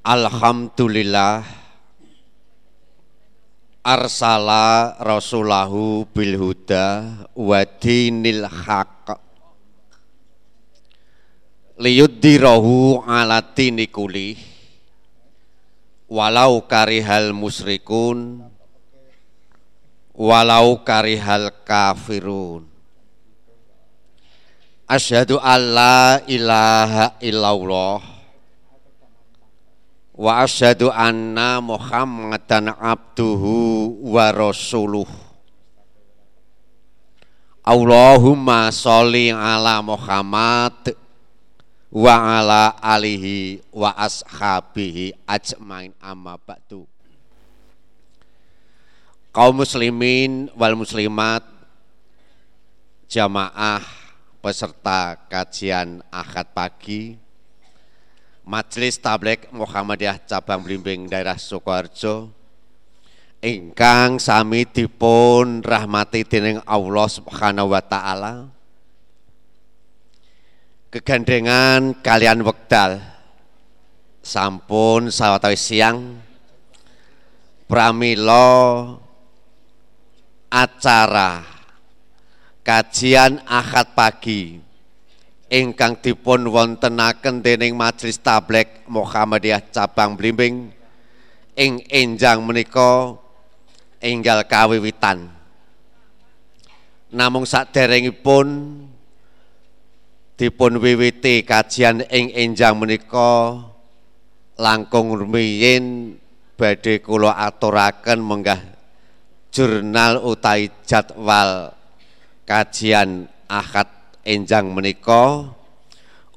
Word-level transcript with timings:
Alhamdulillah 0.00 1.44
arsala 3.84 4.96
rasulahu 4.96 6.08
bil 6.08 6.40
huda 6.40 7.20
wa 7.36 7.60
haq. 8.48 9.20
Liyuddirahu 11.76 13.04
ala 13.04 13.44
dini 13.44 13.92
kulih 13.92 14.40
walau 16.08 16.64
karihal 16.64 17.36
musrikun 17.36 18.40
walau 20.16 20.80
karihal 20.80 21.52
kafirun. 21.60 22.64
Asyhadu 24.88 25.36
alla 25.44 26.24
ilaha 26.24 27.20
illallah 27.20 28.19
wa 30.20 30.44
asyhadu 30.44 30.92
anna 30.92 31.64
Muhammadan 31.64 32.76
abduhu 32.76 33.96
wa 34.04 34.28
rasuluh. 34.28 35.08
Allahumma 37.64 38.68
sholli 38.68 39.32
ala 39.32 39.80
Muhammad 39.80 40.92
wa 41.88 42.12
ala 42.36 42.76
alihi 42.84 43.64
wa 43.72 43.96
ashabihi 43.96 45.16
ajmain. 45.24 45.96
Amma 45.96 46.36
ba'du. 46.36 46.84
Kaum 49.32 49.64
muslimin 49.64 50.52
wal 50.52 50.76
muslimat 50.76 51.48
jamaah 53.08 53.80
peserta 54.44 55.16
kajian 55.32 56.04
akad 56.12 56.50
pagi 56.52 57.29
Majelis 58.44 58.96
Tablek 58.96 59.52
Muhammadiyah 59.52 60.24
Cabang 60.24 60.64
Blimbing 60.64 61.10
Daerah 61.10 61.36
Sukoharjo. 61.36 62.32
Ingkang 63.40 64.20
sami 64.20 64.68
dipun 64.68 65.64
rahmati 65.64 66.28
dening 66.28 66.60
Allah 66.68 67.08
Subhanahu 67.08 67.72
wa 67.72 67.80
taala. 67.80 68.52
Kegandengan 70.92 72.00
kalian 72.04 72.44
wekdal. 72.44 73.00
Sampun 74.20 75.08
sawetawis 75.08 75.60
siang. 75.60 76.20
Pramila 77.64 78.98
acara 80.50 81.46
kajian 82.66 83.38
akad 83.46 83.94
pagi 83.94 84.69
ingkang 85.50 85.98
dipun 85.98 86.46
wontenaken 86.46 87.42
dening 87.42 87.74
Majelis 87.74 88.22
Tablek 88.22 88.86
Muhammadiyah 88.86 89.74
cabang 89.74 90.14
Blimbing 90.14 90.70
ing 91.58 91.82
enjang 91.90 92.38
menika 92.46 93.18
enggal 93.98 94.46
kawiwitan. 94.46 95.26
Namung 97.10 97.42
saderengipun 97.42 98.46
dipun 100.38 100.72
wiwiti 100.78 101.42
kajian 101.42 102.06
ing 102.06 102.30
enjang 102.30 102.78
menika 102.78 103.58
langkung 104.54 105.18
rumiyin 105.18 106.14
badhe 106.54 107.02
kula 107.02 107.34
aturaken 107.34 108.22
menggah 108.22 108.62
jurnal 109.50 110.22
utai 110.22 110.70
jadwal 110.86 111.74
kajian 112.46 113.26
akad 113.50 113.99
enjang 114.24 114.70
menika 114.72 115.48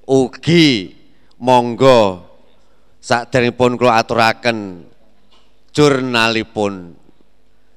ugi 0.08 0.96
monggo 1.40 2.28
sakderengipun 3.04 3.76
kula 3.76 4.00
aturaken 4.00 4.88
jurnalipun. 5.76 6.96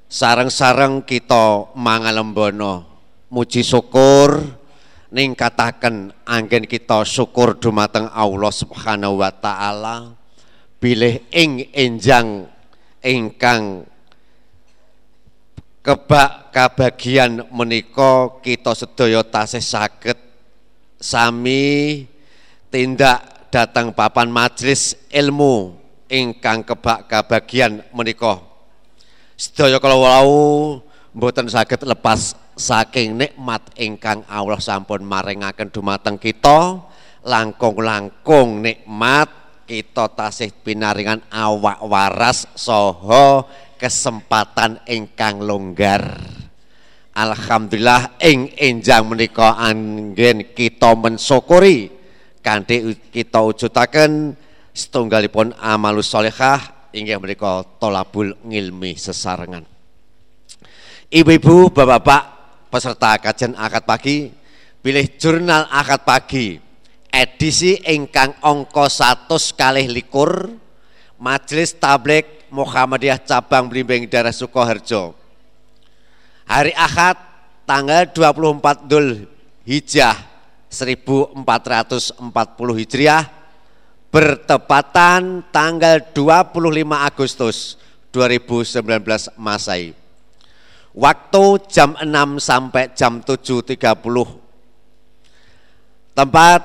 Sareng-sareng 0.07 1.03
kita 1.03 1.75
mangalembono 1.75 2.87
muji 3.27 3.59
syukur 3.59 4.39
ningkataken 5.11 6.15
anggen 6.23 6.63
kita 6.63 7.03
syukur 7.03 7.59
dumateng 7.59 8.07
Allah 8.15 8.51
Subhanahu 8.51 9.19
wa 9.19 9.31
taala 9.35 10.15
bilih 10.79 11.27
ing 11.31 11.67
enjang 11.75 12.47
ingkang 13.03 13.83
kebak 15.87 16.51
kabagian 16.51 17.47
menika 17.47 18.43
kita 18.43 18.75
sedaya 18.75 19.23
tasih 19.23 19.63
saged. 19.63 20.19
Sami 20.99 22.03
tindak 22.67 23.47
datang 23.47 23.95
papan 23.95 24.27
majelis 24.27 24.99
ilmu 25.07 25.79
ingkang 26.11 26.67
kebak 26.67 27.07
kabagian 27.07 27.87
menika. 27.95 28.43
Sedaya 29.39 29.79
kalau 29.79 30.03
wau 30.03 30.35
mboten 31.15 31.47
saged 31.47 31.79
lepas 31.87 32.35
saking 32.59 33.15
nikmat 33.15 33.63
ingkang 33.79 34.27
Allah 34.27 34.59
sampun 34.59 35.07
maringaken 35.07 35.71
dumateng 35.71 36.19
kita 36.19 36.83
langkung-langkung 37.23 38.59
nikmat 38.59 39.29
kita 39.63 40.11
tasih 40.11 40.51
pinaringan 40.51 41.23
awak 41.31 41.79
waras 41.85 42.43
soho 42.59 43.47
kesempatan 43.77 44.81
ingkang 44.89 45.39
longgar. 45.45 46.17
Alhamdulillah 47.13 48.17
ing 48.21 48.53
enjang 48.57 49.09
menika 49.09 49.57
anggen 49.57 50.53
kita 50.53 50.93
mensyukuri 50.93 51.89
kanthi 52.45 52.93
kita 53.09 53.41
wujudaken 53.41 54.37
setunggalipun 54.69 55.57
amalus 55.57 56.13
solehah 56.13 56.89
inggih 56.93 57.17
menika 57.17 57.65
tolabul 57.81 58.37
ngilmi 58.45 58.93
sesarengan. 58.97 59.65
Ibu-ibu, 61.07 61.71
bapak-bapak, 61.71 62.23
peserta 62.67 63.15
kajian 63.17 63.55
akad 63.55 63.87
pagi, 63.87 64.27
pilih 64.83 65.07
jurnal 65.15 65.65
akad 65.71 66.03
pagi 66.03 66.67
edisi 67.17 67.79
ingkang 67.81 68.37
angka 68.43 68.91
100 68.91 69.57
kalih 69.57 69.87
likur 69.89 70.53
Majelis 71.17 71.73
Tablik 71.75 72.46
Muhammadiyah 72.57 73.21
Cabang 73.21 73.69
Blimbing 73.69 74.09
Daerah 74.09 74.33
Sukoharjo. 74.33 75.13
Hari 76.49 76.73
Ahad 76.73 77.21
tanggal 77.69 78.09
24 78.09 78.89
Dhul 78.89 79.29
Hijjah 79.61 80.17
1440 80.73 82.17
Hijriah 82.81 83.23
bertepatan 84.09 85.45
tanggal 85.53 86.01
25 86.15 86.57
Agustus 86.97 87.77
2019 88.09 89.37
Masai. 89.37 89.93
Waktu 90.97 91.43
jam 91.69 91.93
6 91.93 92.41
sampai 92.41 92.89
jam 92.97 93.21
7.30. 93.21 93.77
Tempat 96.17 96.61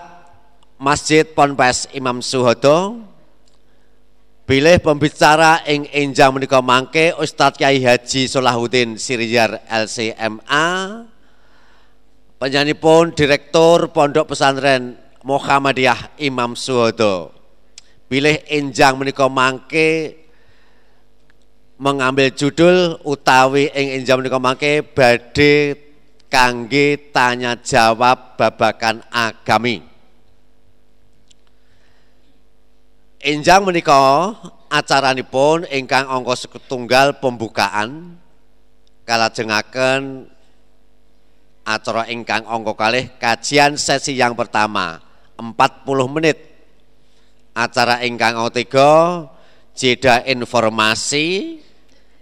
Masjid 0.81 1.29
Ponpes 1.29 1.85
Imam 1.93 2.25
Suhodo, 2.25 3.05
Pilih 4.53 4.85
pembicara 4.85 5.65
ing 5.65 5.89
enjang 5.89 6.29
menika 6.29 6.61
mangke 6.61 7.17
Ustadz 7.17 7.57
Kyai 7.57 7.81
Haji 7.81 8.29
Solahuddin 8.29 9.01
Siryar 9.01 9.65
LCMA 9.65 10.69
pun 12.77 13.17
Direktur 13.17 13.89
Pondok 13.97 14.29
Pesantren 14.37 15.01
Muhammadiyah 15.25 16.21
Imam 16.21 16.53
Suhodo. 16.53 17.33
Pilih 18.13 18.45
enjang 18.53 19.01
menika 19.01 19.25
mangke 19.25 20.21
mengambil 21.81 22.29
judul 22.37 23.01
utawi 23.09 23.73
ing 23.73 24.05
enjang 24.05 24.21
menika 24.21 24.37
mangke 24.37 24.85
badhe 24.85 25.81
kangge 26.29 27.09
tanya 27.09 27.57
jawab 27.57 28.37
babakan 28.37 29.01
agami. 29.09 29.92
Enjang 33.23 33.63
menika 33.63 34.35
acaranipun 34.67 35.63
ingkang 35.71 36.11
angka 36.11 36.43
setunggal 36.43 37.23
pembukaan 37.23 38.19
kalajengaken 39.07 40.27
acara 41.63 42.11
ingkang 42.11 42.43
angka 42.43 42.75
kalih 42.75 43.07
kajian 43.23 43.79
sesi 43.79 44.19
yang 44.19 44.35
pertama 44.35 44.99
40 45.39 45.55
menit. 46.11 46.51
Acara 47.55 48.03
ingkang 48.03 48.43
angka 48.43 48.59
tiga 48.59 48.91
jeda 49.79 50.27
informasi 50.27 51.63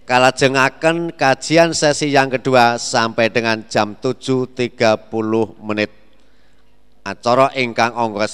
kalajengaken 0.05 1.17
kajian 1.17 1.73
sesi 1.73 2.13
yang 2.13 2.29
kedua 2.29 2.77
sampai 2.77 3.33
dengan 3.33 3.65
jam 3.65 3.97
7.30 3.97 4.69
menit. 5.65 5.89
Acara 7.01 7.49
ingkang 7.57 7.89
angka 7.97 8.29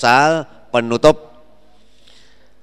penutup 0.68 1.27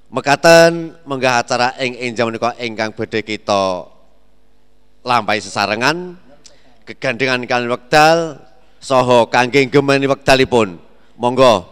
Mekaten 0.05 0.93
menggah 1.01 1.41
acara 1.41 1.73
ing 1.81 1.97
enjang 1.97 2.29
menika 2.29 2.53
ingkang 2.61 2.93
badhe 2.93 3.25
kita 3.25 3.89
lampahi 5.01 5.41
sesarengan. 5.41 6.13
Kegandengan 6.85 7.41
kalian 7.49 7.73
wekdal 7.73 8.37
soho 8.77 9.25
kangge 9.33 9.65
gemeni 9.65 10.05
wekdalipun. 10.05 10.77
Monggo 11.17 11.65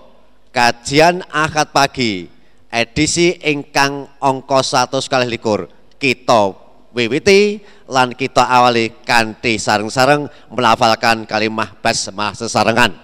kajian 0.49 1.21
akad 1.29 1.69
pagi 1.69 2.25
edisi 2.73 3.37
ingkang 3.37 4.09
angka 4.17 4.89
100 4.89 4.97
kali 5.05 5.29
likur. 5.29 5.69
Kita 6.01 6.57
wiwiti 6.89 7.61
lan 7.85 8.17
kita 8.17 8.49
awali 8.49 8.97
kanthi 9.05 9.61
sareng-sareng 9.61 10.25
melafalkan 10.49 11.29
kalimah 11.29 11.77
basmalah 11.85 12.33
sesarengan. 12.33 12.97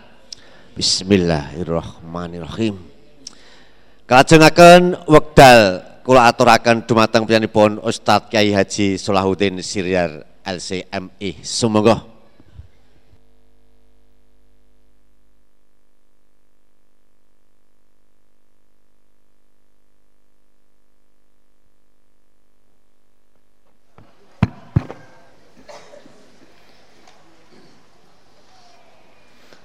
Bismillahirrahmanirrahim 0.73 2.88
Kalajengaken 4.09 5.05
wekdal 5.05 5.85
kula 6.01 6.33
aturaken 6.33 6.81
dumateng 6.81 7.29
pun 7.45 7.77
Ustadz 7.77 8.25
Kiai 8.33 8.49
Haji 8.49 8.97
Solahuddin 8.97 9.61
Siryar 9.61 10.25
LCMI 10.41 11.45
Sumangga 11.45 12.01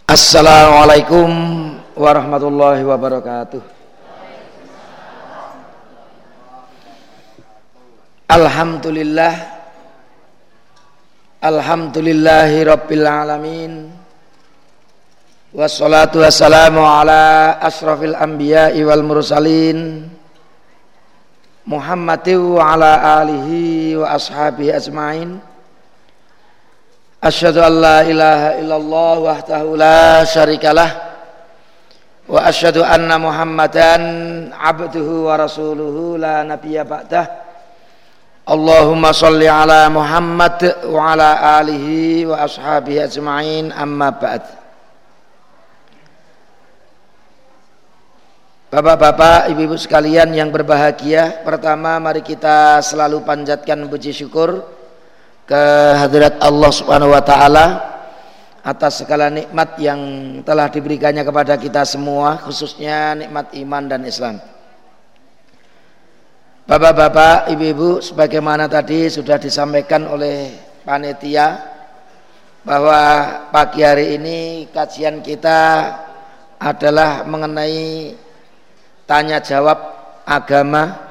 Assalamualaikum 0.04 1.32
warahmatullahi 1.96 2.84
wabarakatuh. 2.84 3.73
Alhamdulillah. 8.24 9.36
Alhamdulillahi 11.44 12.64
rabbil 12.64 13.04
alamin. 13.04 13.92
Wassalatu 15.52 16.24
wassalamu 16.24 16.80
ala 16.80 17.60
asrafil 17.60 18.16
anbiya'i 18.16 18.80
wal 18.80 19.04
mursalin. 19.04 20.08
Muhammadin 21.68 22.40
wa 22.40 22.72
ala 22.72 23.20
alihi 23.20 24.00
wa 24.00 24.16
ashabihi 24.16 24.72
ajma'in. 24.72 25.36
Asyhadu 27.20 27.60
an 27.60 27.72
la 27.76 27.98
ilaha 28.08 28.48
illallah 28.56 29.14
wahdahu 29.20 29.76
la 29.76 30.24
syarikalah. 30.24 30.90
Wa 32.24 32.48
asyhadu 32.48 32.80
anna 32.80 33.20
Muhammadan 33.20 34.02
abduhu 34.56 35.28
wa 35.28 35.36
rasuluhu 35.36 36.16
la 36.16 36.40
nabiyya 36.40 36.88
ba'dah 36.88 37.43
Allahumma 38.44 39.16
salli 39.16 39.48
ala 39.48 39.88
Muhammad 39.88 40.84
wa 40.84 41.16
ala 41.16 41.60
alihi 41.64 42.28
wa 42.28 42.44
ashabihi 42.44 43.00
ajma'in 43.00 43.72
amma 43.72 44.12
ba'd 44.12 44.44
Bapak-bapak, 48.68 49.54
ibu-ibu 49.54 49.78
sekalian 49.80 50.34
yang 50.36 50.52
berbahagia 50.52 51.40
Pertama 51.40 51.96
mari 51.96 52.20
kita 52.20 52.84
selalu 52.84 53.24
panjatkan 53.24 53.86
puji 53.88 54.12
syukur 54.12 54.60
kehadirat 55.48 56.36
Allah 56.44 56.68
Subhanahu 56.68 57.16
wa 57.16 57.24
taala 57.24 57.66
atas 58.64 59.04
segala 59.04 59.28
nikmat 59.28 59.76
yang 59.76 60.00
telah 60.44 60.72
diberikannya 60.72 61.20
kepada 61.20 61.56
kita 61.60 61.84
semua 61.84 62.40
khususnya 62.44 63.12
nikmat 63.12 63.52
iman 63.60 63.84
dan 63.88 64.04
Islam. 64.08 64.40
Bapak-bapak, 66.64 67.52
ibu-ibu 67.52 68.00
sebagaimana 68.00 68.64
tadi 68.72 69.12
sudah 69.12 69.36
disampaikan 69.36 70.08
oleh 70.08 70.48
panitia 70.80 71.60
bahwa 72.64 73.00
pagi 73.52 73.84
hari 73.84 74.16
ini 74.16 74.64
kajian 74.72 75.20
kita 75.20 75.92
adalah 76.56 77.28
mengenai 77.28 78.16
tanya 79.04 79.44
jawab 79.44 79.76
agama 80.24 81.04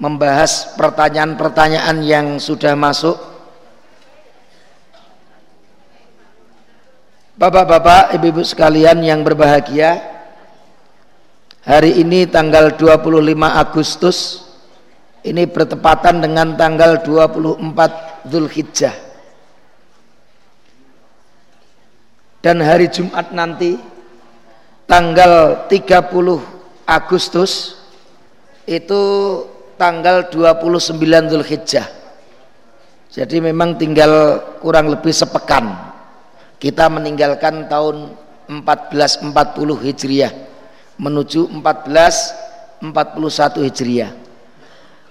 membahas 0.00 0.72
pertanyaan-pertanyaan 0.80 2.00
yang 2.00 2.26
sudah 2.40 2.72
masuk. 2.72 3.20
Bapak-bapak, 7.36 8.16
ibu-ibu 8.16 8.40
sekalian 8.40 9.04
yang 9.04 9.20
berbahagia 9.20 10.16
Hari 11.66 11.98
ini 11.98 12.30
tanggal 12.30 12.78
25 12.78 13.26
Agustus 13.42 14.45
Ini 15.26 15.50
bertepatan 15.50 16.22
dengan 16.22 16.54
tanggal 16.54 17.02
24 17.02 18.30
Zulhijjah 18.30 18.94
Dan 22.38 22.62
hari 22.62 22.86
Jumat 22.86 23.34
nanti 23.34 23.74
Tanggal 24.86 25.66
30 25.66 26.86
Agustus 26.86 27.74
Itu 28.70 29.02
tanggal 29.76 30.32
29 30.32 30.96
Zulhijjah. 31.30 31.86
Jadi 33.12 33.36
memang 33.44 33.76
tinggal 33.76 34.40
kurang 34.60 34.88
lebih 34.88 35.12
sepekan 35.12 35.86
kita 36.56 36.88
meninggalkan 36.88 37.68
tahun 37.68 38.16
1440 38.48 39.84
Hijriah 39.84 40.32
menuju 40.96 41.52
1441 41.52 42.80
Hijriah. 43.68 44.25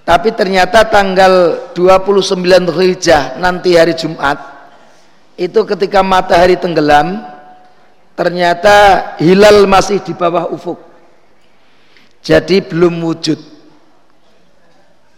Tapi 0.06 0.30
ternyata 0.30 0.86
tanggal 0.86 1.66
29 1.74 2.70
Zulhijjah 2.70 3.42
nanti 3.42 3.74
hari 3.74 3.90
Jumat 3.98 4.38
itu 5.34 5.66
ketika 5.66 5.98
matahari 6.06 6.54
tenggelam 6.54 7.26
ternyata 8.14 9.18
hilal 9.18 9.66
masih 9.66 9.98
di 9.98 10.14
bawah 10.14 10.46
ufuk. 10.54 10.78
Jadi 12.22 12.62
belum 12.62 13.02
wujud. 13.02 13.34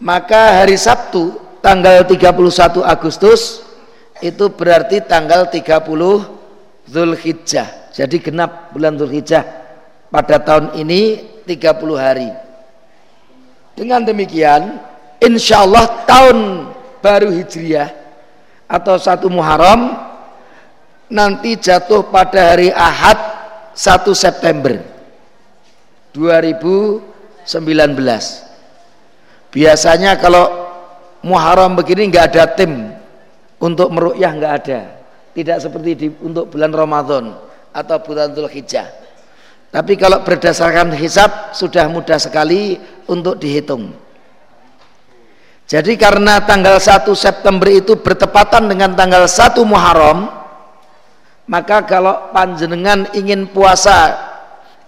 Maka 0.01 0.65
hari 0.65 0.73
Sabtu 0.73 1.37
tanggal 1.61 2.01
31 2.09 2.81
Agustus 2.81 3.61
itu 4.25 4.49
berarti 4.49 5.05
tanggal 5.05 5.53
30 5.53 5.69
Zulhijjah. 6.89 7.93
Jadi 7.93 8.25
genap 8.25 8.73
bulan 8.73 8.97
Zulhijjah 8.97 9.45
pada 10.09 10.41
tahun 10.41 10.81
ini 10.81 11.29
30 11.45 11.93
hari 11.93 12.48
dengan 13.79 14.03
demikian 14.03 14.83
insya 15.23 15.63
Allah 15.63 16.03
tahun 16.03 16.67
baru 16.99 17.31
Hijriah 17.31 17.87
atau 18.67 18.99
satu 18.99 19.31
Muharram 19.31 19.95
nanti 21.07 21.55
jatuh 21.55 22.03
pada 22.11 22.51
hari 22.51 22.75
Ahad 22.75 23.15
1 23.71 24.03
September 24.11 24.83
2019 26.11 28.49
Biasanya 29.49 30.17
kalau 30.21 30.45
Muharram 31.25 31.73
begini 31.73 32.07
nggak 32.07 32.25
ada 32.33 32.45
tim 32.53 32.93
untuk 33.57 33.89
merukyah 33.91 34.31
nggak 34.37 34.53
ada. 34.63 34.79
Tidak 35.33 35.57
seperti 35.57 35.91
di, 35.97 36.07
untuk 36.21 36.53
bulan 36.53 36.71
Ramadan 36.71 37.33
atau 37.73 37.97
bulan 38.01 38.33
Dzulhijjah. 38.33 38.87
Tapi 39.69 39.93
kalau 40.01 40.25
berdasarkan 40.25 40.97
hisab 40.97 41.53
sudah 41.53 41.85
mudah 41.85 42.17
sekali 42.17 42.81
untuk 43.05 43.37
dihitung. 43.37 43.93
Jadi 45.69 45.93
karena 45.93 46.41
tanggal 46.41 46.81
1 46.81 47.05
September 47.13 47.69
itu 47.69 47.93
bertepatan 48.01 48.65
dengan 48.65 48.97
tanggal 48.97 49.29
1 49.29 49.61
Muharram, 49.61 50.25
maka 51.45 51.85
kalau 51.85 52.33
panjenengan 52.33 53.05
ingin 53.13 53.45
puasa 53.45 54.17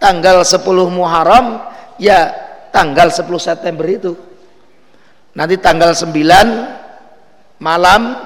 tanggal 0.01 0.41
10 0.41 0.65
Muharram, 0.89 1.61
ya 2.01 2.33
tanggal 2.73 3.13
10 3.13 3.29
September 3.37 3.85
itu 3.85 4.17
nanti 5.37 5.61
tanggal 5.61 5.93
9 5.93 7.61
malam 7.61 8.17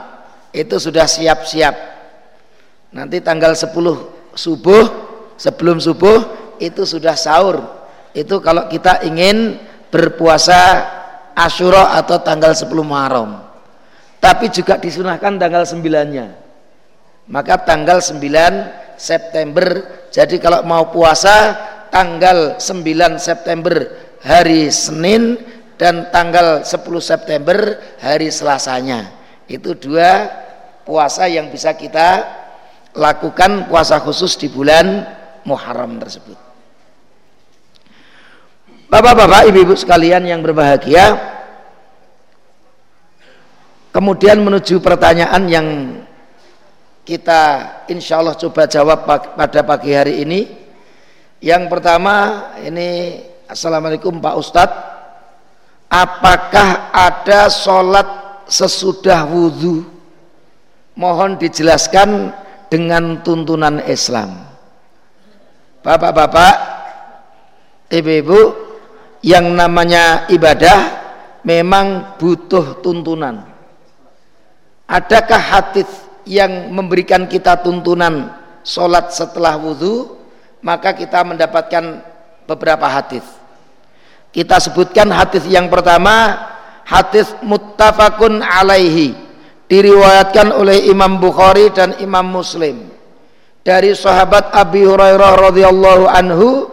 itu 0.56 0.80
sudah 0.80 1.04
siap-siap 1.04 1.76
nanti 2.96 3.20
tanggal 3.20 3.52
10 3.52 3.76
subuh 4.32 4.84
sebelum 5.36 5.84
subuh 5.84 6.45
itu 6.60 6.88
sudah 6.88 7.18
sahur. 7.18 7.64
Itu 8.16 8.40
kalau 8.40 8.72
kita 8.72 9.04
ingin 9.04 9.60
berpuasa 9.92 10.92
Asyura 11.36 12.00
atau 12.00 12.20
tanggal 12.24 12.56
10 12.56 12.72
Muharram. 12.84 13.44
Tapi 14.24 14.48
juga 14.50 14.80
disunahkan 14.80 15.36
tanggal 15.36 15.68
9 15.68 15.84
nya 16.16 16.46
maka 17.30 17.58
tanggal 17.62 18.02
9 18.02 18.22
September. 18.98 19.68
Jadi 20.14 20.38
kalau 20.38 20.62
mau 20.64 20.90
puasa 20.94 21.58
tanggal 21.90 22.62
9 22.62 23.18
September 23.18 23.76
hari 24.22 24.70
Senin 24.70 25.38
dan 25.76 26.10
tanggal 26.14 26.64
10 26.64 26.82
September 27.02 27.82
hari 28.00 28.30
Selasanya. 28.30 29.12
Itu 29.46 29.78
dua 29.78 30.30
puasa 30.86 31.30
yang 31.30 31.54
bisa 31.54 31.74
kita 31.78 32.26
lakukan 32.96 33.68
puasa 33.68 34.00
khusus 34.02 34.40
di 34.40 34.48
bulan 34.48 35.04
Muharram 35.46 36.02
tersebut. 36.02 36.38
Bapak-bapak, 38.90 39.50
ibu-ibu 39.50 39.74
sekalian 39.78 40.26
yang 40.26 40.42
berbahagia, 40.46 41.18
kemudian 43.90 44.42
menuju 44.42 44.82
pertanyaan 44.82 45.44
yang 45.50 45.68
kita 47.06 47.42
insya 47.90 48.22
Allah 48.22 48.34
coba 48.34 48.66
jawab 48.66 49.06
pada 49.08 49.62
pagi 49.62 49.94
hari 49.94 50.26
ini. 50.26 50.42
Yang 51.42 51.70
pertama 51.70 52.16
ini 52.66 53.22
Assalamualaikum 53.46 54.18
Pak 54.18 54.36
Ustadz 54.42 54.82
apakah 55.86 56.90
ada 56.90 57.46
sholat 57.48 58.08
sesudah 58.50 59.30
wudhu 59.30 59.86
mohon 60.98 61.38
dijelaskan 61.38 62.34
dengan 62.74 63.22
tuntunan 63.22 63.78
Islam 63.86 64.55
Bapak-bapak 65.86 66.76
Ibu-ibu 67.86 68.40
yang 69.22 69.54
namanya 69.54 70.26
ibadah 70.34 71.06
memang 71.46 72.18
butuh 72.18 72.82
tuntunan. 72.82 73.46
Adakah 74.90 75.38
hadis 75.38 75.86
yang 76.26 76.74
memberikan 76.74 77.30
kita 77.30 77.62
tuntunan 77.62 78.34
sholat 78.66 79.14
setelah 79.14 79.54
wudhu 79.62 80.18
maka 80.66 80.98
kita 80.98 81.22
mendapatkan 81.22 82.02
beberapa 82.50 82.90
hadis. 82.90 83.22
Kita 84.34 84.58
sebutkan 84.58 85.14
hadis 85.14 85.46
yang 85.46 85.70
pertama 85.70 86.42
hadis 86.90 87.38
muttafaqun 87.46 88.42
alaihi 88.42 89.14
diriwayatkan 89.70 90.58
oleh 90.58 90.90
Imam 90.90 91.22
Bukhari 91.22 91.70
dan 91.70 91.94
Imam 92.02 92.26
Muslim 92.26 92.95
dari 93.66 93.98
sahabat 93.98 94.54
Abi 94.54 94.86
Hurairah 94.86 95.50
radhiyallahu 95.50 96.06
anhu 96.06 96.70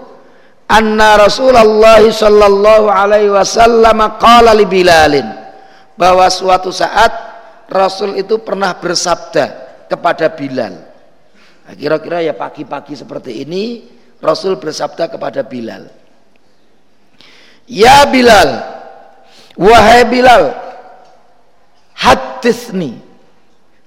anna 0.68 1.16
Rasulullah 1.16 2.04
sallallahu 2.04 2.92
alaihi 2.92 3.32
wasallam 3.32 3.98
qala 4.20 4.52
li 4.52 4.68
Bilalin 4.68 5.26
bahwa 5.96 6.28
suatu 6.28 6.68
saat 6.68 7.10
Rasul 7.72 8.20
itu 8.20 8.36
pernah 8.44 8.76
bersabda 8.76 9.44
kepada 9.88 10.28
Bilal 10.36 10.76
nah, 11.64 11.74
kira-kira 11.74 12.20
ya 12.20 12.36
pagi-pagi 12.36 12.92
seperti 12.92 13.40
ini 13.40 13.88
Rasul 14.20 14.60
bersabda 14.60 15.08
kepada 15.08 15.40
Bilal 15.48 16.02
Ya 17.70 18.02
Bilal, 18.10 18.50
wahai 19.54 20.02
Bilal, 20.04 20.50
hadisni, 21.94 22.98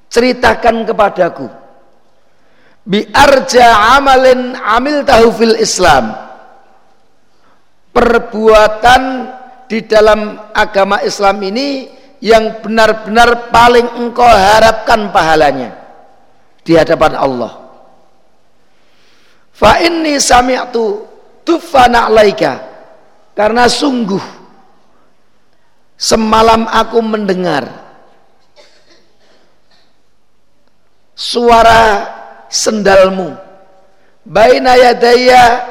ceritakan 0.07 0.87
kepadaku. 0.87 1.51
Bi 2.85 3.01
arja 3.09 3.97
amalin 3.97 4.53
amil 4.53 5.01
tahu 5.01 5.33
fil 5.33 5.57
Islam. 5.57 6.13
Perbuatan 7.89 9.01
di 9.65 9.81
dalam 9.89 10.37
agama 10.53 11.01
Islam 11.01 11.41
ini 11.41 11.89
yang 12.21 12.61
benar-benar 12.61 13.49
paling 13.49 13.89
engkau 13.97 14.29
harapkan 14.29 15.09
pahalanya 15.09 15.73
di 16.61 16.77
hadapan 16.77 17.17
Allah. 17.17 17.53
Fa 19.55 19.81
inni 19.81 20.21
sami'tu 20.21 21.05
tufana 21.47 22.11
alaika 22.11 22.59
karena 23.33 23.65
sungguh 23.65 24.21
semalam 25.95 26.67
aku 26.67 26.99
mendengar 26.99 27.63
suara 31.15 32.14
sendalmu 32.49 33.33
baina 34.25 34.73
yadaya 34.77 35.65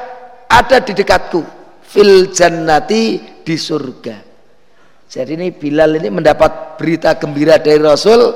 ada 0.46 0.78
di 0.78 0.94
dekatku 0.94 1.42
fil 1.82 2.30
jannati 2.30 3.22
di 3.42 3.56
surga. 3.58 4.16
Jadi 5.10 5.38
ini 5.38 5.54
Bilal 5.54 5.98
ini 5.98 6.10
mendapat 6.10 6.74
berita 6.80 7.14
gembira 7.14 7.58
dari 7.60 7.78
Rasul 7.78 8.34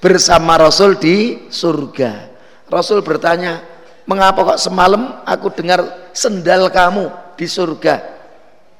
bersama 0.00 0.56
Rasul 0.56 0.96
di 0.96 1.48
surga. 1.52 2.32
Rasul 2.72 3.04
bertanya, 3.04 3.60
"Mengapa 4.08 4.56
kok 4.56 4.60
semalam 4.62 5.20
aku 5.28 5.52
dengar 5.52 6.08
sendal 6.16 6.72
kamu 6.72 7.36
di 7.36 7.44
surga?" 7.44 7.94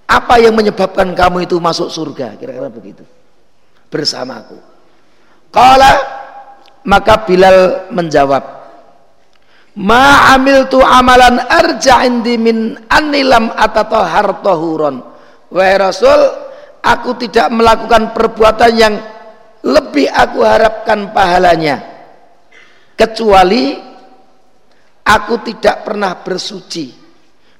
Apa 0.09 0.41
yang 0.41 0.53
menyebabkan 0.53 1.13
kamu 1.17 1.49
itu 1.49 1.57
masuk 1.57 1.89
surga? 1.89 2.37
Kira-kira 2.37 2.69
begitu. 2.69 3.05
Bersamaku. 3.89 4.61
Kala 5.49 5.93
maka 6.85 7.25
Bilal 7.25 7.89
menjawab, 7.95 8.45
Ma 9.73 10.37
amil 10.37 10.69
tu 10.69 10.85
amalan 10.85 11.41
arja 11.49 12.05
indi 12.05 12.37
min 12.37 12.77
anilam 12.93 13.49
atau 13.57 14.05
hartohuron. 14.05 14.97
Wahai 15.49 15.77
Rasul, 15.81 16.21
aku 16.85 17.17
tidak 17.17 17.49
melakukan 17.49 18.13
perbuatan 18.13 18.73
yang 18.77 18.95
lebih 19.65 20.13
aku 20.13 20.45
harapkan 20.45 21.13
pahalanya. 21.17 21.81
Kecuali 22.93 23.81
aku 25.09 25.35
tidak 25.41 25.89
pernah 25.89 26.13
bersuci 26.21 27.03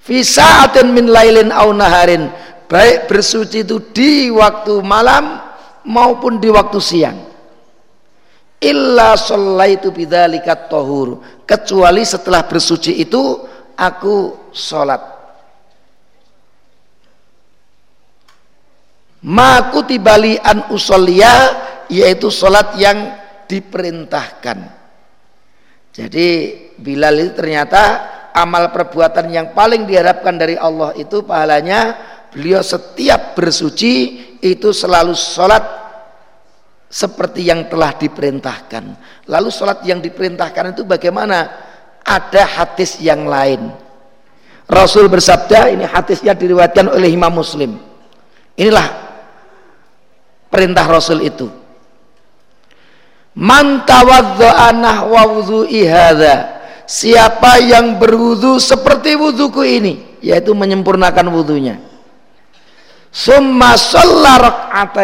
Fisa'atin 0.03 0.91
min 0.91 1.07
lailin 1.07 1.55
au 1.55 1.71
naharin. 1.71 2.27
Baik 2.67 3.07
bersuci 3.07 3.63
itu 3.63 3.79
di 3.95 4.35
waktu 4.35 4.83
malam 4.83 5.39
maupun 5.87 6.43
di 6.43 6.51
waktu 6.51 6.79
siang. 6.83 7.19
Illa 8.63 9.19
sallaitu 9.19 9.91
bidzalika 9.91 10.71
tahur. 10.71 11.19
Kecuali 11.43 12.07
setelah 12.07 12.47
bersuci 12.47 13.03
itu 13.03 13.43
aku 13.75 14.49
salat. 14.55 15.03
Maku 19.23 19.87
tibali 19.87 20.39
an 20.39 20.71
usolia 20.71 21.35
yaitu 21.91 22.31
salat 22.31 22.79
yang 22.79 23.19
diperintahkan. 23.51 24.59
Jadi 25.93 26.29
Bilal 26.83 27.21
itu 27.23 27.33
ternyata 27.39 27.83
amal 28.35 28.73
perbuatan 28.73 29.29
yang 29.29 29.53
paling 29.53 29.85
diharapkan 29.85 30.35
dari 30.41 30.57
Allah 30.57 30.97
itu 30.97 31.23
pahalanya 31.23 31.95
beliau 32.33 32.65
setiap 32.65 33.37
bersuci 33.37 33.95
itu 34.41 34.73
selalu 34.73 35.13
sholat 35.13 35.82
seperti 36.93 37.49
yang 37.49 37.73
telah 37.73 37.97
diperintahkan. 37.97 38.85
Lalu 39.33 39.49
sholat 39.49 39.81
yang 39.89 40.05
diperintahkan 40.05 40.77
itu 40.77 40.85
bagaimana? 40.85 41.49
Ada 42.05 42.45
hadis 42.45 43.01
yang 43.01 43.25
lain. 43.25 43.73
Rasul 44.69 45.09
bersabda 45.09 45.73
ini 45.73 45.89
hadisnya 45.89 46.37
diriwayatkan 46.37 46.93
oleh 46.93 47.09
Imam 47.09 47.33
Muslim. 47.33 47.81
Inilah 48.59 48.89
perintah 50.53 50.85
Rasul 50.85 51.25
itu. 51.25 51.49
Man 53.33 53.89
tawadza'a 53.89 54.77
nahwa 54.77 55.41
hadza. 55.89 56.37
Siapa 56.85 57.63
yang 57.65 57.97
berwudu 57.97 58.61
seperti 58.61 59.17
wuduku 59.17 59.65
ini 59.65 60.21
yaitu 60.21 60.53
menyempurnakan 60.53 61.31
wudunya. 61.33 61.81
Summa 63.09 63.77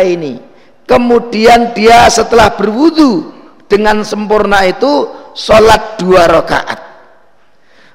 ini 0.04 0.47
kemudian 0.88 1.76
dia 1.76 2.08
setelah 2.08 2.56
berwudu 2.56 3.36
dengan 3.68 4.00
sempurna 4.00 4.64
itu 4.64 5.06
sholat 5.36 6.00
dua 6.00 6.24
rakaat. 6.26 6.80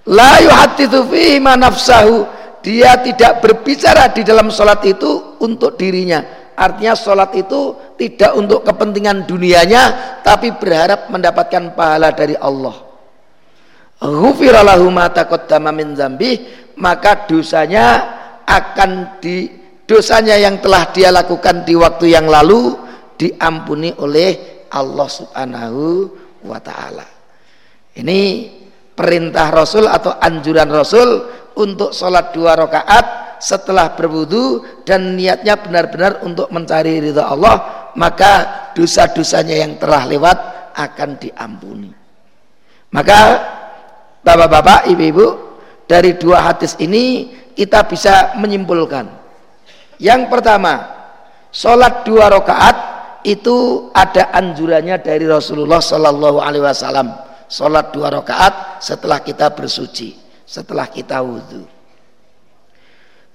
La 0.08 0.40
yuhaddithu 0.40 1.10
fihi 1.10 1.42
nafsahu. 1.42 2.46
Dia 2.64 2.96
tidak 3.04 3.44
berbicara 3.44 4.08
di 4.16 4.24
dalam 4.24 4.48
sholat 4.48 4.80
itu 4.88 5.36
untuk 5.44 5.76
dirinya. 5.76 6.24
Artinya 6.56 6.96
sholat 6.96 7.36
itu 7.36 7.76
tidak 8.00 8.32
untuk 8.40 8.64
kepentingan 8.64 9.28
dunianya 9.28 9.84
tapi 10.24 10.56
berharap 10.56 11.12
mendapatkan 11.12 11.76
pahala 11.76 12.16
dari 12.16 12.40
Allah. 12.40 12.72
Ghufiralahu 14.00 14.88
ma 14.88 15.12
min 15.76 15.92
dzambi 15.92 16.32
maka 16.80 17.28
dosanya 17.28 17.88
akan 18.48 19.20
di 19.20 19.62
dosanya 19.86 20.38
yang 20.40 20.60
telah 20.63 20.90
dia 20.92 21.10
lakukan 21.12 21.68
di 21.68 21.74
waktu 21.78 22.13
yang 22.13 22.28
lalu 22.28 22.75
diampuni 23.20 23.94
oleh 24.00 24.63
Allah 24.74 25.08
Subhanahu 25.08 25.84
wa 26.44 26.60
taala. 26.60 27.08
Ini 27.94 28.50
perintah 28.94 29.54
Rasul 29.54 29.86
atau 29.86 30.18
anjuran 30.18 30.70
Rasul 30.70 31.10
untuk 31.54 31.94
sholat 31.94 32.34
dua 32.34 32.58
rakaat 32.58 33.38
setelah 33.38 33.94
berwudu 33.94 34.63
dan 34.88 35.13
niatnya 35.13 35.60
benar-benar 35.60 36.25
untuk 36.25 36.50
mencari 36.50 37.04
ridha 37.04 37.28
Allah 37.28 37.90
maka 37.94 38.72
dosa-dosanya 38.74 39.62
yang 39.62 39.78
telah 39.78 40.10
lewat 40.10 40.38
akan 40.74 41.10
diampuni. 41.22 41.92
Maka 42.94 43.20
Bapak-bapak, 44.24 44.88
ibu-ibu, 44.88 45.60
dari 45.84 46.16
dua 46.16 46.48
hadis 46.48 46.80
ini 46.80 47.36
kita 47.60 47.84
bisa 47.84 48.40
menyimpulkan. 48.40 49.04
Yang 50.02 50.30
pertama, 50.30 50.74
sholat 51.54 52.06
dua 52.08 52.32
rakaat 52.34 52.78
itu 53.24 53.90
ada 53.96 54.34
anjurannya 54.36 55.00
dari 55.00 55.24
Rasulullah 55.24 55.80
Sallallahu 55.80 56.44
Alaihi 56.44 56.64
Wasallam. 56.64 57.08
Sholat 57.48 57.94
dua 57.94 58.10
rakaat 58.10 58.82
setelah 58.82 59.22
kita 59.22 59.54
bersuci, 59.54 60.18
setelah 60.44 60.90
kita 60.90 61.22
wudhu. 61.22 61.64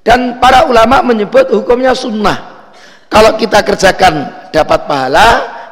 Dan 0.02 0.40
para 0.40 0.64
ulama 0.66 1.04
menyebut 1.04 1.52
hukumnya 1.52 1.92
sunnah. 1.92 2.72
Kalau 3.08 3.36
kita 3.36 3.64
kerjakan 3.64 4.48
dapat 4.52 4.84
pahala, 4.84 5.28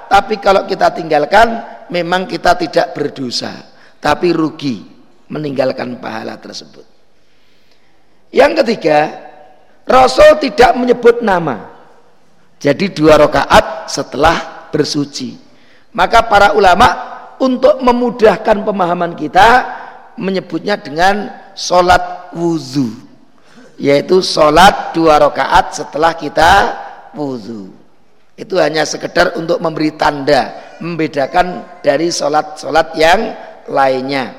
tapi 0.09 0.41
kalau 0.41 0.65
kita 0.65 0.93
tinggalkan 0.93 1.65
memang 1.93 2.25
kita 2.25 2.57
tidak 2.57 2.97
berdosa, 2.97 3.53
tapi 4.01 4.33
rugi 4.33 4.85
meninggalkan 5.29 5.99
pahala 5.99 6.39
tersebut. 6.39 6.85
Yang 8.31 8.63
ketiga, 8.63 9.26
Rasul 9.87 10.43
tidak 10.43 10.75
menyebut 10.75 11.23
nama. 11.23 11.71
Jadi 12.59 12.91
dua 12.91 13.17
rakaat 13.23 13.87
setelah 13.87 14.69
bersuci. 14.75 15.39
Maka 15.95 16.27
para 16.27 16.53
ulama 16.59 17.17
untuk 17.39 17.81
memudahkan 17.81 18.67
pemahaman 18.67 19.15
kita 19.15 19.65
menyebutnya 20.17 20.81
dengan 20.81 21.29
sholat 21.53 22.33
wudhu 22.33 22.89
yaitu 23.77 24.25
sholat 24.25 24.97
dua 24.97 25.21
rakaat 25.21 25.77
setelah 25.77 26.17
kita 26.17 26.73
wudhu 27.13 27.69
itu 28.37 28.57
hanya 28.57 28.85
sekedar 28.85 29.37
untuk 29.37 29.61
memberi 29.61 29.93
tanda 29.97 30.77
membedakan 30.81 31.65
dari 31.81 32.09
sholat-sholat 32.09 32.97
yang 32.97 33.37
lainnya 33.69 34.33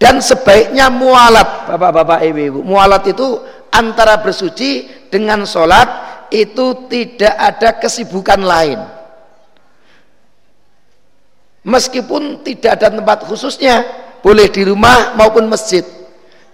dan 0.00 0.20
sebaiknya 0.20 0.88
mualat 0.88 1.68
bapak-bapak 1.68 2.20
ibu-ibu 2.24 2.60
mualat 2.64 3.04
itu 3.08 3.40
antara 3.74 4.22
bersuci 4.22 4.86
dengan 5.10 5.42
sholat 5.42 5.86
itu 6.30 6.86
tidak 6.86 7.34
ada 7.34 7.70
kesibukan 7.82 8.38
lain. 8.38 8.80
Meskipun 11.66 12.44
tidak 12.46 12.78
ada 12.78 12.92
tempat 12.92 13.26
khususnya 13.26 13.82
boleh 14.22 14.46
di 14.52 14.62
rumah 14.68 15.18
maupun 15.18 15.50
masjid. 15.50 15.82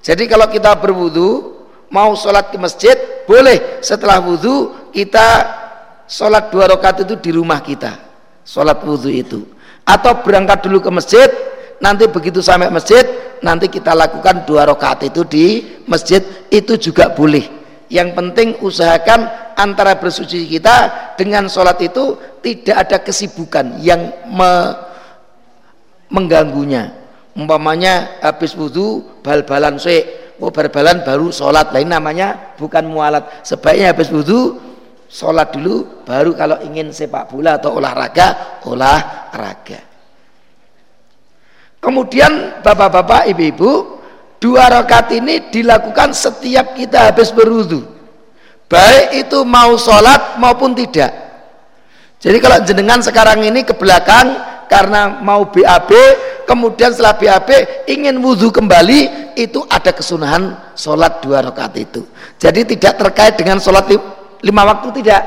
Jadi 0.00 0.24
kalau 0.30 0.48
kita 0.48 0.72
berwudu 0.80 1.60
mau 1.92 2.14
sholat 2.16 2.48
ke 2.48 2.56
masjid 2.56 2.96
boleh. 3.28 3.82
Setelah 3.84 4.22
wudhu 4.22 4.90
kita 4.94 5.26
sholat 6.06 6.48
dua 6.48 6.70
rakaat 6.70 7.04
itu 7.04 7.18
di 7.18 7.30
rumah 7.34 7.58
kita 7.60 7.98
sholat 8.46 8.80
wudhu 8.86 9.10
itu. 9.10 9.44
Atau 9.82 10.22
berangkat 10.22 10.62
dulu 10.62 10.78
ke 10.78 10.90
masjid 10.94 11.28
nanti 11.82 12.06
begitu 12.06 12.38
sampai 12.38 12.70
masjid 12.70 13.02
nanti 13.40 13.68
kita 13.68 13.96
lakukan 13.96 14.44
dua 14.44 14.68
rakaat 14.68 15.08
itu 15.08 15.24
di 15.26 15.46
masjid 15.88 16.22
itu 16.48 16.76
juga 16.76 17.12
boleh. 17.12 17.60
Yang 17.90 18.08
penting 18.14 18.48
usahakan 18.62 19.26
antara 19.58 19.98
bersuci 19.98 20.46
kita 20.46 21.12
dengan 21.18 21.50
sholat 21.50 21.82
itu 21.82 22.14
tidak 22.38 22.76
ada 22.86 22.96
kesibukan 23.02 23.82
yang 23.82 24.14
me 24.30 24.52
mengganggunya. 26.06 26.94
Umpamanya 27.34 28.22
habis 28.22 28.54
wudhu 28.54 29.02
bal-balan 29.22 29.78
se 29.78 30.06
oh 30.38 30.54
bal-balan 30.54 31.02
baru 31.02 31.34
sholat? 31.34 31.74
Lain 31.74 31.90
namanya 31.90 32.54
bukan 32.54 32.86
mualat. 32.86 33.42
Sebaiknya 33.42 33.90
habis 33.90 34.06
wudhu 34.14 34.58
sholat 35.10 35.50
dulu 35.50 36.06
baru 36.06 36.38
kalau 36.38 36.62
ingin 36.62 36.94
sepak 36.94 37.26
bola 37.26 37.58
atau 37.58 37.74
olahraga 37.74 38.62
olahraga 38.70 39.89
kemudian 41.80 42.60
bapak-bapak 42.62 43.26
ibu-ibu 43.32 44.00
Dua 44.40 44.72
rakaat 44.72 45.12
ini 45.12 45.52
dilakukan 45.52 46.16
setiap 46.16 46.72
kita 46.72 47.12
habis 47.12 47.28
berwudu. 47.28 47.84
Baik 48.72 49.28
itu 49.28 49.44
mau 49.44 49.76
sholat 49.76 50.40
maupun 50.40 50.72
tidak. 50.72 51.12
Jadi 52.16 52.40
kalau 52.40 52.58
jenengan 52.64 53.04
sekarang 53.04 53.44
ini 53.44 53.60
ke 53.68 53.76
belakang 53.76 54.32
karena 54.64 55.20
mau 55.20 55.44
BAB, 55.44 55.92
kemudian 56.48 56.88
setelah 56.88 57.20
BAB 57.20 57.50
ingin 57.84 58.16
wudhu 58.16 58.48
kembali, 58.48 59.34
itu 59.36 59.60
ada 59.68 59.92
kesunahan 59.92 60.56
sholat 60.72 61.20
dua 61.20 61.44
rakaat 61.44 61.76
itu. 61.76 62.08
Jadi 62.40 62.64
tidak 62.64 62.96
terkait 62.96 63.36
dengan 63.36 63.60
sholat 63.60 63.92
lima 64.40 64.62
waktu 64.64 65.04
tidak 65.04 65.20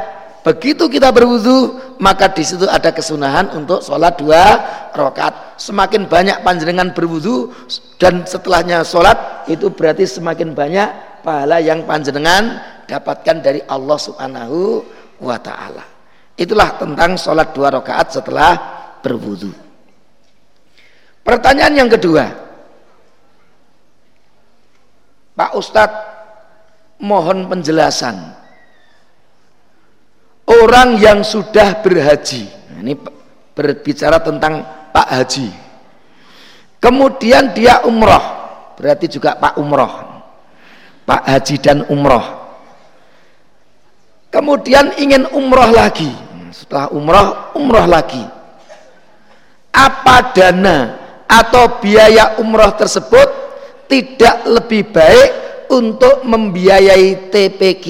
Begitu 0.44 0.92
kita 0.92 1.08
berwudu, 1.16 1.80
maka 2.04 2.28
di 2.28 2.44
situ 2.44 2.68
ada 2.68 2.92
kesunahan 2.92 3.48
untuk 3.56 3.80
sholat 3.80 4.20
dua 4.20 4.44
rakaat. 4.92 5.56
Semakin 5.56 6.04
banyak 6.04 6.44
panjenengan 6.44 6.92
berwudu 6.92 7.56
dan 7.96 8.28
setelahnya 8.28 8.84
sholat 8.84 9.48
itu 9.48 9.72
berarti 9.72 10.04
semakin 10.04 10.52
banyak 10.52 11.24
pahala 11.24 11.64
yang 11.64 11.88
panjenengan 11.88 12.60
dapatkan 12.92 13.40
dari 13.40 13.64
Allah 13.72 13.96
Subhanahu 13.96 14.84
wa 15.24 15.40
taala. 15.40 15.88
Itulah 16.36 16.76
tentang 16.76 17.16
sholat 17.16 17.56
dua 17.56 17.72
rakaat 17.80 18.12
setelah 18.12 18.52
berwudu. 19.00 19.56
Pertanyaan 21.24 21.88
yang 21.88 21.88
kedua, 21.88 22.28
Pak 25.40 25.52
Ustadz 25.56 26.04
mohon 27.00 27.48
penjelasan 27.48 28.43
orang 30.48 31.00
yang 31.00 31.24
sudah 31.24 31.80
berhaji. 31.80 32.48
Nah, 32.72 32.80
ini 32.84 32.94
berbicara 33.54 34.20
tentang 34.20 34.66
Pak 34.92 35.10
Haji. 35.10 35.48
Kemudian 36.84 37.56
dia 37.56 37.80
umroh 37.88 38.44
berarti 38.76 39.08
juga 39.08 39.40
Pak 39.40 39.56
Umroh 39.56 39.94
Pak 41.08 41.24
Haji 41.24 41.56
dan 41.64 41.88
umroh 41.88 42.44
kemudian 44.34 44.98
ingin 44.98 45.30
umroh 45.32 45.70
lagi. 45.70 46.10
Setelah 46.50 46.90
umroh 46.92 47.54
umroh 47.54 47.86
lagi. 47.86 48.20
Apa 49.74 50.34
dana 50.34 50.98
atau 51.26 51.82
biaya 51.82 52.38
umroh 52.42 52.74
tersebut 52.78 53.30
tidak 53.90 54.42
lebih 54.46 54.90
baik 54.90 55.30
untuk 55.70 56.22
membiayai 56.26 57.30
TPQ 57.30 57.86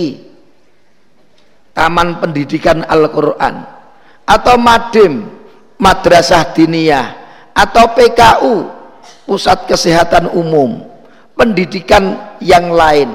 Taman 1.74 2.22
Pendidikan 2.22 2.86
Al-Quran. 2.86 3.66
Atau 4.24 4.56
Madim 4.62 5.28
Madrasah 5.82 6.54
Diniyah. 6.54 7.18
Atau 7.54 7.92
PKU 7.98 8.56
Pusat 9.26 9.66
Kesehatan 9.68 10.30
Umum. 10.32 10.86
Pendidikan 11.34 12.38
yang 12.38 12.70
lain. 12.70 13.10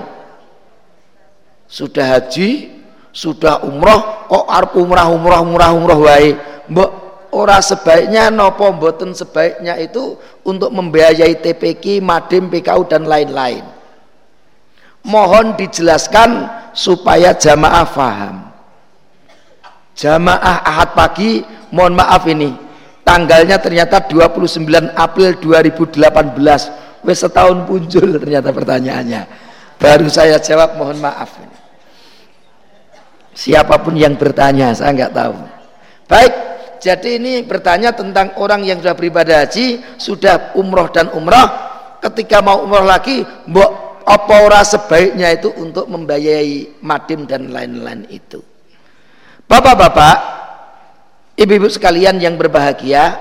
Sudah 1.70 2.18
haji 2.18 2.78
sudah 3.18 3.66
umroh 3.66 4.30
kok 4.30 4.46
arep 4.46 4.72
umrah 4.78 5.10
umrah 5.10 5.40
umrah 5.42 5.70
umrah 5.74 5.98
wae? 5.98 6.38
Mbok 6.70 6.90
ora 7.34 7.58
sebaiknya 7.58 8.30
nopo 8.30 8.68
mboten 8.72 9.12
sebaiknya 9.12 9.74
itu 9.80 10.16
untuk 10.46 10.70
membiayai 10.72 11.34
TPK, 11.40 11.98
Madim, 11.98 12.48
PKU 12.48 12.88
dan 12.88 13.04
lain-lain. 13.04 13.64
Mohon 15.04 15.56
dijelaskan 15.56 16.46
supaya 16.76 17.32
jamaah 17.32 17.86
faham 17.88 18.47
jamaah 19.98 20.62
ahad 20.62 20.94
pagi 20.94 21.42
mohon 21.74 21.98
maaf 21.98 22.22
ini. 22.30 22.54
Tanggalnya 23.02 23.58
ternyata 23.58 24.04
29 24.06 24.68
April 24.94 25.30
2018 25.42 27.02
wes 27.02 27.18
setahun 27.18 27.66
muncul 27.66 28.06
ternyata 28.22 28.54
pertanyaannya. 28.54 29.22
Baru 29.80 30.06
saya 30.06 30.38
jawab 30.38 30.78
mohon 30.78 31.02
maaf 31.02 31.48
siapa 33.38 33.78
pun 33.78 33.94
yang 33.94 34.18
bertanya 34.18 34.74
saya 34.74 34.90
nggak 34.90 35.14
tahu. 35.14 35.34
Baik 36.10 36.32
jadi 36.82 37.22
ini 37.22 37.46
bertanya 37.46 37.94
tentang 37.94 38.34
orang 38.42 38.66
yang 38.66 38.82
sudah 38.82 38.98
beribadah 38.98 39.46
haji 39.46 39.78
sudah 39.94 40.58
umroh 40.58 40.90
dan 40.90 41.06
umroh 41.14 41.46
ketika 42.02 42.42
mau 42.42 42.66
umroh 42.66 42.82
lagi 42.82 43.22
mbok 43.46 44.02
apa 44.02 44.34
ora 44.42 44.62
sebaiknya 44.66 45.38
itu 45.38 45.54
untuk 45.54 45.86
membiayai 45.86 46.82
madim 46.82 47.26
dan 47.26 47.50
lain-lain 47.54 48.06
itu 48.10 48.42
Bapak-bapak, 49.48 50.16
ibu-ibu 51.40 51.72
sekalian 51.72 52.20
yang 52.20 52.36
berbahagia, 52.36 53.16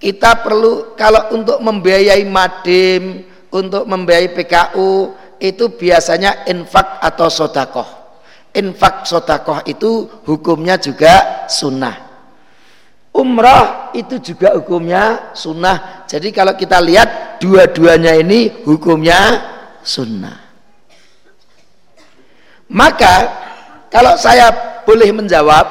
kita 0.00 0.40
perlu 0.40 0.96
kalau 0.96 1.36
untuk 1.36 1.60
membiayai 1.60 2.24
madim, 2.24 3.28
untuk 3.52 3.84
membiayai 3.84 4.32
PKU, 4.32 5.12
itu 5.36 5.64
biasanya 5.76 6.48
infak 6.48 6.96
atau 7.04 7.28
sodakoh. 7.28 7.88
Infak 8.56 9.04
sodakoh 9.04 9.60
itu 9.68 10.08
hukumnya 10.24 10.80
juga 10.80 11.44
sunnah. 11.46 12.08
Umrah 13.12 13.92
itu 13.92 14.16
juga 14.22 14.56
hukumnya 14.56 15.34
sunnah. 15.36 16.08
Jadi 16.08 16.32
kalau 16.32 16.56
kita 16.56 16.80
lihat 16.80 17.36
dua-duanya 17.42 18.16
ini 18.16 18.64
hukumnya 18.64 19.18
sunnah. 19.84 20.38
Maka 22.68 23.14
kalau 23.88 24.14
saya 24.20 24.67
boleh 24.88 25.12
menjawab 25.12 25.66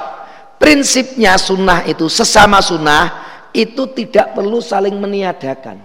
prinsipnya 0.62 1.42
sunnah 1.42 1.82
itu 1.90 2.06
sesama 2.06 2.62
sunnah 2.62 3.26
itu 3.50 3.90
tidak 3.98 4.38
perlu 4.38 4.62
saling 4.62 4.94
meniadakan. 4.94 5.82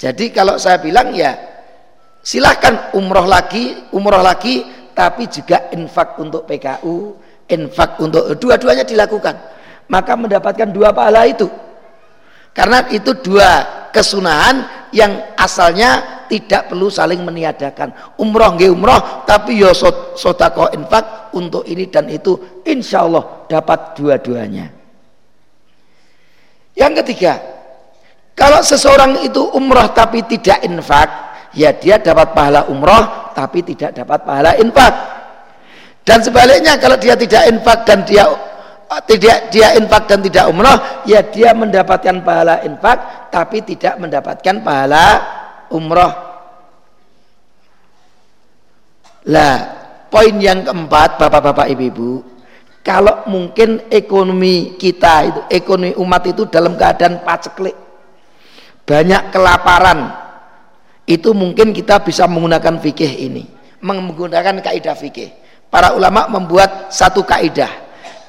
Jadi 0.00 0.32
kalau 0.32 0.56
saya 0.56 0.80
bilang 0.80 1.12
ya 1.12 1.36
silahkan 2.24 2.96
umroh 2.96 3.28
lagi 3.28 3.76
umroh 3.92 4.24
lagi 4.24 4.64
tapi 4.96 5.28
juga 5.28 5.68
infak 5.76 6.16
untuk 6.16 6.48
PKU 6.48 7.20
infak 7.52 8.00
untuk 8.00 8.32
dua-duanya 8.40 8.88
dilakukan. 8.88 9.36
Maka 9.92 10.16
mendapatkan 10.16 10.72
dua 10.72 10.96
pahala 10.96 11.28
itu. 11.28 11.44
Karena 12.56 12.88
itu 12.88 13.12
dua 13.20 13.84
kesunahan 13.92 14.88
yang 14.96 15.12
asalnya 15.36 16.23
tidak 16.34 16.74
perlu 16.74 16.90
saling 16.90 17.22
meniadakan. 17.22 18.18
Umroh 18.18 18.58
nggih 18.58 18.74
umroh 18.74 19.22
tapi 19.22 19.54
yo 19.54 19.70
ya 19.70 19.90
sodako 20.18 20.74
infak 20.74 21.30
untuk 21.38 21.62
ini 21.70 21.86
dan 21.86 22.10
itu 22.10 22.34
insya 22.66 23.06
Allah 23.06 23.46
dapat 23.46 23.94
dua-duanya. 23.94 24.66
Yang 26.74 26.92
ketiga 27.06 27.38
kalau 28.34 28.58
seseorang 28.66 29.22
itu 29.22 29.38
umroh 29.54 29.94
tapi 29.94 30.26
tidak 30.26 30.66
infak 30.66 31.06
ya 31.54 31.70
dia 31.70 32.02
dapat 32.02 32.34
pahala 32.34 32.66
umroh 32.66 33.30
tapi 33.30 33.62
tidak 33.62 33.94
dapat 33.94 34.18
pahala 34.26 34.58
infak. 34.58 34.94
Dan 36.02 36.18
sebaliknya 36.18 36.74
kalau 36.82 36.98
dia 36.98 37.14
tidak 37.14 37.46
infak 37.46 37.86
dan 37.86 38.02
dia 38.02 38.26
eh, 38.90 39.02
tidak 39.06 39.54
dia 39.54 39.78
infak 39.78 40.10
dan 40.10 40.18
tidak 40.18 40.50
umroh 40.50 41.06
ya 41.06 41.22
dia 41.22 41.54
mendapatkan 41.54 42.26
pahala 42.26 42.58
infak 42.66 43.30
tapi 43.30 43.62
tidak 43.62 44.02
mendapatkan 44.02 44.60
pahala 44.66 45.06
umroh 45.74 46.12
lah 49.28 49.56
poin 50.06 50.34
yang 50.38 50.62
keempat 50.62 51.18
bapak-bapak 51.18 51.66
ibu-ibu 51.74 52.22
kalau 52.84 53.26
mungkin 53.26 53.90
ekonomi 53.90 54.78
kita 54.78 55.14
itu 55.26 55.40
ekonomi 55.50 55.98
umat 55.98 56.22
itu 56.30 56.46
dalam 56.46 56.78
keadaan 56.78 57.26
paceklik 57.26 57.74
banyak 58.86 59.34
kelaparan 59.34 60.14
itu 61.04 61.34
mungkin 61.34 61.74
kita 61.74 62.00
bisa 62.06 62.30
menggunakan 62.30 62.78
fikih 62.78 63.12
ini 63.26 63.44
menggunakan 63.84 64.64
kaidah 64.64 64.96
fikih. 64.96 65.28
Para 65.68 65.92
ulama 65.92 66.24
membuat 66.32 66.88
satu 66.88 67.20
kaidah. 67.28 67.68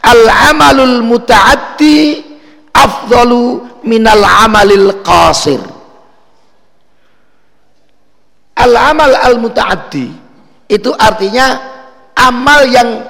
Al 0.04 0.28
amalul 0.52 1.02
mutaaddi 1.02 2.20
afdalu 2.76 3.64
minal 3.88 4.22
amalil 4.22 5.02
qasir 5.02 5.58
al 8.56 8.74
amal 8.74 9.12
al 9.12 9.36
mutaaddi 9.38 10.08
itu 10.66 10.90
artinya 10.96 11.60
amal 12.18 12.66
yang 12.66 13.04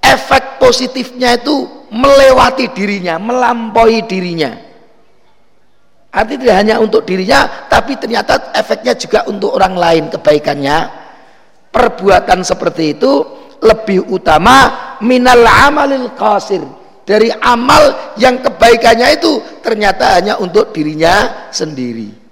efek 0.00 0.56
positifnya 0.62 1.36
itu 1.36 1.68
melewati 1.92 2.72
dirinya, 2.72 3.20
melampaui 3.20 4.04
dirinya. 4.08 4.56
Artinya 6.08 6.40
tidak 6.40 6.56
hanya 6.56 6.74
untuk 6.80 7.04
dirinya, 7.04 7.68
tapi 7.68 8.00
ternyata 8.00 8.56
efeknya 8.56 8.96
juga 8.96 9.28
untuk 9.28 9.52
orang 9.52 9.76
lain 9.76 10.04
kebaikannya. 10.08 10.78
Perbuatan 11.68 12.40
seperti 12.40 12.96
itu 12.96 13.12
lebih 13.60 14.08
utama 14.08 14.96
minal 15.04 15.44
amalil 15.44 16.16
qasir 16.16 16.64
dari 17.04 17.28
amal 17.44 18.16
yang 18.16 18.40
kebaikannya 18.40 19.20
itu 19.20 19.60
ternyata 19.60 20.16
hanya 20.16 20.40
untuk 20.40 20.72
dirinya 20.72 21.48
sendiri. 21.52 22.27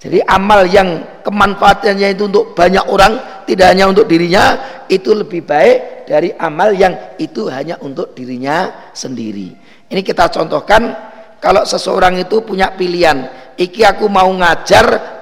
Jadi 0.00 0.24
amal 0.24 0.64
yang 0.64 1.20
kemanfaatannya 1.20 2.16
itu 2.16 2.24
untuk 2.24 2.56
banyak 2.56 2.88
orang, 2.88 3.44
tidak 3.44 3.76
hanya 3.76 3.84
untuk 3.84 4.08
dirinya, 4.08 4.56
itu 4.88 5.12
lebih 5.12 5.44
baik 5.44 6.08
dari 6.08 6.32
amal 6.40 6.72
yang 6.72 7.20
itu 7.20 7.52
hanya 7.52 7.76
untuk 7.84 8.16
dirinya 8.16 8.88
sendiri. 8.96 9.52
Ini 9.92 10.00
kita 10.00 10.32
contohkan 10.32 10.96
kalau 11.36 11.68
seseorang 11.68 12.16
itu 12.16 12.40
punya 12.40 12.72
pilihan, 12.72 13.28
iki 13.60 13.84
aku 13.84 14.08
mau 14.08 14.32
ngajar, 14.32 15.20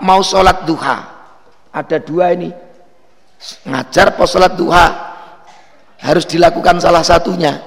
mau 0.00 0.24
sholat 0.24 0.64
duha. 0.64 0.98
Ada 1.68 2.00
dua 2.00 2.32
ini, 2.32 2.48
ngajar, 3.68 4.16
mau 4.16 4.24
sholat 4.24 4.56
duha. 4.56 4.86
Harus 6.00 6.24
dilakukan 6.24 6.80
salah 6.80 7.04
satunya. 7.04 7.60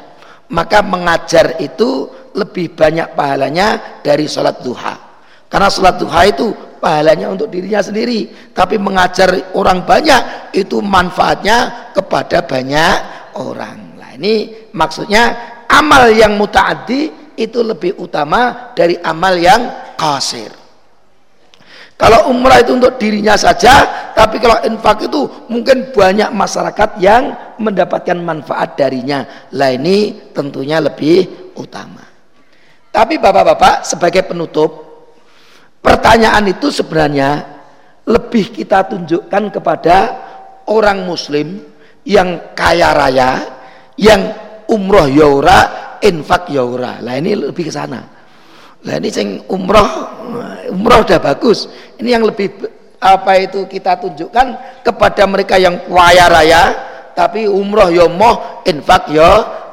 Maka 0.50 0.82
mengajar 0.82 1.62
itu 1.62 2.10
lebih 2.34 2.74
banyak 2.74 3.14
pahalanya 3.14 4.02
dari 4.02 4.26
sholat 4.26 4.62
duha. 4.66 5.07
Karena 5.48 5.72
sholat 5.72 5.96
duha 5.96 6.28
itu 6.28 6.52
pahalanya 6.84 7.32
untuk 7.32 7.48
dirinya 7.48 7.80
sendiri. 7.80 8.52
Tapi 8.52 8.76
mengajar 8.76 9.32
orang 9.56 9.88
banyak 9.88 10.52
itu 10.56 10.84
manfaatnya 10.84 11.92
kepada 11.96 12.44
banyak 12.44 12.96
orang. 13.40 13.98
Nah 14.00 14.12
ini 14.16 14.68
maksudnya 14.76 15.36
amal 15.72 16.12
yang 16.12 16.36
mutaaddi 16.36 17.34
itu 17.38 17.60
lebih 17.62 17.96
utama 18.02 18.74
dari 18.76 19.00
amal 19.00 19.38
yang 19.38 19.94
kasir. 19.96 20.50
Kalau 21.98 22.30
umrah 22.30 22.62
itu 22.62 22.78
untuk 22.78 23.02
dirinya 23.02 23.34
saja, 23.34 23.74
tapi 24.14 24.38
kalau 24.38 24.62
infak 24.70 25.10
itu 25.10 25.26
mungkin 25.50 25.90
banyak 25.90 26.30
masyarakat 26.30 27.02
yang 27.02 27.34
mendapatkan 27.58 28.14
manfaat 28.22 28.78
darinya. 28.78 29.26
Lah 29.58 29.74
ini 29.74 30.30
tentunya 30.30 30.78
lebih 30.78 31.50
utama. 31.58 32.06
Tapi 32.94 33.18
bapak-bapak 33.18 33.82
sebagai 33.82 34.30
penutup, 34.30 34.87
Pertanyaan 35.82 36.46
itu 36.50 36.68
sebenarnya 36.74 37.46
lebih 38.08 38.56
kita 38.56 38.88
tunjukkan 38.88 39.52
kepada 39.52 39.98
orang 40.68 41.04
muslim 41.04 41.64
yang 42.08 42.56
kaya 42.56 42.96
raya, 42.96 43.30
yang 44.00 44.32
umroh 44.72 45.08
yaura, 45.12 45.60
infak 46.00 46.52
yaura. 46.52 47.04
Lah 47.04 47.16
ini 47.20 47.36
lebih 47.36 47.68
ke 47.68 47.74
sana. 47.74 48.00
Lah 48.88 48.96
ini 48.96 49.10
sing 49.12 49.44
umroh 49.52 49.88
umroh 50.72 51.04
udah 51.04 51.20
bagus. 51.20 51.68
Ini 52.00 52.20
yang 52.20 52.24
lebih 52.24 52.64
apa 52.98 53.38
itu 53.38 53.68
kita 53.70 54.00
tunjukkan 54.02 54.82
kepada 54.82 55.24
mereka 55.30 55.62
yang 55.62 55.86
kaya 55.86 56.26
raya 56.32 56.62
tapi 57.14 57.46
umroh 57.46 57.94
yo 57.94 58.06
ya 58.06 58.14
moh 58.14 58.36
infak 58.66 59.10
yo 59.14 59.22
ya 59.22 59.30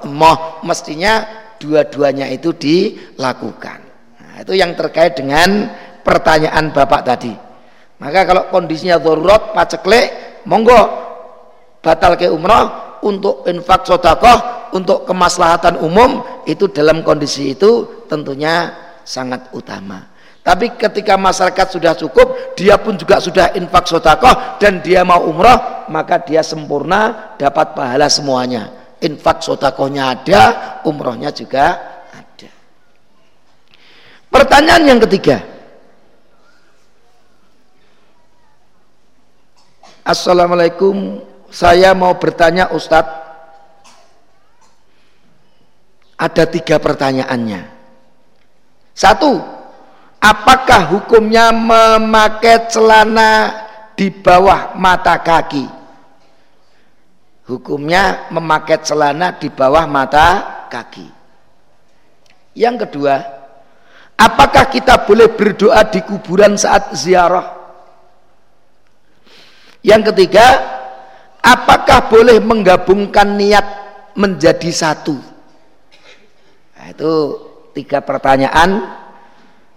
moh 0.08 0.60
mestinya 0.64 1.24
dua-duanya 1.60 2.28
itu 2.28 2.52
dilakukan. 2.52 3.80
Nah, 4.20 4.34
itu 4.44 4.52
yang 4.56 4.76
terkait 4.76 5.16
dengan 5.16 5.72
pertanyaan 6.04 6.70
Bapak 6.70 7.02
tadi. 7.02 7.32
Maka 7.98 8.20
kalau 8.28 8.42
kondisinya 8.52 9.00
darurat 9.00 9.56
paceklek, 9.56 10.44
monggo 10.44 10.76
batal 11.80 12.20
ke 12.20 12.28
umroh 12.28 13.00
untuk 13.04 13.48
infak 13.48 13.88
sodakoh, 13.88 14.68
untuk 14.76 15.08
kemaslahatan 15.08 15.80
umum 15.80 16.20
itu 16.44 16.68
dalam 16.68 17.00
kondisi 17.00 17.56
itu 17.56 18.04
tentunya 18.08 18.72
sangat 19.04 19.52
utama. 19.56 20.12
Tapi 20.44 20.76
ketika 20.76 21.16
masyarakat 21.16 21.66
sudah 21.72 21.96
cukup, 21.96 22.52
dia 22.52 22.76
pun 22.76 23.00
juga 23.00 23.16
sudah 23.16 23.56
infak 23.56 23.88
sodakoh 23.88 24.60
dan 24.60 24.84
dia 24.84 25.00
mau 25.00 25.24
umroh, 25.24 25.88
maka 25.88 26.20
dia 26.20 26.44
sempurna 26.44 27.32
dapat 27.40 27.72
pahala 27.72 28.12
semuanya. 28.12 28.68
Infak 29.00 29.40
sodakohnya 29.40 30.12
ada, 30.12 30.42
umrohnya 30.84 31.32
juga 31.32 31.80
ada. 32.12 32.50
Pertanyaan 34.28 34.84
yang 34.84 35.00
ketiga, 35.08 35.53
Assalamualaikum. 40.04 41.24
Saya 41.48 41.96
mau 41.96 42.12
bertanya 42.20 42.68
Ustadz. 42.76 43.24
Ada 46.20 46.44
tiga 46.44 46.76
pertanyaannya. 46.76 47.64
Satu 48.92 49.40
apakah 50.20 50.92
hukumnya 50.92 51.50
memakai 51.50 52.68
celana 52.68 53.64
di 53.96 54.12
bawah 54.12 54.76
mata 54.76 55.16
kaki? 55.24 55.66
Hukumnya 57.48 58.28
memakai 58.28 58.84
celana 58.84 59.40
di 59.40 59.48
bawah 59.48 59.88
mata 59.88 60.68
kaki. 60.68 61.08
Yang 62.52 62.86
kedua 62.86 63.24
apakah 64.20 64.68
kita 64.68 65.00
boleh 65.08 65.32
berdoa 65.32 65.80
di 65.88 66.04
kuburan 66.04 66.60
saat 66.60 66.92
ziarah 66.92 67.53
yang 69.85 70.01
ketiga, 70.01 70.47
apakah 71.44 72.09
boleh 72.09 72.40
menggabungkan 72.40 73.37
niat 73.37 73.66
menjadi 74.16 74.73
satu? 74.73 75.12
Nah, 76.73 76.87
itu 76.88 77.12
tiga 77.77 78.01
pertanyaan. 78.01 78.97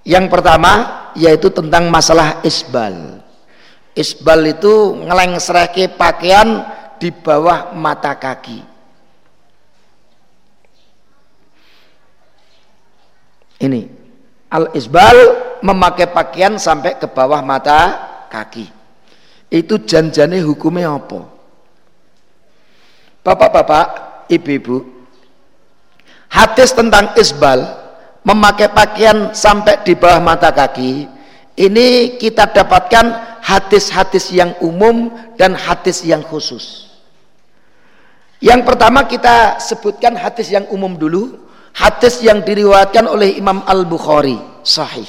Yang 0.07 0.31
pertama 0.31 0.71
yaitu 1.19 1.51
tentang 1.51 1.91
masalah 1.91 2.39
isbal. 2.47 3.19
Isbal 3.91 4.55
itu 4.55 4.95
ngeleng 5.03 5.35
serake 5.43 5.91
pakaian 5.91 6.63
di 6.95 7.11
bawah 7.11 7.75
mata 7.75 8.15
kaki. 8.15 8.63
Ini 13.59 13.81
al 14.55 14.71
isbal 14.71 15.17
memakai 15.59 16.07
pakaian 16.15 16.55
sampai 16.55 16.95
ke 16.95 17.11
bawah 17.11 17.43
mata 17.43 18.07
kaki 18.31 18.76
itu 19.47 19.79
janjane 19.83 20.43
hukumnya 20.43 20.91
apa? 20.95 21.23
Bapak-bapak 23.23 23.85
ibu-ibu 24.31 24.83
hadis 26.31 26.75
tentang 26.75 27.15
isbal 27.15 27.63
memakai 28.23 28.71
pakaian 28.71 29.31
sampai 29.31 29.83
di 29.87 29.95
bawah 29.95 30.19
mata 30.19 30.51
kaki 30.51 31.07
ini 31.57 32.19
kita 32.19 32.51
dapatkan 32.51 33.39
hadis-hadis 33.41 34.29
yang 34.35 34.53
umum 34.59 35.09
dan 35.39 35.55
hadis 35.55 36.03
yang 36.03 36.21
khusus. 36.21 36.91
Yang 38.37 38.69
pertama 38.69 39.09
kita 39.09 39.57
sebutkan 39.57 40.13
hadis 40.13 40.53
yang 40.53 40.69
umum 40.69 40.93
dulu 40.93 41.41
hadis 41.73 42.21
yang 42.21 42.45
diriwayatkan 42.45 43.09
oleh 43.09 43.33
Imam 43.33 43.65
Al-Bukhari 43.65 44.37
sahih. 44.61 45.07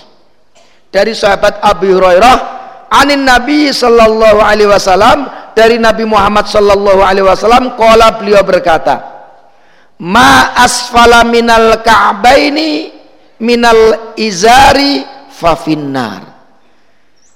Dari 0.88 1.12
sahabat 1.12 1.61
Abu 1.61 1.92
Hurairah 1.92 2.58
anin 2.88 3.24
Nabi 3.24 3.68
sallallahu 3.72 4.40
alaihi 4.40 4.70
wasallam 4.70 5.29
dari 5.53 5.77
Nabi 5.77 6.09
Muhammad 6.09 6.48
sallallahu 6.48 7.01
alaihi 7.05 7.27
wasallam 7.27 7.77
qala 7.77 8.16
beliau 8.16 8.40
berkata 8.44 9.01
ma 10.01 10.57
asfala 10.57 11.27
minal 11.27 11.83
ka'baini 11.85 12.94
minal 13.42 14.14
izari 14.18 15.03
fafinnar. 15.31 16.27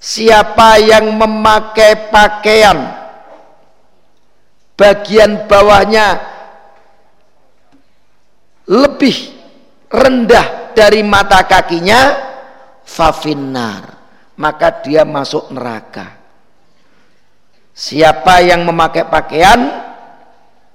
Siapa 0.02 0.82
yang 0.82 1.14
memakai 1.14 2.10
pakaian 2.10 2.74
bagian 4.74 5.46
bawahnya 5.46 6.18
lebih 8.66 9.14
rendah 9.86 10.74
dari 10.74 11.06
mata 11.06 11.46
kakinya 11.46 12.18
fafinar 12.82 14.01
maka 14.42 14.82
dia 14.82 15.06
masuk 15.06 15.54
neraka. 15.54 16.18
Siapa 17.70 18.42
yang 18.42 18.66
memakai 18.66 19.06
pakaian 19.06 19.70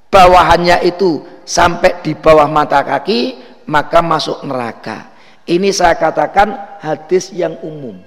bawahannya 0.08 0.88
itu 0.88 1.20
sampai 1.44 2.00
di 2.00 2.16
bawah 2.16 2.48
mata 2.48 2.80
kaki 2.80 3.44
maka 3.68 4.00
masuk 4.00 4.48
neraka. 4.48 5.12
Ini 5.44 5.68
saya 5.76 6.00
katakan 6.00 6.80
hadis 6.80 7.36
yang 7.36 7.60
umum. 7.60 8.00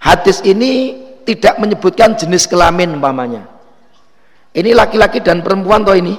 Hadis 0.00 0.40
ini 0.40 0.96
tidak 1.28 1.60
menyebutkan 1.60 2.16
jenis 2.16 2.48
kelamin 2.48 2.96
umpamanya. 2.96 3.44
Ini 4.56 4.72
laki-laki 4.72 5.20
dan 5.20 5.44
perempuan 5.44 5.84
toh 5.84 5.92
ini. 5.92 6.16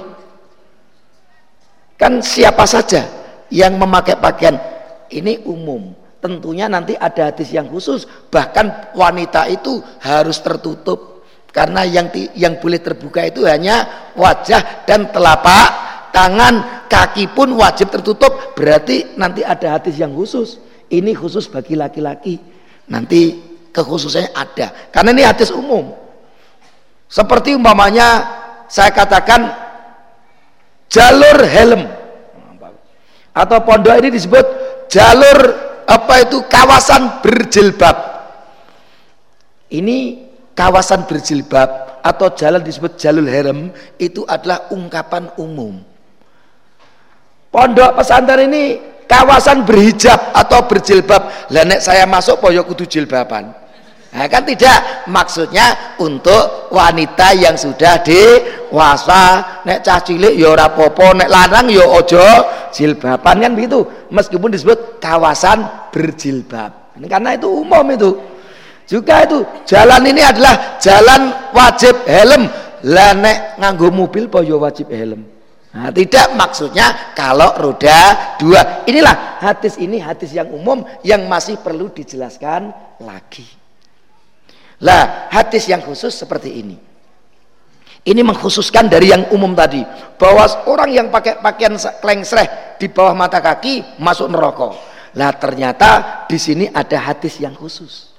Kan 1.98 2.22
siapa 2.22 2.62
saja 2.70 3.10
yang 3.50 3.74
memakai 3.76 4.14
pakaian 4.14 4.56
ini 5.10 5.42
umum. 5.42 6.01
Tentunya 6.22 6.70
nanti 6.70 6.94
ada 6.94 7.34
hadis 7.34 7.50
yang 7.50 7.66
khusus, 7.66 8.06
bahkan 8.30 8.94
wanita 8.94 9.50
itu 9.50 9.82
harus 9.98 10.38
tertutup 10.38 11.12
karena 11.52 11.84
yang 11.84 12.08
yang 12.32 12.56
boleh 12.56 12.80
terbuka 12.80 13.28
itu 13.28 13.44
hanya 13.44 14.08
wajah 14.16 14.88
dan 14.88 15.12
telapak 15.12 15.68
tangan, 16.08 16.86
kaki 16.88 17.28
pun 17.36 17.52
wajib 17.60 17.92
tertutup. 17.92 18.56
Berarti 18.56 19.18
nanti 19.20 19.44
ada 19.44 19.76
hadis 19.76 20.00
yang 20.00 20.16
khusus. 20.16 20.56
Ini 20.88 21.12
khusus 21.12 21.48
bagi 21.52 21.76
laki-laki. 21.76 22.40
Nanti 22.88 23.36
kekhususannya 23.68 24.32
ada. 24.32 24.66
Karena 24.88 25.12
ini 25.12 25.24
hadis 25.28 25.52
umum. 25.52 25.92
Seperti 27.04 27.52
umpamanya 27.52 28.24
saya 28.68 28.88
katakan 28.88 29.52
jalur 30.88 31.36
helm 31.44 31.84
atau 33.32 33.58
pondok 33.64 33.96
ini 34.00 34.08
disebut 34.12 34.44
jalur 34.88 35.38
apa 35.92 36.24
itu 36.24 36.40
kawasan 36.48 37.20
berjilbab? 37.20 37.96
Ini 39.72 39.98
kawasan 40.56 41.04
berjilbab 41.04 42.00
atau 42.00 42.32
jalan 42.32 42.64
disebut 42.64 42.96
jalur 42.96 43.28
helm 43.28 43.72
itu 44.00 44.24
adalah 44.24 44.72
ungkapan 44.72 45.28
umum. 45.36 45.80
Pondok 47.52 48.00
pesantren 48.00 48.48
ini 48.48 48.80
kawasan 49.04 49.68
berhijab 49.68 50.32
atau 50.32 50.64
berjilbab. 50.64 51.52
Lah 51.52 51.64
saya 51.84 52.08
masuk 52.08 52.40
poyo 52.40 52.64
kudu 52.64 52.88
jilbaban? 52.88 53.52
Nah, 54.12 54.28
kan 54.28 54.44
tidak. 54.44 55.08
Maksudnya 55.08 55.96
untuk 55.96 56.68
wanita 56.68 57.32
yang 57.32 57.56
sudah 57.56 58.04
dewasa, 58.04 59.40
nek 59.64 59.80
cah 59.80 60.04
cilik 60.04 60.36
ya 60.36 60.52
ora 60.52 60.68
apa 60.68 61.16
nek 61.16 61.32
lanang 61.32 61.72
ya 61.72 61.84
aja 61.96 62.24
jilbaban 62.76 63.40
kan 63.40 63.56
begitu. 63.56 63.88
Meskipun 64.12 64.52
disebut 64.52 65.00
kawasan 65.00 65.64
berjilbab. 65.92 66.96
Karena 66.96 67.36
itu 67.36 67.48
umum 67.52 67.86
itu. 67.92 68.10
Juga 68.88 69.22
itu 69.22 69.44
jalan 69.68 70.02
ini 70.08 70.24
adalah 70.24 70.80
jalan 70.82 71.52
wajib 71.54 72.02
helm. 72.08 72.48
Lah 72.82 73.14
nek 73.14 73.62
nganggo 73.62 73.94
mobil 73.94 74.26
apa 74.26 74.42
ya 74.42 74.58
wajib 74.58 74.90
helm. 74.90 75.22
Nah, 75.72 75.88
tidak 75.88 76.36
maksudnya 76.36 77.14
kalau 77.16 77.56
roda 77.56 78.36
dua. 78.36 78.84
Inilah 78.84 79.40
hadis 79.40 79.80
ini 79.80 79.96
hadis 80.02 80.34
yang 80.36 80.52
umum 80.52 80.84
yang 81.00 81.24
masih 81.30 81.56
perlu 81.62 81.88
dijelaskan 81.88 82.68
lagi. 83.00 83.46
Lah, 84.82 85.30
hadis 85.30 85.70
yang 85.70 85.80
khusus 85.80 86.12
seperti 86.12 86.58
ini. 86.58 86.76
Ini 88.02 88.18
mengkhususkan 88.26 88.90
dari 88.90 89.14
yang 89.14 89.30
umum 89.30 89.54
tadi 89.54 89.78
bahwa 90.18 90.42
orang 90.66 90.90
yang 90.90 91.06
pakai 91.06 91.38
pakaian 91.38 91.78
klengsreh 91.78 92.74
di 92.74 92.90
bawah 92.90 93.14
mata 93.14 93.38
kaki 93.38 94.02
masuk 94.02 94.26
neraka. 94.26 94.74
Lah 95.12 95.36
ternyata 95.36 96.24
di 96.24 96.40
sini 96.40 96.64
ada 96.72 96.96
hadis 96.96 97.36
yang 97.36 97.52
khusus. 97.52 98.12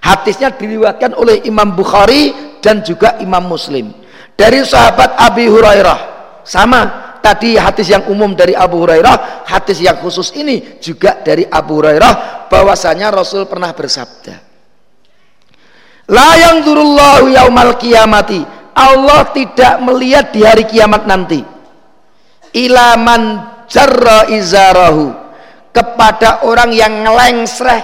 Hadisnya 0.00 0.54
diriwayatkan 0.54 1.18
oleh 1.18 1.42
Imam 1.44 1.74
Bukhari 1.74 2.56
dan 2.62 2.80
juga 2.86 3.18
Imam 3.18 3.42
Muslim. 3.44 3.90
Dari 4.38 4.62
sahabat 4.62 5.18
Abi 5.18 5.50
Hurairah. 5.50 6.00
Sama 6.46 6.80
tadi 7.20 7.58
hadis 7.58 7.92
yang 7.92 8.08
umum 8.08 8.32
dari 8.32 8.56
Abu 8.56 8.80
Hurairah, 8.80 9.44
hadis 9.44 9.82
yang 9.84 10.00
khusus 10.00 10.32
ini 10.32 10.80
juga 10.80 11.20
dari 11.20 11.44
Abu 11.44 11.82
Hurairah 11.82 12.46
bahwasanya 12.48 13.12
Rasul 13.12 13.44
pernah 13.44 13.74
bersabda. 13.76 14.48
La 16.10 16.30
yang 16.38 16.64
durullahu 16.64 17.28
yaumal 17.28 17.76
kiamati. 17.76 18.42
Allah 18.72 19.28
tidak 19.36 19.82
melihat 19.84 20.32
di 20.32 20.40
hari 20.46 20.64
kiamat 20.64 21.04
nanti. 21.04 21.44
Ilaman 22.56 23.22
jarra 23.68 24.26
izarahu 24.32 25.19
kepada 25.70 26.46
orang 26.46 26.70
yang 26.74 27.06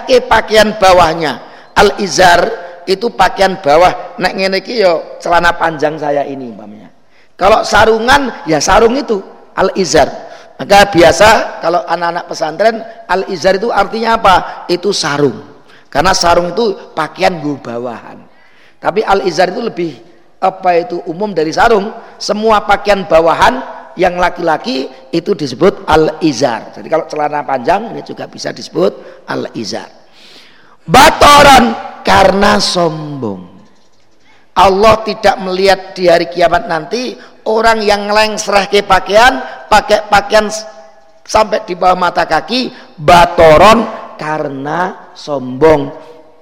ke 0.07 0.23
pakaian 0.27 0.75
bawahnya. 0.75 1.43
Al 1.77 1.99
izar 2.01 2.41
itu 2.89 3.13
pakaian 3.13 3.59
bawah. 3.61 4.17
Nek 4.17 4.33
ngene 4.33 4.57
iki 4.63 4.81
yo 4.81 5.19
celana 5.21 5.53
panjang 5.55 5.95
saya 5.99 6.25
ini 6.25 6.49
umpamanya. 6.49 6.89
Kalau 7.37 7.61
sarungan 7.61 8.47
ya 8.49 8.57
sarung 8.57 8.97
itu 8.97 9.21
al 9.53 9.71
izar. 9.77 10.09
Maka 10.57 10.89
biasa 10.89 11.61
kalau 11.61 11.85
anak-anak 11.85 12.25
pesantren 12.25 12.81
al 13.05 13.29
izar 13.29 13.61
itu 13.61 13.69
artinya 13.69 14.17
apa? 14.17 14.35
Itu 14.65 14.89
sarung. 14.89 15.57
Karena 15.87 16.11
sarung 16.11 16.51
itu 16.51 16.93
pakaian 16.93 17.39
gue 17.39 17.55
bawahan. 17.63 18.27
Tapi 18.77 19.01
al-izar 19.01 19.49
itu 19.49 19.61
lebih 19.63 19.91
apa 20.37 20.77
itu 20.77 21.01
umum 21.09 21.33
dari 21.33 21.49
sarung. 21.49 21.89
Semua 22.21 22.61
pakaian 22.61 23.07
bawahan 23.07 23.76
yang 23.97 24.15
laki-laki 24.21 24.87
itu 25.09 25.33
disebut 25.33 25.83
al-izar. 25.89 26.71
Jadi 26.77 26.87
kalau 26.87 27.09
celana 27.09 27.41
panjang 27.41 27.91
ini 27.91 28.05
juga 28.05 28.29
bisa 28.29 28.53
disebut 28.53 29.25
al-izar. 29.25 29.89
Batoran 30.85 31.73
karena 32.05 32.61
sombong. 32.61 33.57
Allah 34.57 35.01
tidak 35.05 35.35
melihat 35.43 35.93
di 35.93 36.09
hari 36.09 36.29
kiamat 36.29 36.65
nanti 36.65 37.13
orang 37.45 37.81
yang 37.81 38.09
ngelengserah 38.09 38.65
ke 38.69 38.81
pakaian, 38.85 39.65
pakai 39.69 40.09
pakaian 40.09 40.49
sampai 41.21 41.61
di 41.67 41.77
bawah 41.77 41.97
mata 41.97 42.25
kaki, 42.25 42.73
batoron 42.97 43.85
karena 44.17 45.13
sombong 45.13 45.93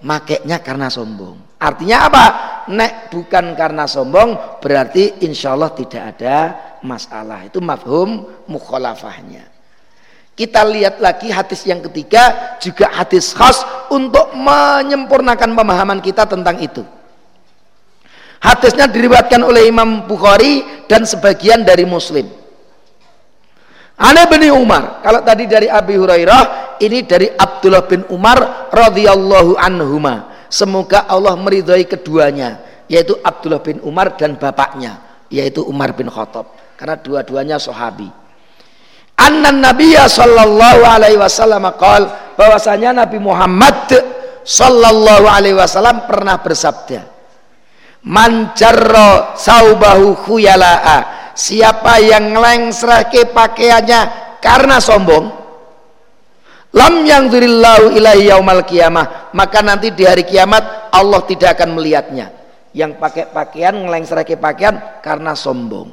makainya 0.05 0.63
karena 0.63 0.87
sombong 0.87 1.44
artinya 1.59 1.97
apa 2.09 2.25
nek 2.71 3.13
bukan 3.13 3.55
karena 3.55 3.87
sombong 3.87 4.59
berarti 4.59 5.23
insya 5.23 5.55
Allah 5.55 5.71
tidak 5.71 6.03
ada 6.17 6.37
masalah 6.83 7.45
itu 7.47 7.61
mafhum 7.63 8.27
mukhalafahnya 8.49 9.47
kita 10.35 10.67
lihat 10.67 10.99
lagi 10.99 11.31
hadis 11.31 11.63
yang 11.63 11.79
ketiga 11.79 12.55
juga 12.59 12.91
hadis 12.91 13.31
khas 13.31 13.63
untuk 13.87 14.35
menyempurnakan 14.35 15.55
pemahaman 15.55 15.99
kita 16.03 16.27
tentang 16.27 16.59
itu 16.59 16.83
hadisnya 18.43 18.91
diriwayatkan 18.91 19.39
oleh 19.39 19.71
Imam 19.71 20.03
Bukhari 20.09 20.85
dan 20.91 21.07
sebagian 21.07 21.63
dari 21.63 21.87
Muslim 21.87 22.45
Ana 23.95 24.27
bin 24.27 24.43
Umar. 24.51 24.99
Kalau 24.99 25.23
tadi 25.23 25.47
dari 25.47 25.71
Abi 25.71 25.95
Hurairah, 25.95 26.75
ini 26.83 27.07
dari 27.07 27.31
Abdullah 27.31 27.87
bin 27.87 28.03
Umar 28.11 28.67
radhiyallahu 28.67 29.55
anhuma. 29.55 30.34
Semoga 30.47 31.09
Allah 31.09 31.33
meridhai 31.35 31.85
keduanya, 31.85 32.61
yaitu 32.85 33.17
Abdullah 33.21 33.61
bin 33.61 33.81
Umar 33.81 34.13
dan 34.15 34.37
bapaknya, 34.37 35.01
yaitu 35.29 35.65
Umar 35.65 35.93
bin 35.97 36.07
Khattab. 36.11 36.51
Karena 36.75 36.95
dua-duanya 36.99 37.57
sahabi. 37.57 38.07
Anna 39.15 39.49
Nabiya 39.51 40.11
sallallahu 40.11 40.83
alaihi 40.83 41.15
wasallam 41.15 41.63
qal 41.79 42.35
bahwasanya 42.35 42.91
Nabi 43.07 43.15
Muhammad 43.15 43.87
sallallahu 44.43 45.25
alaihi 45.25 45.55
wasallam 45.55 46.03
pernah 46.03 46.35
bersabda 46.43 47.15
Man 48.05 48.53
jarra 48.53 49.33
saubahu 49.33 50.13
khuyala'a 50.29 51.31
siapa 51.33 51.97
yang 52.05 52.37
ngelengserake 52.37 53.33
pakaiannya 53.33 54.01
karena 54.37 54.77
sombong 54.77 55.44
lam 56.75 57.07
yang 57.07 57.31
zurillahu 57.31 57.95
ilahi 57.95 58.29
yaumal 58.29 58.61
kiamah. 58.67 59.31
Maka 59.31 59.63
nanti 59.63 59.95
di 59.95 60.03
hari 60.03 60.27
kiamat 60.27 60.91
Allah 60.91 61.23
tidak 61.23 61.55
akan 61.55 61.79
melihatnya. 61.79 62.29
Yang 62.75 62.99
pakai 62.99 63.31
pakaian 63.31 63.73
ngelengserake 63.73 64.35
pakaian 64.35 64.99
karena 64.99 65.31
sombong. 65.31 65.89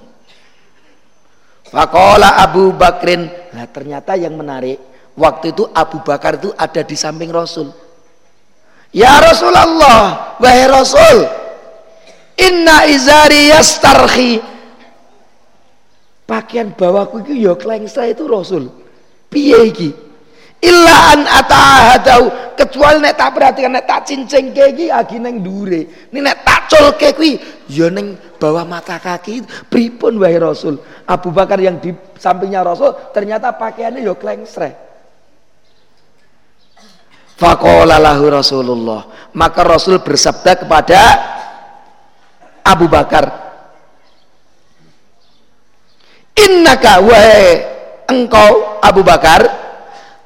Fakola 1.70 2.42
Abu 2.42 2.74
Bakrin. 2.74 3.30
Nah 3.54 3.70
ternyata 3.70 4.18
yang 4.18 4.34
menarik 4.34 4.76
waktu 5.14 5.54
itu 5.54 5.64
Abu 5.70 6.02
Bakar 6.02 6.36
itu 6.42 6.50
ada 6.58 6.82
di 6.82 6.98
samping 6.98 7.30
Rasul. 7.30 7.70
Ya 8.92 9.22
Rasulullah 9.24 10.36
wahai 10.36 10.68
Rasul 10.68 11.42
Inna 12.36 12.88
izari 12.88 13.52
yastarhi. 13.52 14.40
Pakaian 16.24 16.72
bawahku 16.72 17.20
iki 17.28 17.44
ya 17.44 17.52
klengsa 17.58 18.08
itu 18.08 18.24
Rasul. 18.24 18.72
Piye 19.28 19.68
illa 20.62 20.96
an 21.10 21.26
atahadau 21.26 22.54
kecuali 22.54 23.02
nek 23.02 23.18
tak 23.18 23.30
perhatikan 23.34 23.74
nek 23.74 23.86
tak 23.86 24.00
cincin 24.06 24.54
iki 24.54 24.86
agi 24.88 25.18
neng 25.18 25.42
dure 25.42 26.08
ini 26.14 26.18
nek 26.22 26.46
tak 26.46 26.70
colke 26.70 27.10
kuwi 27.18 27.34
ya 27.66 27.90
neng 27.90 28.14
bawah 28.38 28.62
mata 28.62 28.98
kaki 28.98 29.42
pripun 29.66 30.18
wae 30.22 30.38
Rasul? 30.38 30.78
Abu 31.06 31.34
Bakar 31.34 31.58
yang 31.58 31.82
di 31.82 31.90
sampingnya 32.14 32.62
Rasul 32.62 32.94
ternyata 33.10 33.54
pakaiannya 33.58 34.06
yo 34.06 34.14
klengsreh 34.14 34.94
Faqala 37.32 37.98
lahu 37.98 38.30
Rasulullah. 38.30 39.02
Maka 39.34 39.66
Rasul 39.66 39.98
bersabda 39.98 40.62
kepada 40.62 41.00
Abu 42.62 42.86
Bakar 42.86 43.42
Innaka 46.38 47.02
wahai 47.02 47.60
engkau 48.08 48.80
Abu 48.80 49.02
Bakar 49.04 49.44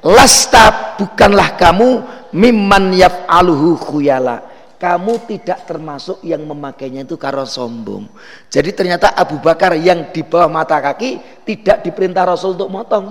lasta 0.07 0.95
bukanlah 0.95 1.59
kamu 1.59 1.87
mimman 2.31 2.95
yaf'aluhu 2.95 3.75
khuyala. 3.75 4.55
Kamu 4.77 5.25
tidak 5.25 5.65
termasuk 5.65 6.21
yang 6.21 6.45
memakainya 6.45 7.01
itu 7.01 7.17
karena 7.17 7.49
sombong. 7.49 8.05
Jadi 8.45 8.69
ternyata 8.77 9.09
Abu 9.17 9.41
Bakar 9.41 9.73
yang 9.73 10.13
di 10.13 10.21
bawah 10.21 10.45
mata 10.45 10.77
kaki 10.77 11.41
tidak 11.49 11.81
diperintah 11.81 12.29
Rasul 12.29 12.53
untuk 12.53 12.69
motong. 12.69 13.09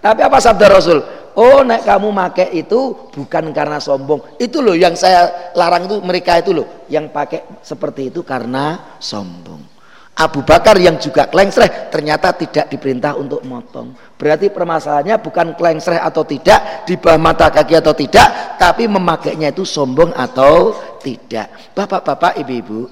Tapi 0.00 0.24
apa 0.24 0.40
sabda 0.40 0.66
Rasul? 0.72 1.04
Oh 1.36 1.60
nek 1.60 1.84
kamu 1.84 2.08
pakai 2.08 2.56
itu 2.56 3.12
bukan 3.12 3.52
karena 3.52 3.76
sombong. 3.76 4.40
Itu 4.40 4.64
loh 4.64 4.72
yang 4.72 4.96
saya 4.96 5.52
larang 5.52 5.84
itu 5.92 6.00
mereka 6.00 6.40
itu 6.40 6.56
loh 6.56 6.88
yang 6.88 7.12
pakai 7.12 7.60
seperti 7.60 8.08
itu 8.08 8.24
karena 8.24 8.96
sombong 8.96 9.77
Abu 10.18 10.42
Bakar 10.42 10.74
yang 10.82 10.98
juga 10.98 11.30
klengsreh 11.30 11.94
ternyata 11.94 12.34
tidak 12.34 12.66
diperintah 12.66 13.14
untuk 13.14 13.46
motong. 13.46 13.94
Berarti 14.18 14.50
permasalahannya 14.50 15.14
bukan 15.22 15.54
klengsreh 15.54 16.02
atau 16.02 16.26
tidak, 16.26 16.82
di 16.90 16.98
bawah 16.98 17.22
mata 17.22 17.54
kaki 17.54 17.78
atau 17.78 17.94
tidak, 17.94 18.58
tapi 18.58 18.90
memakainya 18.90 19.54
itu 19.54 19.62
sombong 19.62 20.10
atau 20.10 20.74
tidak. 20.98 21.70
Bapak-bapak, 21.70 22.34
ibu-ibu, 22.42 22.90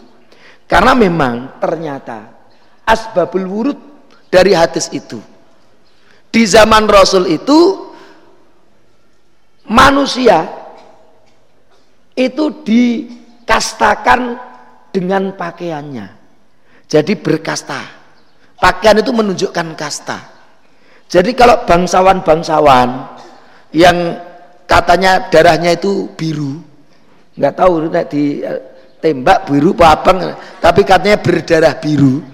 karena 0.70 0.94
memang 0.94 1.58
ternyata 1.58 2.30
asbabul 2.86 3.46
wurud 3.46 3.78
dari 4.30 4.54
hadis 4.54 4.86
itu 4.94 5.18
di 6.30 6.42
zaman 6.46 6.86
Rasul 6.90 7.26
itu 7.30 7.90
manusia 9.66 10.46
itu 12.12 12.62
dikastakan 12.66 14.38
dengan 14.90 15.34
pakaiannya 15.34 16.15
jadi 16.86 17.12
berkasta. 17.18 17.82
Pakaian 18.56 19.02
itu 19.02 19.12
menunjukkan 19.12 19.76
kasta. 19.76 20.18
Jadi 21.06 21.36
kalau 21.36 21.62
bangsawan-bangsawan 21.68 22.88
yang 23.76 24.16
katanya 24.64 25.28
darahnya 25.30 25.76
itu 25.76 26.10
biru, 26.18 26.58
nggak 27.36 27.54
tahu 27.54 27.72
di 28.10 28.42
eh, 28.42 28.60
tembak 28.98 29.46
biru 29.46 29.76
apa 29.76 29.86
abang, 29.92 30.18
tapi 30.58 30.82
katanya 30.82 31.20
berdarah 31.20 31.74
biru. 31.78 32.24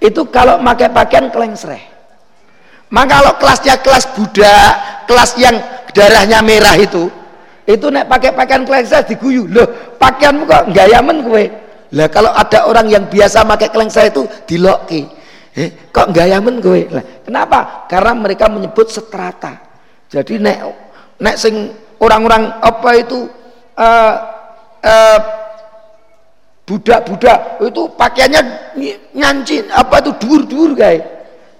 Itu 0.00 0.26
kalau 0.32 0.58
pakai 0.64 0.90
pakaian 0.90 1.28
kelengsreh. 1.30 1.82
Maka 2.90 3.18
kalau 3.18 3.32
kelasnya 3.42 3.74
kelas 3.82 4.04
budak, 4.14 4.72
kelas 5.10 5.30
yang 5.38 5.58
darahnya 5.90 6.38
merah 6.42 6.78
itu, 6.78 7.10
itu 7.66 7.86
nek 7.90 8.06
pakai 8.06 8.30
pakaian 8.34 8.62
kelengsreh 8.62 9.02
diguyu. 9.06 9.46
Loh, 9.50 9.66
pakaianmu 9.98 10.46
kok 10.46 10.62
nggak 10.72 10.86
yaman 10.94 11.16
kue? 11.26 11.65
Lah 11.94 12.08
kalau 12.10 12.34
ada 12.34 12.66
orang 12.66 12.90
yang 12.90 13.06
biasa 13.06 13.46
pakai 13.46 13.70
kelengsa 13.70 14.10
itu 14.10 14.26
diloki. 14.48 15.06
Eh, 15.56 15.88
kok 15.88 16.12
yaman 16.12 16.60
gue? 16.60 16.90
Lah, 16.92 17.04
kenapa? 17.24 17.88
Karena 17.88 18.12
mereka 18.12 18.50
menyebut 18.50 18.92
setrata. 18.92 19.56
Jadi 20.10 20.36
nek 20.42 20.58
nek 21.22 21.36
sing 21.38 21.72
orang-orang 22.02 22.60
apa 22.60 22.90
itu 23.00 23.24
uh, 23.78 24.14
uh, 24.84 25.20
budak-budak 26.68 27.62
itu 27.64 27.82
pakaiannya 27.96 28.42
nyancin 29.16 29.64
apa 29.72 30.04
itu 30.04 30.12
dur-dur 30.20 30.76
guys. 30.76 31.00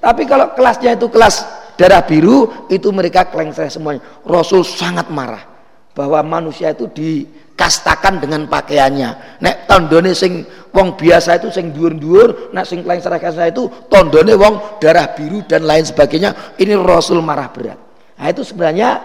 Tapi 0.02 0.28
kalau 0.28 0.52
kelasnya 0.52 0.92
itu 0.92 1.08
kelas 1.08 1.46
darah 1.80 2.04
biru 2.04 2.68
itu 2.68 2.92
mereka 2.92 3.24
kelengser 3.32 3.72
semuanya. 3.72 4.04
Rasul 4.28 4.60
sangat 4.60 5.08
marah 5.08 5.55
bahwa 5.96 6.20
manusia 6.20 6.76
itu 6.76 6.92
di 6.92 7.24
kastakan 7.56 8.20
dengan 8.20 8.44
pakaiannya. 8.44 9.40
Nek 9.40 9.64
tondone 9.64 10.12
sing 10.12 10.44
wong 10.76 10.92
biasa 10.94 11.40
itu 11.40 11.48
sing 11.48 11.72
dhuwur-dhuwur 11.72 12.52
nek 12.52 12.68
sing 12.68 12.84
kleng 12.84 13.00
saya 13.00 13.48
itu 13.48 13.64
tondone 13.88 14.36
wong 14.36 14.76
darah 14.76 15.16
biru 15.16 15.40
dan 15.48 15.64
lain 15.64 15.88
sebagainya 15.88 16.60
ini 16.60 16.76
Rasul 16.76 17.24
marah 17.24 17.48
berat. 17.48 17.80
Nah 18.20 18.28
itu 18.28 18.44
sebenarnya 18.44 19.00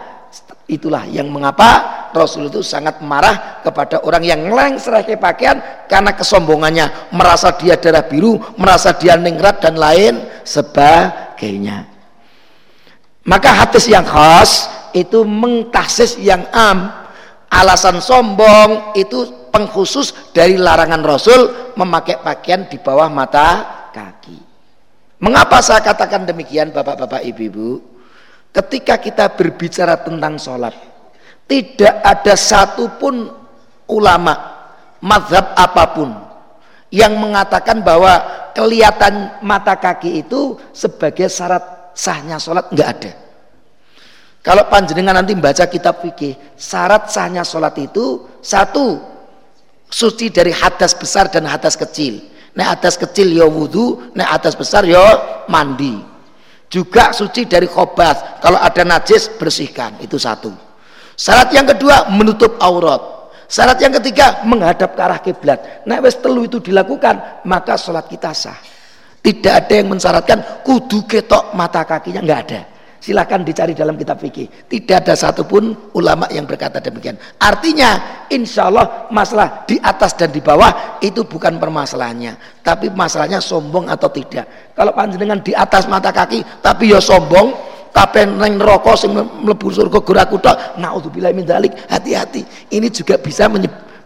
itulah 0.67 1.07
yang 1.07 1.31
mengapa 1.31 2.03
Rasul 2.11 2.51
itu 2.51 2.59
sangat 2.59 2.99
marah 2.99 3.63
kepada 3.63 4.03
orang 4.03 4.27
yang 4.27 4.51
ngelengserake 4.51 5.15
pakaian 5.15 5.87
karena 5.87 6.11
kesombongannya 6.11 7.15
merasa 7.15 7.55
dia 7.55 7.79
darah 7.79 8.03
biru 8.03 8.35
merasa 8.59 8.91
dia 8.91 9.15
ningrat 9.15 9.63
dan 9.63 9.79
lain 9.79 10.27
sebagainya. 10.43 11.87
Maka 13.23 13.63
hadis 13.63 13.87
yang 13.87 14.03
khas 14.03 14.80
itu 14.93 15.23
mengtasis 15.23 16.19
yang 16.19 16.45
am 16.51 17.01
alasan 17.51 17.99
sombong 17.99 18.95
itu 18.95 19.51
pengkhusus 19.51 20.31
dari 20.31 20.55
larangan 20.55 21.03
Rasul 21.03 21.73
memakai 21.75 22.23
pakaian 22.23 22.65
di 22.71 22.79
bawah 22.79 23.11
mata 23.11 23.67
kaki. 23.91 24.39
Mengapa 25.21 25.61
saya 25.61 25.83
katakan 25.83 26.25
demikian 26.25 26.73
Bapak-bapak 26.73 27.21
Ibu-ibu? 27.21 27.83
Ketika 28.51 28.97
kita 28.97 29.31
berbicara 29.31 29.99
tentang 30.01 30.35
sholat, 30.35 30.75
tidak 31.45 32.03
ada 32.03 32.33
satupun 32.35 33.29
ulama, 33.87 34.33
madhab 35.03 35.55
apa 35.55 35.85
pun 35.95 36.09
yang 36.91 37.15
mengatakan 37.15 37.79
bahwa 37.79 38.19
kelihatan 38.51 39.39
mata 39.39 39.79
kaki 39.79 40.25
itu 40.25 40.59
sebagai 40.75 41.31
syarat 41.31 41.95
sahnya 41.95 42.35
sholat, 42.35 42.67
enggak 42.71 42.89
ada. 42.99 43.11
Kalau 44.41 44.65
panjenengan 44.73 45.21
nanti 45.21 45.37
membaca 45.37 45.69
kitab 45.69 46.01
fikih, 46.01 46.57
syarat 46.57 47.13
sahnya 47.13 47.45
sholat 47.45 47.77
itu 47.77 48.25
satu 48.41 48.97
suci 49.85 50.33
dari 50.33 50.49
hadas 50.49 50.97
besar 50.97 51.29
dan 51.29 51.45
hadas 51.45 51.77
kecil. 51.77 52.25
Nek 52.57 52.67
hadas 52.77 52.97
kecil 52.97 53.37
ya 53.37 53.45
wudhu, 53.45 54.11
nek 54.17 54.27
hadas 54.27 54.57
besar 54.57 54.81
ya 54.89 55.01
mandi. 55.45 56.01
Juga 56.73 57.13
suci 57.13 57.45
dari 57.45 57.69
khobat. 57.69 58.41
Kalau 58.41 58.57
ada 58.57 58.81
najis 58.81 59.29
bersihkan, 59.37 60.01
itu 60.01 60.17
satu. 60.17 60.49
Syarat 61.13 61.53
yang 61.53 61.69
kedua 61.69 62.09
menutup 62.09 62.57
aurat. 62.57 63.29
Syarat 63.45 63.77
yang 63.83 63.93
ketiga 63.99 64.41
menghadap 64.47 64.95
ke 64.97 65.01
arah 65.03 65.19
kiblat. 65.21 65.85
Nek 65.85 66.01
wes 66.01 66.17
telu 66.17 66.47
itu 66.49 66.57
dilakukan, 66.57 67.45
maka 67.45 67.77
sholat 67.77 68.09
kita 68.09 68.33
sah. 68.33 68.57
Tidak 69.21 69.53
ada 69.53 69.73
yang 69.75 69.91
mensyaratkan 69.91 70.65
kudu 70.65 71.05
ketok 71.05 71.53
mata 71.53 71.85
kakinya, 71.85 72.25
nggak 72.25 72.39
ada. 72.47 72.70
Silahkan 73.01 73.41
dicari 73.41 73.73
dalam 73.73 73.97
kitab 73.97 74.21
fikih. 74.21 74.69
Tidak 74.69 74.93
ada 74.93 75.17
satupun 75.17 75.89
ulama 75.97 76.29
yang 76.29 76.45
berkata 76.45 76.77
demikian. 76.77 77.17
Artinya, 77.41 78.21
insya 78.29 78.69
Allah 78.69 79.09
masalah 79.09 79.65
di 79.65 79.81
atas 79.81 80.13
dan 80.13 80.29
di 80.29 80.37
bawah 80.37 81.01
itu 81.01 81.25
bukan 81.25 81.57
permasalahannya. 81.57 82.61
Tapi 82.61 82.93
masalahnya 82.93 83.41
sombong 83.41 83.89
atau 83.89 84.05
tidak. 84.13 84.77
Kalau 84.77 84.93
panjenengan 84.93 85.41
di 85.41 85.49
atas 85.49 85.89
mata 85.89 86.13
kaki, 86.13 86.61
tapi 86.61 86.93
ya 86.93 87.01
sombong, 87.01 87.57
tapi 87.89 88.21
neng 88.23 88.61
rokok 88.61 88.93
sing 88.93 89.17
mlebu 89.17 89.67
surga 89.73 89.97
guraku 90.05 90.37
tok. 90.37 90.77
Nauzubillah 90.77 91.33
min. 91.33 91.49
Hati-hati. 91.89 92.69
Ini 92.69 92.85
juga 92.93 93.17
bisa 93.17 93.49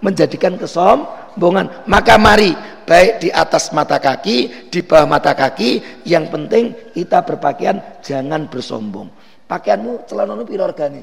menjadikan 0.06 0.54
kesombongan. 0.62 1.89
Maka 1.89 2.22
mari 2.22 2.54
baik 2.86 3.26
di 3.26 3.30
atas 3.34 3.74
mata 3.74 3.98
kaki, 3.98 4.70
di 4.70 4.80
bawah 4.86 5.10
mata 5.10 5.34
kaki, 5.34 6.06
yang 6.06 6.30
penting 6.30 6.94
kita 6.94 7.26
berpakaian 7.26 7.82
jangan 8.06 8.46
bersombong. 8.46 9.10
Pakaianmu 9.50 10.06
celana 10.06 10.38
piro 10.46 10.69
regane? 10.69 11.02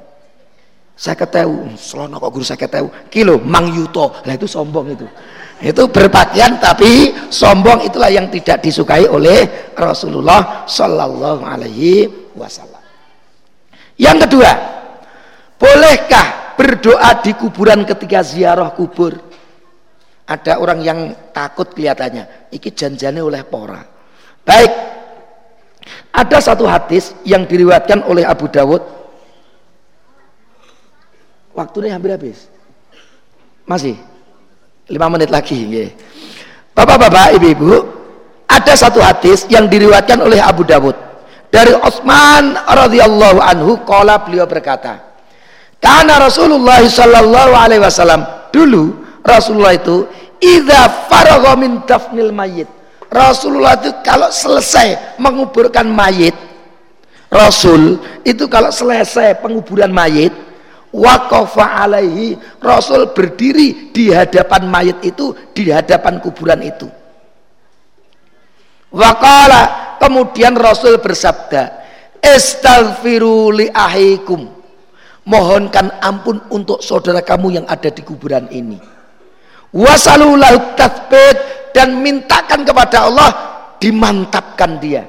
Saya 0.95 1.18
ketemu, 1.18 1.74
celana 1.74 2.22
kok 2.22 2.31
guru 2.31 2.45
saya 2.47 2.62
ketemu, 2.62 2.89
kilo 3.11 3.43
mang 3.43 3.74
yuto. 3.74 4.14
Lah 4.22 4.35
itu 4.39 4.47
sombong 4.47 4.95
itu. 4.95 5.07
Itu 5.62 5.87
berpakaian 5.91 6.59
tapi 6.59 7.14
sombong 7.31 7.87
itulah 7.87 8.11
yang 8.11 8.26
tidak 8.31 8.62
disukai 8.62 9.07
oleh 9.07 9.70
Rasulullah 9.79 10.66
Shallallahu 10.66 11.43
alaihi 11.47 12.11
wasallam. 12.35 12.83
Yang 13.95 14.26
kedua, 14.26 14.51
bolehkah 15.62 16.41
berdoa 16.55 17.20
di 17.24 17.32
kuburan 17.36 17.84
ketika 17.84 18.22
ziarah 18.22 18.70
kubur? 18.72 19.32
ada 20.32 20.57
orang 20.57 20.80
yang 20.80 20.98
takut 21.34 21.68
kelihatannya. 21.76 22.48
Iki 22.55 22.72
janjane 22.72 23.20
oleh 23.20 23.44
pora. 23.44 23.84
Baik. 24.46 24.72
Ada 26.12 26.53
satu 26.53 26.64
hadis 26.64 27.12
yang 27.26 27.44
diriwayatkan 27.44 28.07
oleh 28.09 28.24
Abu 28.24 28.48
Dawud. 28.48 28.80
Waktunya 31.53 31.96
hampir 31.96 32.16
habis. 32.16 32.48
Masih? 33.68 33.96
Lima 34.88 35.09
menit 35.12 35.28
lagi 35.28 35.92
bapak-bapak 36.72 37.36
ibu-ibu 37.36 37.84
ada 38.48 38.72
satu 38.72 39.00
hadis 39.00 39.44
yang 39.48 39.68
diriwayatkan 39.68 40.20
oleh 40.20 40.40
Abu 40.40 40.64
Dawud. 40.64 40.96
Dari 41.53 41.76
Utsman 41.76 42.57
radhiyallahu 42.57 43.38
anhu 43.44 43.84
kala 43.84 44.24
beliau 44.24 44.48
berkata 44.48 45.12
karena 45.83 46.22
Rasulullah 46.22 46.78
sallallahu 46.78 47.53
alaihi 47.59 47.83
wasallam. 47.83 48.22
Dulu 48.55 49.03
Rasulullah 49.26 49.74
itu 49.74 50.07
idza 50.39 51.11
faragha 51.11 51.59
min 51.59 51.83
dafnil 51.83 52.30
mayyit 52.30 52.70
Rasulullah 53.12 53.76
itu 53.76 53.93
kalau 54.01 54.33
selesai 54.33 55.20
menguburkan 55.20 55.85
mayit 55.85 56.33
Rasul 57.28 58.01
itu 58.24 58.49
kalau 58.49 58.72
selesai 58.72 59.37
penguburan 59.45 59.93
mayit 59.93 60.33
waqafa 60.93 61.85
alaihi 61.85 62.41
Rasul 62.61 63.12
berdiri 63.12 63.93
di 63.93 64.09
hadapan 64.12 64.64
mayit 64.68 64.99
itu 65.05 65.37
di 65.53 65.68
hadapan 65.68 66.20
kuburan 66.24 66.61
itu. 66.64 66.89
Waqala 68.93 69.97
kemudian 70.01 70.57
Rasul 70.57 71.01
bersabda 71.01 71.85
istaghfiru 72.20 73.53
li 73.57 73.68
ahikum 73.72 74.62
mohonkan 75.27 76.03
ampun 76.03 76.43
untuk 76.51 76.83
saudara 76.83 77.23
kamu 77.23 77.62
yang 77.62 77.66
ada 77.70 77.89
di 77.91 78.03
kuburan 78.03 78.51
ini. 78.51 78.79
Wasalulahu 79.73 80.77
tathbit 80.77 81.37
dan 81.73 82.03
mintakan 82.05 82.66
kepada 82.66 83.09
Allah 83.09 83.31
dimantapkan 83.81 84.77
dia. 84.77 85.05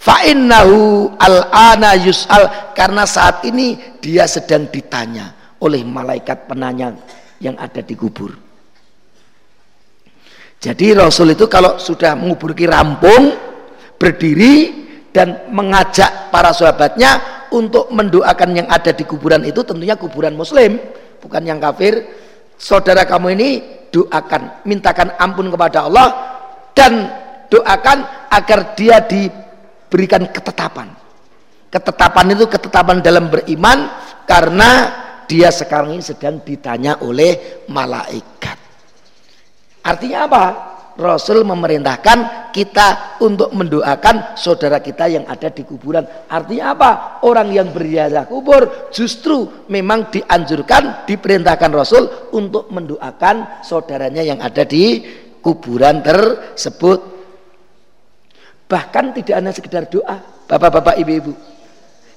Fa'innahu 0.00 1.08
al-ana 1.16 1.96
yus'al. 1.96 2.72
Karena 2.76 3.04
saat 3.04 3.44
ini 3.44 3.76
dia 4.00 4.24
sedang 4.24 4.68
ditanya 4.68 5.56
oleh 5.60 5.84
malaikat 5.84 6.48
penanya 6.48 6.96
yang 7.40 7.56
ada 7.56 7.80
di 7.80 7.96
kubur. 7.96 8.32
Jadi 10.60 10.92
Rasul 10.92 11.32
itu 11.32 11.48
kalau 11.48 11.80
sudah 11.80 12.12
menguburki 12.12 12.68
rampung 12.68 13.32
berdiri 13.96 14.84
dan 15.08 15.48
mengajak 15.48 16.28
para 16.28 16.52
sahabatnya 16.52 17.39
untuk 17.50 17.90
mendoakan 17.90 18.50
yang 18.56 18.68
ada 18.70 18.94
di 18.94 19.04
kuburan 19.04 19.42
itu 19.46 19.62
tentunya 19.66 19.94
kuburan 19.98 20.34
muslim 20.34 20.78
bukan 21.20 21.42
yang 21.44 21.60
kafir. 21.60 22.06
Saudara 22.60 23.08
kamu 23.08 23.26
ini 23.40 23.48
doakan, 23.88 24.64
mintakan 24.68 25.16
ampun 25.16 25.48
kepada 25.48 25.88
Allah 25.88 26.08
dan 26.76 27.08
doakan 27.48 28.04
agar 28.30 28.76
dia 28.76 29.00
di 29.04 29.26
berikan 29.90 30.28
ketetapan. 30.28 30.92
Ketetapan 31.70 32.26
itu 32.34 32.44
ketetapan 32.50 32.98
dalam 33.00 33.30
beriman 33.30 33.88
karena 34.26 34.70
dia 35.30 35.54
sekarang 35.54 35.94
ini 35.94 36.02
sedang 36.02 36.42
ditanya 36.42 36.98
oleh 37.02 37.62
malaikat. 37.70 38.58
Artinya 39.86 40.18
apa? 40.26 40.44
Rasul 41.00 41.42
memerintahkan 41.48 42.52
kita 42.52 43.18
untuk 43.24 43.50
mendoakan 43.56 44.36
saudara 44.36 44.78
kita 44.84 45.08
yang 45.08 45.24
ada 45.24 45.48
di 45.48 45.64
kuburan. 45.64 46.04
Artinya 46.28 46.76
apa? 46.76 46.90
Orang 47.24 47.48
yang 47.50 47.72
berziarah 47.72 48.28
kubur 48.28 48.92
justru 48.92 49.66
memang 49.72 50.12
dianjurkan, 50.12 51.08
diperintahkan 51.08 51.70
Rasul 51.72 52.04
untuk 52.36 52.68
mendoakan 52.68 53.64
saudaranya 53.64 54.20
yang 54.20 54.38
ada 54.44 54.62
di 54.68 55.00
kuburan 55.40 56.04
tersebut. 56.04 57.00
Bahkan 58.68 59.04
tidak 59.18 59.34
hanya 59.34 59.50
sekedar 59.50 59.88
doa, 59.90 60.46
bapak-bapak, 60.46 61.00
ibu-ibu. 61.02 61.32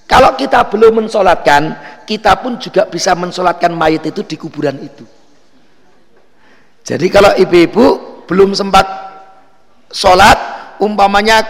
Kalau 0.06 0.38
kita 0.38 0.70
belum 0.70 1.08
mensolatkan, 1.08 1.74
kita 2.06 2.38
pun 2.38 2.62
juga 2.62 2.86
bisa 2.86 3.18
mensolatkan 3.18 3.74
mayat 3.74 4.06
itu 4.12 4.22
di 4.22 4.36
kuburan 4.38 4.78
itu. 4.84 5.08
Jadi 6.84 7.08
kalau 7.08 7.32
ibu-ibu 7.40 8.13
belum 8.26 8.56
sempat 8.56 8.86
sholat, 9.92 10.38
umpamanya 10.80 11.44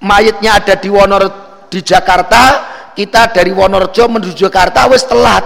mayatnya 0.00 0.58
ada 0.62 0.74
di 0.78 0.88
Wonor 0.88 1.22
di 1.68 1.80
Jakarta, 1.82 2.42
kita 2.96 3.34
dari 3.34 3.52
Wonorjo 3.52 4.08
menuju 4.08 4.32
Jakarta 4.32 4.88
wis 4.88 5.04
telat. 5.04 5.44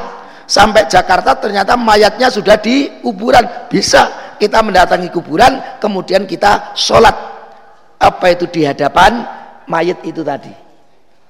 Sampai 0.51 0.91
Jakarta 0.91 1.39
ternyata 1.39 1.79
mayatnya 1.79 2.27
sudah 2.27 2.59
di 2.59 3.03
kuburan. 3.03 3.71
Bisa 3.71 4.35
kita 4.35 4.63
mendatangi 4.67 5.07
kuburan 5.15 5.79
kemudian 5.79 6.27
kita 6.27 6.75
sholat. 6.75 7.15
Apa 8.01 8.35
itu 8.35 8.51
di 8.51 8.67
hadapan 8.67 9.23
mayit 9.71 10.03
itu 10.03 10.27
tadi? 10.27 10.51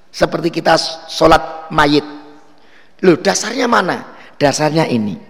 Seperti 0.09 0.49
kita 0.49 0.81
sholat 1.09 1.69
mayit. 1.69 2.05
Loh 3.05 3.21
dasarnya 3.21 3.69
mana? 3.69 4.17
Dasarnya 4.41 4.89
ini 4.89 5.30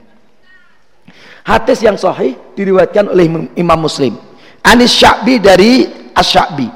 hadis 1.44 1.80
yang 1.84 1.96
sahih 1.96 2.36
diriwayatkan 2.56 3.12
oleh 3.12 3.52
Imam 3.56 3.78
Muslim. 3.80 4.16
Anis 4.64 4.92
Sya'bi 4.92 5.40
dari 5.40 5.88
As-Sya'bi. 6.12 6.68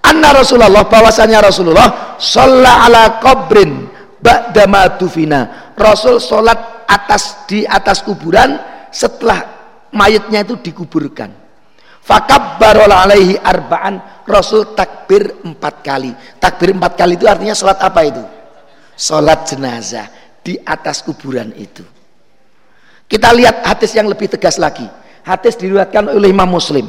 Anna 0.00 0.32
Rasulullah 0.32 0.88
bahwasanya 0.88 1.44
Rasulullah 1.44 2.16
sholat 2.16 2.88
ala 2.88 3.20
qabrin 3.20 3.88
ba'dama 4.20 4.96
tufina. 4.96 5.72
Rasul 5.76 6.20
sholat 6.20 6.88
atas 6.88 7.44
di 7.48 7.64
atas 7.64 8.04
kuburan 8.04 8.56
setelah 8.92 9.40
mayitnya 9.92 10.44
itu 10.44 10.56
dikuburkan. 10.60 11.32
Fakabbarol 12.00 12.92
alaihi 12.92 13.36
arba'an. 13.36 14.24
Rasul 14.24 14.72
takbir 14.72 15.44
empat 15.44 15.84
kali. 15.84 16.12
Takbir 16.40 16.72
empat 16.76 16.92
kali 16.96 17.14
itu 17.16 17.28
artinya 17.28 17.52
sholat 17.52 17.78
apa 17.80 18.00
itu? 18.04 18.24
Sholat 19.00 19.48
jenazah 19.48 20.08
Di 20.40 20.56
atas 20.60 21.04
kuburan 21.04 21.52
itu 21.56 21.99
Kita 23.10 23.34
lihat 23.34 23.66
hadis 23.66 23.90
yang 23.98 24.06
lebih 24.06 24.30
tegas 24.30 24.54
lagi 24.54 24.86
Hadis 25.26 25.58
diriwayatkan 25.58 26.14
oleh 26.14 26.30
Imam 26.30 26.46
Muslim 26.46 26.86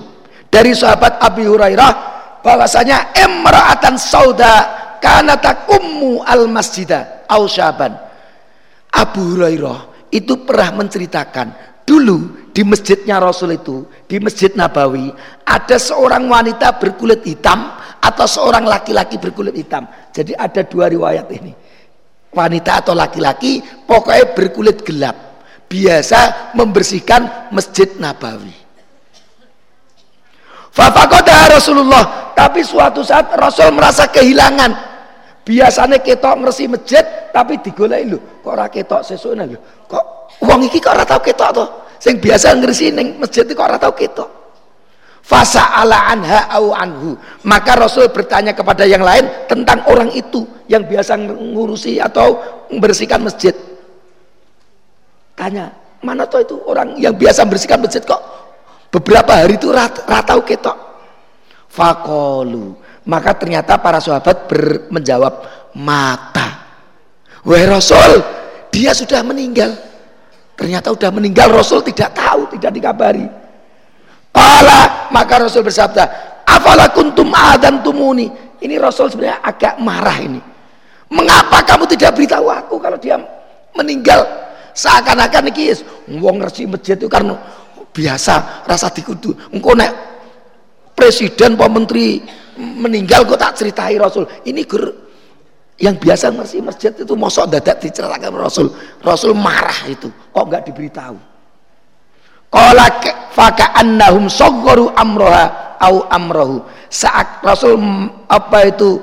Dari 0.54 0.78
sahabat 0.78 1.18
Abi 1.18 1.50
Hurairah 1.50 1.94
bahwasanya 2.46 3.14
emra'atan 3.18 3.98
sauda 3.98 4.54
karena 5.02 5.38
takummu 5.38 6.22
al 6.26 6.50
masjidah 6.50 7.26
au 7.30 7.46
syaban 7.46 7.94
Abu 8.92 9.38
Hurairah 9.38 10.12
itu 10.12 10.44
pernah 10.44 10.76
menceritakan 10.76 11.72
dulu 11.88 12.52
di 12.52 12.68
masjidnya 12.68 13.16
Rasul 13.20 13.56
itu, 13.56 13.88
di 14.12 14.20
Masjid 14.20 14.52
Nabawi, 14.52 15.08
ada 15.48 15.80
seorang 15.80 16.28
wanita 16.28 16.76
berkulit 16.76 17.24
hitam 17.24 17.80
atau 18.04 18.28
seorang 18.28 18.68
laki-laki 18.68 19.16
berkulit 19.16 19.56
hitam. 19.56 19.88
Jadi 20.12 20.36
ada 20.36 20.68
dua 20.68 20.92
riwayat 20.92 21.32
ini. 21.32 21.56
Wanita 22.32 22.84
atau 22.84 22.96
laki-laki 22.96 23.64
pokoknya 23.88 24.36
berkulit 24.36 24.84
gelap. 24.84 25.31
Biasa 25.72 26.52
membersihkan 26.60 27.48
Masjid 27.56 27.88
Nabawi. 27.96 28.52
Fafakodah 30.76 31.56
Rasulullah. 31.56 32.36
Tapi 32.36 32.60
suatu 32.60 33.00
saat 33.00 33.32
Rasul 33.40 33.72
merasa 33.72 34.12
kehilangan. 34.12 34.92
Biasanya 35.48 36.04
ketok 36.04 36.44
ngersi 36.44 36.68
masjid 36.68 37.32
tapi 37.32 37.64
digolek 37.64 38.04
lho. 38.04 38.20
Kok 38.44 38.52
ora 38.52 38.68
ketok 38.68 39.02
sesuk 39.08 39.32
lho. 39.32 39.88
Kok 39.88 40.04
uang 40.44 40.68
iki 40.68 40.84
kok 40.84 40.92
ora 40.92 41.08
tau 41.08 41.24
ketok 41.24 41.50
to? 41.56 41.66
Sing 42.04 42.20
biasa 42.20 42.52
ngersi 42.60 42.92
ning 42.92 43.16
masjid 43.16 43.48
kok 43.48 43.64
ora 43.64 43.80
tau 43.80 43.96
ketok. 43.96 44.30
Fasa 45.24 45.72
ala 45.72 46.12
anha 46.12 46.52
au 46.52 46.76
anhu. 46.76 47.16
Maka 47.48 47.80
Rasul 47.80 48.12
bertanya 48.12 48.52
kepada 48.52 48.84
yang 48.84 49.06
lain 49.06 49.48
tentang 49.48 49.88
orang 49.88 50.12
itu 50.12 50.44
yang 50.68 50.84
biasa 50.84 51.16
ngurusi 51.16 52.04
atau 52.04 52.36
membersihkan 52.68 53.24
masjid. 53.24 53.56
Tanya, 55.42 55.74
mana 56.06 56.30
tuh 56.30 56.46
itu 56.46 56.56
orang 56.70 57.02
yang 57.02 57.18
biasa 57.18 57.50
membersihkan 57.50 57.82
masjid 57.82 58.06
kok 58.06 58.22
beberapa 58.94 59.42
hari 59.42 59.58
itu 59.58 59.74
rat, 59.74 60.06
ratau 60.06 60.46
ketok. 60.46 60.78
Fakolu. 61.66 62.78
Maka 63.08 63.34
ternyata 63.34 63.82
para 63.82 63.98
sahabat 63.98 64.46
ber, 64.46 64.86
menjawab 64.94 65.34
mata. 65.74 66.62
Wahai 67.42 67.66
Rasul, 67.66 68.22
dia 68.70 68.94
sudah 68.94 69.26
meninggal. 69.26 69.74
Ternyata 70.54 70.94
sudah 70.94 71.10
meninggal 71.10 71.50
Rasul 71.50 71.82
tidak 71.82 72.14
tahu, 72.14 72.46
tidak 72.54 72.70
dikabari. 72.78 73.26
Kala 74.30 75.10
maka 75.10 75.42
Rasul 75.42 75.66
bersabda, 75.66 76.04
"Afala 76.46 76.94
kuntum 76.94 77.34
adan 77.34 77.82
tumuni?" 77.82 78.30
Ini 78.62 78.78
Rasul 78.78 79.10
sebenarnya 79.10 79.42
agak 79.42 79.82
marah 79.82 80.18
ini. 80.22 80.38
Mengapa 81.10 81.66
kamu 81.66 81.90
tidak 81.90 82.14
beritahu 82.14 82.46
aku 82.46 82.78
kalau 82.78 83.02
dia 83.02 83.18
meninggal? 83.74 84.22
Seakan-akan 84.72 85.52
iki 85.52 85.76
wong 86.20 86.40
ngerti 86.40 86.64
masjid 86.68 86.96
itu 86.96 87.12
karena 87.12 87.36
biasa 87.92 88.64
rasa 88.68 88.88
dikudu. 88.92 89.36
Engko 89.52 89.76
nek 89.76 89.92
presiden 90.96 91.60
pak 91.60 91.70
menteri 91.72 92.24
meninggal 92.58 93.28
kok 93.28 93.40
tak 93.40 93.60
ceritai 93.60 94.00
Rasul. 94.00 94.24
Ini 94.48 94.62
gur 94.64 94.84
yang 95.82 95.98
biasa 95.98 96.32
ngerti 96.32 96.58
masjid 96.64 96.92
itu 96.96 97.14
mosok 97.18 97.52
dadak 97.52 97.84
diceritakan 97.84 98.32
Rasul. 98.38 98.68
Rasul 99.04 99.36
marah 99.36 99.88
itu. 99.92 100.08
Kok 100.10 100.46
nggak 100.48 100.64
diberitahu? 100.72 101.18
Qala 102.52 102.88
faka 103.32 103.72
annahum 103.80 104.28
sagharu 104.28 104.92
amroha 104.96 105.78
au 105.80 106.08
amrohu. 106.12 106.64
Saat 106.92 107.40
Rasul 107.44 107.80
apa 108.28 108.68
itu 108.68 109.00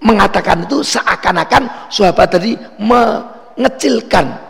mengatakan 0.00 0.64
itu 0.64 0.80
seakan-akan 0.84 1.88
sahabat 1.88 2.28
tadi 2.36 2.56
mengecilkan 2.80 4.45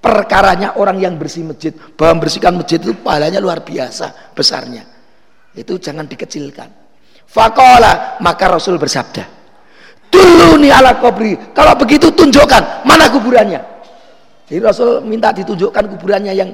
perkaranya 0.00 0.80
orang 0.80 0.96
yang 0.98 1.14
bersih 1.20 1.44
masjid 1.44 1.76
bahwa 1.94 2.20
membersihkan 2.20 2.56
masjid 2.56 2.80
itu 2.80 2.96
pahalanya 3.04 3.38
luar 3.38 3.60
biasa 3.60 4.32
besarnya 4.32 4.84
itu 5.54 5.76
jangan 5.76 6.08
dikecilkan 6.08 6.80
Fakola 7.30 8.18
maka 8.18 8.50
Rasul 8.50 8.74
bersabda, 8.74 9.22
dulu 10.10 10.58
nih 10.58 10.74
ala 10.74 10.98
kubri. 10.98 11.38
Kalau 11.54 11.78
begitu 11.78 12.10
tunjukkan 12.10 12.82
mana 12.82 13.06
kuburannya. 13.06 13.62
Jadi 14.50 14.58
Rasul 14.58 15.06
minta 15.06 15.30
ditunjukkan 15.30 15.94
kuburannya 15.94 16.34
yang 16.34 16.50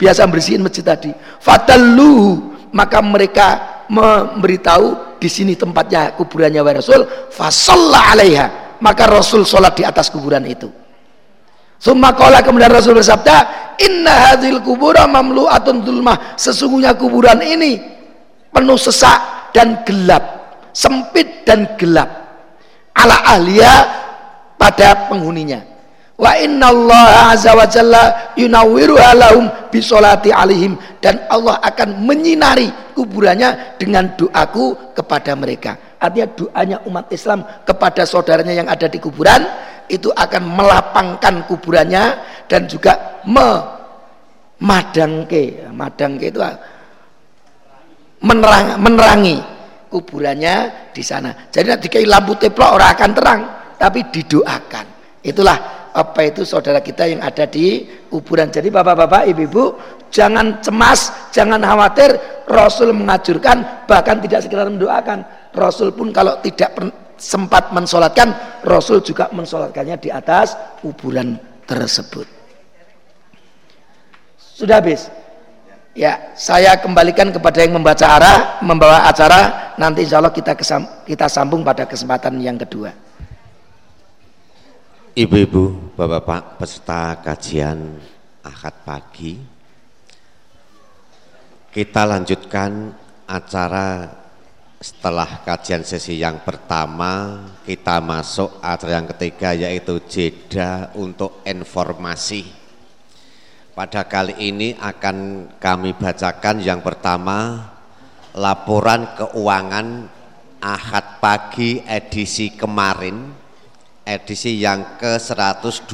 biasa 0.00 0.24
bersihin 0.24 0.64
masjid 0.64 0.80
tadi. 0.80 1.12
Fatalu 1.36 2.40
maka 2.72 3.04
mereka 3.04 3.48
memberitahu 3.92 5.20
di 5.20 5.28
sini 5.28 5.52
tempatnya 5.52 6.16
kuburannya 6.16 6.64
wa 6.64 6.72
Rasul. 6.72 7.04
Fasalla 7.28 8.16
alaiha 8.16 8.80
maka 8.80 9.04
Rasul 9.04 9.44
sholat 9.44 9.76
di 9.76 9.84
atas 9.84 10.08
kuburan 10.08 10.48
itu. 10.48 10.72
Summa 11.86 12.10
qala 12.10 12.42
kemudian 12.42 12.74
Rasul 12.74 12.98
bersabda, 12.98 13.46
"Inna 13.78 14.10
hadhil 14.10 14.58
kubura 14.58 15.06
mamlu'atun 15.06 15.86
dulmah." 15.86 16.34
Sesungguhnya 16.34 16.98
kuburan 16.98 17.38
ini 17.38 17.78
penuh 18.50 18.74
sesak 18.74 19.54
dan 19.54 19.86
gelap, 19.86 20.24
sempit 20.74 21.46
dan 21.46 21.78
gelap. 21.78 22.10
Ala 22.90 23.38
ahliya 23.38 23.74
pada 24.58 25.06
penghuninya. 25.06 25.62
Wa 26.18 26.34
inna 26.42 26.74
Allah 26.74 27.36
azza 27.36 27.54
wa 27.54 27.68
jalla 27.70 28.34
yunawwiru 28.34 28.98
alahum 28.98 29.46
bisolati 29.70 30.34
alihim 30.34 30.74
dan 30.98 31.22
Allah 31.30 31.60
akan 31.60 32.02
menyinari 32.02 32.66
kuburannya 32.98 33.78
dengan 33.78 34.10
doaku 34.18 34.96
kepada 34.96 35.38
mereka. 35.38 35.78
Artinya 36.02 36.26
doanya 36.34 36.76
umat 36.88 37.06
Islam 37.14 37.46
kepada 37.62 38.02
saudaranya 38.08 38.56
yang 38.56 38.66
ada 38.66 38.88
di 38.88 38.96
kuburan 38.96 39.44
itu 39.88 40.12
akan 40.12 40.56
melapangkan 40.56 41.42
kuburannya 41.46 42.18
dan 42.50 42.66
juga 42.66 42.98
memadangke. 43.26 45.66
Madangke 45.70 46.26
itu 46.30 46.40
menerang, 48.22 48.80
menerangi 48.80 49.42
kuburannya 49.90 50.70
di 50.90 51.02
sana. 51.04 51.34
Jadi 51.50 51.68
nanti 51.70 51.88
kayak 51.88 52.08
lampu 52.10 52.34
teplok 52.36 52.74
orang 52.76 52.90
akan 52.94 53.14
terang 53.14 53.40
tapi 53.76 54.02
didoakan. 54.10 54.86
Itulah 55.22 55.58
apa 55.96 56.28
itu 56.28 56.44
saudara 56.44 56.84
kita 56.84 57.08
yang 57.08 57.24
ada 57.24 57.48
di 57.48 57.88
kuburan. 58.12 58.52
Jadi 58.52 58.68
bapak-bapak 58.68 59.32
ibu-ibu 59.32 59.80
jangan 60.12 60.60
cemas 60.60 61.32
jangan 61.32 61.62
khawatir. 61.62 62.20
Rasul 62.46 62.94
mengajurkan 62.94 63.86
bahkan 63.90 64.22
tidak 64.22 64.44
sekedar 64.44 64.68
mendoakan. 64.68 65.24
Rasul 65.56 65.96
pun 65.96 66.12
kalau 66.12 66.36
tidak 66.44 66.76
sempat 67.16 67.72
mensolatkan 67.72 68.60
Rasul 68.62 69.00
juga 69.00 69.28
mensolatkannya 69.32 69.96
di 70.00 70.08
atas 70.12 70.56
kuburan 70.80 71.36
tersebut. 71.64 72.28
Sudah 74.36 74.80
habis? 74.80 75.12
Ya 75.96 76.32
saya 76.36 76.76
kembalikan 76.76 77.32
kepada 77.32 77.64
yang 77.64 77.76
membaca 77.76 78.04
arah 78.04 78.38
membawa 78.60 79.08
acara. 79.08 79.72
Nanti 79.80 80.04
insya 80.04 80.20
Allah 80.20 80.32
kita 80.32 80.56
kesam, 80.56 80.84
kita 81.04 81.28
sambung 81.28 81.64
pada 81.64 81.84
kesempatan 81.84 82.40
yang 82.40 82.56
kedua. 82.56 82.92
Ibu-ibu, 85.16 85.96
bapak-bapak 85.96 86.60
peserta 86.60 87.16
kajian 87.24 87.96
akad 88.44 88.76
pagi. 88.84 89.40
Kita 91.72 92.04
lanjutkan 92.04 92.92
acara 93.24 94.08
setelah 94.76 95.40
kajian 95.40 95.80
sesi 95.80 96.20
yang 96.20 96.44
pertama 96.44 97.40
kita 97.64 97.96
masuk 98.04 98.60
acara 98.60 99.00
yang 99.00 99.08
ketiga 99.16 99.56
yaitu 99.56 100.00
jeda 100.04 100.92
untuk 100.96 101.40
informasi. 101.48 102.44
Pada 103.76 104.08
kali 104.08 104.36
ini 104.40 104.72
akan 104.76 105.48
kami 105.60 105.92
bacakan 105.96 106.64
yang 106.64 106.80
pertama 106.80 107.72
laporan 108.36 109.16
keuangan 109.16 110.16
Ahad 110.56 111.20
pagi 111.20 111.84
edisi 111.84 112.56
kemarin 112.56 113.28
edisi 114.08 114.56
yang 114.56 114.96
ke 114.96 115.20
121 115.20 115.84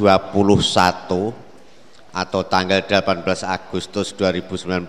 atau 2.12 2.40
tanggal 2.46 2.80
18 2.86 3.24
Agustus 3.42 4.14
2019 4.14 4.86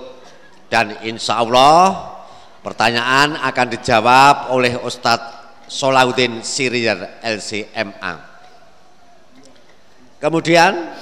dan 0.72 1.04
insya 1.04 1.44
Allah 1.44 2.16
pertanyaan 2.64 3.36
akan 3.44 3.66
dijawab 3.76 4.56
oleh 4.56 4.72
Ustadz 4.80 5.68
Solahuddin 5.68 6.40
Sirier 6.40 7.20
LCMA. 7.20 8.35
Kemudian 10.16 10.96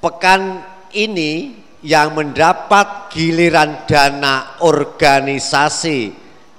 pekan 0.00 0.60
ini 0.92 1.56
yang 1.80 2.12
mendapat 2.12 3.08
giliran 3.12 3.88
dana 3.88 4.60
organisasi 4.60 6.12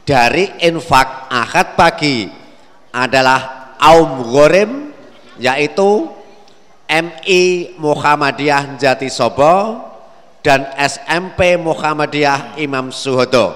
dari 0.07 0.57
infak 0.63 1.27
akad 1.29 1.77
pagi 1.77 2.25
adalah 2.95 3.73
Aum 3.77 4.25
Gorem 4.25 4.89
yaitu 5.37 6.09
MI 6.87 7.75
Muhammadiyah 7.77 8.79
Jati 8.79 9.11
Sobo 9.11 9.83
dan 10.39 10.71
SMP 10.79 11.59
Muhammadiyah 11.59 12.55
Imam 12.57 12.89
Suhodo. 12.89 13.51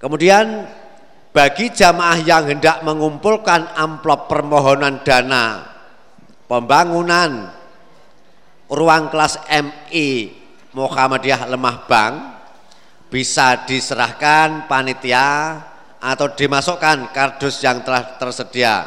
Kemudian 0.00 0.64
bagi 1.34 1.74
jamaah 1.74 2.22
yang 2.22 2.46
hendak 2.46 2.86
mengumpulkan 2.86 3.74
amplop 3.74 4.30
permohonan 4.30 5.02
dana 5.02 5.66
pembangunan 6.46 7.50
ruang 8.70 9.10
kelas 9.10 9.42
MI 9.50 10.30
Muhammadiyah 10.70 11.50
Lemah 11.50 11.90
Bang 11.90 12.14
bisa 13.10 13.66
diserahkan 13.66 14.70
panitia 14.70 15.58
atau 15.98 16.30
dimasukkan 16.30 17.10
kardus 17.10 17.58
yang 17.66 17.82
telah 17.82 18.14
tersedia 18.14 18.86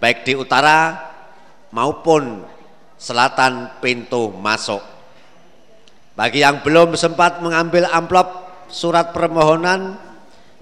baik 0.00 0.24
di 0.24 0.36
utara 0.36 1.12
maupun 1.68 2.44
selatan 2.96 3.80
pintu 3.80 4.32
masuk. 4.32 4.80
Bagi 6.14 6.40
yang 6.44 6.60
belum 6.60 6.94
sempat 6.94 7.40
mengambil 7.40 7.88
amplop 7.90 8.48
surat 8.68 9.10
permohonan 9.16 9.96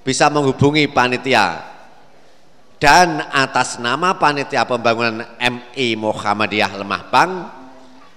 bisa 0.02 0.26
menghubungi 0.30 0.90
panitia 0.90 1.62
dan 2.82 3.22
atas 3.30 3.78
nama 3.78 4.18
panitia 4.18 4.66
pembangunan 4.66 5.22
MI 5.38 5.94
Muhammadiyah 5.94 6.82
Lemah 6.82 7.02
Bang 7.14 7.30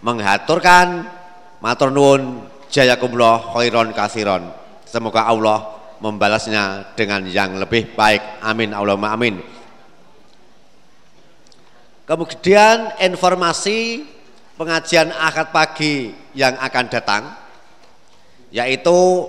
menghaturkan 0.01 1.05
matur 1.61 1.93
nuwun 1.93 2.49
jayakumullah 2.73 3.53
khairon 3.53 3.93
kasiron. 3.93 4.49
Semoga 4.89 5.29
Allah 5.29 5.77
membalasnya 6.01 6.93
dengan 6.97 7.25
yang 7.29 7.61
lebih 7.61 7.93
baik. 7.93 8.41
Amin 8.41 8.73
Allahumma 8.73 9.13
amin. 9.13 9.37
Kemudian 12.05 13.01
informasi 13.01 14.05
pengajian 14.57 15.09
akad 15.13 15.49
pagi 15.49 16.13
yang 16.37 16.53
akan 16.57 16.85
datang 16.89 17.23
yaitu 18.53 19.25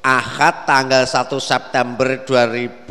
akad 0.00 0.64
tanggal 0.64 1.04
1 1.04 1.28
September 1.40 2.24
2019 2.24 2.88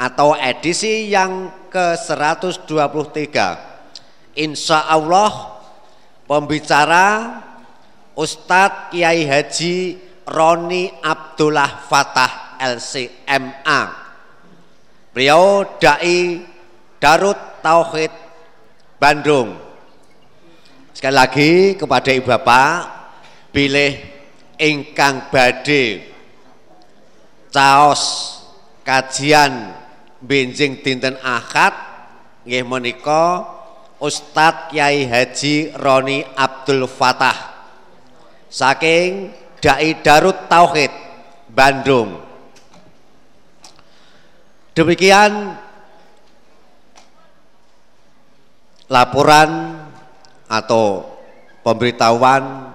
atau 0.00 0.32
edisi 0.38 1.10
yang 1.12 1.50
ke-123 1.68 3.28
Insya 4.38 4.86
Allah 4.86 5.60
pembicara 6.24 7.06
Ustadz 8.14 8.94
Kiai 8.94 9.26
Haji 9.26 9.98
Roni 10.30 10.88
Abdullah 11.02 11.84
Fatah 11.90 12.56
LCMA 12.62 14.00
beliau 15.10 15.66
Dai 15.82 16.46
Darut 17.00 17.38
Tauhid 17.64 18.12
Bandung. 19.00 19.56
Sekali 20.92 21.16
lagi 21.16 21.50
kepada 21.80 22.12
ibu 22.12 22.28
bapak, 22.28 22.76
pilih 23.48 24.09
ingkang 24.60 25.32
bade 25.32 26.04
caos 27.48 28.36
kajian 28.84 29.72
benjing 30.20 30.84
dinten 30.84 31.16
akad 31.24 31.72
nggih 32.44 32.68
menika 32.68 33.56
Ustadz 34.00 34.72
Kiai 34.72 35.04
Haji 35.04 35.76
Roni 35.76 36.24
Abdul 36.36 36.88
Fatah 36.88 37.36
saking 38.48 39.32
Dai 39.60 39.92
Darut 40.00 40.48
Tauhid 40.48 40.88
Bandung. 41.52 42.16
Demikian 44.72 45.52
laporan 48.88 49.76
atau 50.48 51.04
pemberitahuan 51.60 52.69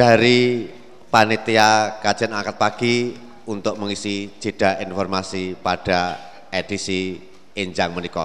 dari 0.00 0.64
panitia 1.12 2.00
kajian 2.00 2.32
akad 2.32 2.56
pagi 2.56 3.12
untuk 3.44 3.76
mengisi 3.76 4.32
jeda 4.40 4.80
informasi 4.80 5.52
pada 5.60 6.16
edisi 6.48 7.20
Injang 7.52 7.92
Meniko. 7.92 8.24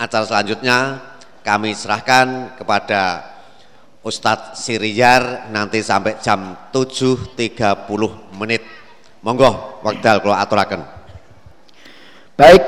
Acara 0.00 0.24
selanjutnya 0.24 0.96
kami 1.44 1.76
serahkan 1.76 2.56
kepada 2.56 3.28
Ustadz 4.00 4.56
Siriyar 4.56 5.52
nanti 5.52 5.84
sampai 5.84 6.16
jam 6.24 6.56
7.30 6.72 7.44
menit. 8.40 8.64
Monggo, 9.20 9.84
waktu 9.84 10.00
kalau 10.00 10.32
aturakan. 10.32 10.80
Baik, 12.40 12.62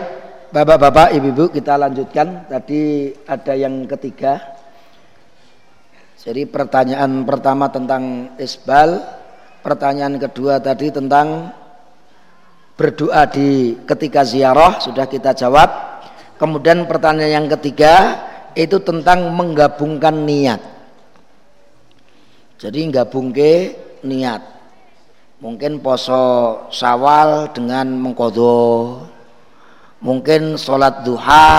Bapak-bapak, 0.49 1.17
ibu-ibu 1.17 1.49
kita 1.49 1.81
lanjutkan. 1.81 2.45
Tadi 2.45 3.13
ada 3.25 3.53
yang 3.57 3.89
ketiga. 3.89 4.58
Jadi 6.19 6.51
pertanyaan 6.51 7.23
pertama 7.23 7.71
tentang 7.71 8.35
isbal, 8.43 8.99
pertanyaan 9.63 10.19
kedua 10.19 10.59
tadi 10.59 10.91
tentang 10.91 11.55
berdoa 12.75 13.23
di 13.31 13.79
ketika 13.87 14.27
ziarah 14.27 14.83
sudah 14.83 15.07
kita 15.07 15.31
jawab. 15.35 15.71
Kemudian 16.39 16.87
pertanyaan 16.91 17.47
yang 17.47 17.49
ketiga 17.59 18.19
itu 18.55 18.83
tentang 18.83 19.31
menggabungkan 19.35 20.27
niat. 20.27 20.63
Jadi 22.59 22.91
gabungke 22.91 23.53
niat. 24.03 24.43
Mungkin 25.39 25.79
poso 25.79 26.67
sawal 26.75 27.55
dengan 27.55 27.95
mengkodoh 27.95 29.07
mungkin 30.03 30.55
sholat 30.59 31.03
duha 31.03 31.51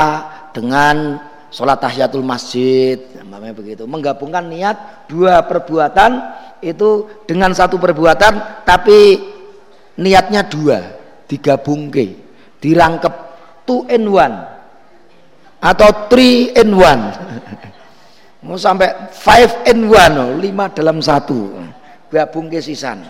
dengan 0.56 1.20
sholat 1.50 1.82
tahiyatul 1.82 2.26
masjid 2.26 2.98
namanya 3.26 3.58
begitu. 3.58 3.84
Menggabungkan 3.86 4.46
niat 4.50 5.10
dua 5.10 5.46
perbuatan 5.46 6.22
itu 6.62 7.10
dengan 7.26 7.54
satu 7.54 7.78
perbuatan 7.78 8.66
tapi 8.66 9.20
niatnya 10.00 10.46
dua. 10.46 10.98
Digabungke 11.30 12.18
dirangkep 12.58 13.14
two 13.70 13.86
in 13.86 14.10
one 14.10 14.36
atau 15.62 16.10
three 16.10 16.50
in 16.56 16.74
one. 16.74 17.04
Mau 18.46 18.56
sampai 18.56 19.12
five 19.12 19.68
in 19.70 19.92
one 19.92 20.40
lima 20.42 20.72
dalam 20.72 21.04
satu. 21.04 21.54
Gabung 22.10 22.50
ke 22.50 22.58
sisan. 22.58 23.06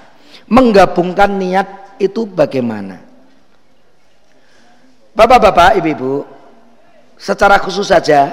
Menggabungkan 0.49 1.31
niat 1.39 1.95
itu 2.01 2.25
bagaimana? 2.27 2.99
Bapak-bapak, 5.13 5.77
ibu-ibu, 5.79 6.23
secara 7.19 7.59
khusus 7.59 7.91
saja 7.91 8.31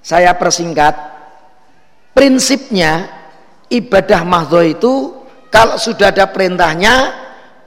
saya 0.00 0.32
persingkat 0.34 0.96
prinsipnya 2.16 3.06
ibadah 3.68 4.24
mahdho 4.24 4.60
itu 4.64 4.92
kalau 5.52 5.76
sudah 5.76 6.10
ada 6.10 6.32
perintahnya 6.32 6.94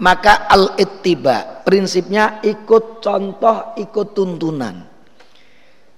maka 0.01 0.49
al-ittiba 0.51 1.63
prinsipnya 1.65 2.43
ikut 2.45 3.01
contoh 3.01 3.73
ikut 3.81 4.07
tuntunan. 4.13 4.85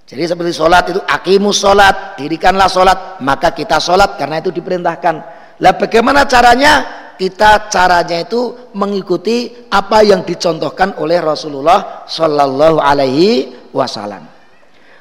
Jadi 0.07 0.23
seperti 0.23 0.55
sholat 0.55 0.95
itu 0.95 1.01
akimus 1.03 1.59
sholat 1.59 2.15
dirikanlah 2.15 2.71
sholat 2.71 3.19
maka 3.19 3.51
kita 3.51 3.75
sholat 3.83 4.15
karena 4.15 4.39
itu 4.39 4.55
diperintahkan. 4.55 5.15
Lah 5.59 5.73
bagaimana 5.75 6.23
caranya? 6.23 7.03
Kita 7.17 7.65
caranya 7.65 8.21
itu 8.21 8.69
mengikuti 8.77 9.49
apa 9.73 10.05
yang 10.05 10.21
dicontohkan 10.21 11.01
oleh 11.01 11.17
Rasulullah 11.17 12.05
Shallallahu 12.05 12.77
Alaihi 12.77 13.66
Wasallam. 13.77 14.25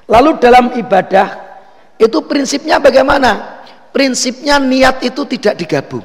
Lalu 0.07 0.31
dalam 0.39 0.77
ibadah 0.77 1.29
itu 1.97 2.23
prinsipnya 2.29 2.77
bagaimana? 2.77 3.65
Prinsipnya 3.91 4.61
niat 4.61 5.01
itu 5.01 5.25
tidak 5.25 5.57
digabung. 5.57 6.05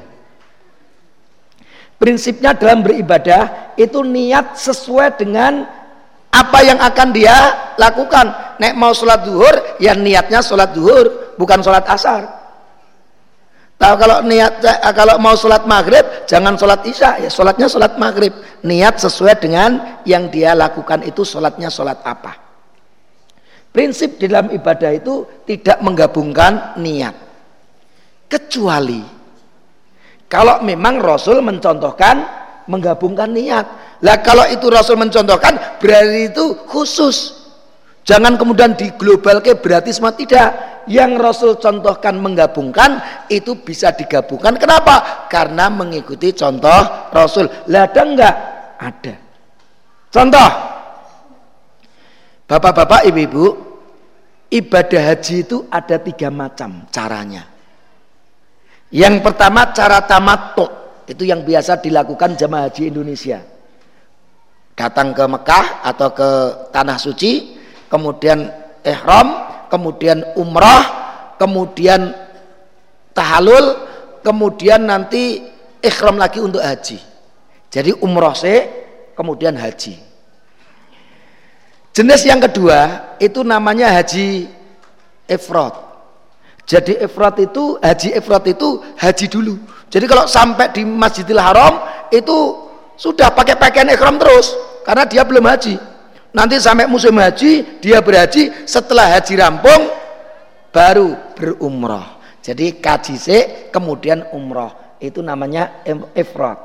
Prinsipnya 2.00 2.56
dalam 2.56 2.82
beribadah 2.82 3.76
itu 3.78 4.02
niat 4.02 4.58
sesuai 4.58 5.22
dengan 5.22 5.62
apa 6.32 6.58
yang 6.64 6.80
akan 6.80 7.08
dia 7.14 7.36
lakukan. 7.78 8.56
Nek 8.58 8.74
mau 8.74 8.90
sholat 8.90 9.22
duhur, 9.22 9.78
ya 9.78 9.92
niatnya 9.94 10.40
sholat 10.42 10.72
duhur, 10.72 11.36
bukan 11.36 11.62
sholat 11.62 11.84
asar. 11.86 12.42
Tahu 13.82 13.94
kalau 13.98 14.22
niat 14.22 14.62
kalau 14.94 15.18
mau 15.18 15.34
sholat 15.34 15.66
maghrib 15.66 16.06
jangan 16.30 16.54
sholat 16.54 16.86
isya 16.86 17.18
ya 17.18 17.26
sholatnya 17.26 17.66
sholat 17.66 17.98
maghrib 17.98 18.30
niat 18.62 19.02
sesuai 19.02 19.42
dengan 19.42 19.98
yang 20.06 20.30
dia 20.30 20.54
lakukan 20.54 21.02
itu 21.02 21.26
sholatnya 21.26 21.66
sholat 21.66 21.98
apa 22.06 22.51
prinsip 23.72 24.20
di 24.20 24.28
dalam 24.28 24.52
ibadah 24.52 24.92
itu 24.92 25.26
tidak 25.48 25.80
menggabungkan 25.80 26.76
niat 26.78 27.16
kecuali 28.28 29.00
kalau 30.28 30.60
memang 30.60 31.00
Rasul 31.00 31.40
mencontohkan 31.40 32.40
menggabungkan 32.68 33.32
niat 33.32 33.66
lah 34.04 34.20
kalau 34.20 34.46
itu 34.46 34.68
Rasul 34.68 35.00
mencontohkan 35.00 35.80
berarti 35.80 36.30
itu 36.30 36.44
khusus 36.68 37.42
Jangan 38.02 38.34
kemudian 38.34 38.74
di 38.74 38.90
global 38.98 39.38
ke 39.38 39.54
berarti 39.54 39.94
semua 39.94 40.10
tidak. 40.14 40.74
Yang 40.90 41.12
Rasul 41.22 41.52
contohkan 41.62 42.18
menggabungkan 42.18 42.98
itu 43.30 43.54
bisa 43.62 43.94
digabungkan. 43.94 44.58
Kenapa? 44.58 45.26
Karena 45.30 45.70
mengikuti 45.70 46.34
contoh 46.34 46.82
Rasul. 47.14 47.46
Lah 47.70 47.86
ada 47.86 48.02
enggak? 48.02 48.34
Ada. 48.82 49.14
Contoh. 50.10 50.71
Bapak-bapak, 52.52 53.08
ibu-ibu, 53.08 53.44
ibadah 54.52 55.02
haji 55.08 55.36
itu 55.40 55.64
ada 55.72 55.96
tiga 55.96 56.28
macam 56.28 56.84
caranya. 56.92 57.48
Yang 58.92 59.24
pertama 59.24 59.72
cara 59.72 60.04
tamattu, 60.04 60.68
itu 61.08 61.24
yang 61.24 61.48
biasa 61.48 61.80
dilakukan 61.80 62.36
jamaah 62.36 62.68
haji 62.68 62.92
Indonesia. 62.92 63.40
Datang 64.76 65.16
ke 65.16 65.24
Mekah 65.24 65.80
atau 65.80 66.12
ke 66.12 66.30
tanah 66.68 67.00
suci, 67.00 67.56
kemudian 67.88 68.44
ihram, 68.84 69.48
kemudian 69.72 70.20
umrah, 70.36 70.84
kemudian 71.40 72.12
tahalul, 73.16 73.80
kemudian 74.20 74.84
nanti 74.84 75.40
ikhram 75.80 76.20
lagi 76.20 76.44
untuk 76.44 76.60
haji. 76.60 77.00
Jadi 77.72 77.96
umrah 78.04 78.36
se, 78.36 78.68
kemudian 79.16 79.56
haji. 79.56 80.11
Jenis 81.92 82.24
yang 82.24 82.40
kedua 82.40 83.12
itu 83.20 83.44
namanya 83.44 83.92
haji 83.92 84.48
ifrat. 85.28 85.76
Jadi 86.64 86.96
ifrat 87.04 87.36
itu 87.36 87.76
haji 87.76 88.16
ifrat 88.16 88.44
itu 88.48 88.80
haji 88.96 89.26
dulu. 89.28 89.54
Jadi 89.92 90.08
kalau 90.08 90.24
sampai 90.24 90.72
di 90.72 90.88
Masjidil 90.88 91.36
Haram 91.36 91.84
itu 92.08 92.64
sudah 92.96 93.28
pakai 93.36 93.60
pakaian 93.60 93.92
ikhram 93.92 94.16
terus 94.16 94.56
karena 94.88 95.04
dia 95.04 95.20
belum 95.20 95.44
haji. 95.44 95.76
Nanti 96.32 96.56
sampai 96.56 96.88
musim 96.88 97.12
haji 97.20 97.82
dia 97.84 98.00
berhaji, 98.00 98.64
setelah 98.64 99.12
haji 99.12 99.36
rampung 99.36 99.92
baru 100.72 101.36
berumrah. 101.36 102.16
Jadi 102.40 102.80
kaji 102.80 103.14
se 103.20 103.38
kemudian 103.68 104.32
umrah. 104.32 104.96
Itu 104.96 105.20
namanya 105.20 105.84
ifrat. 106.16 106.56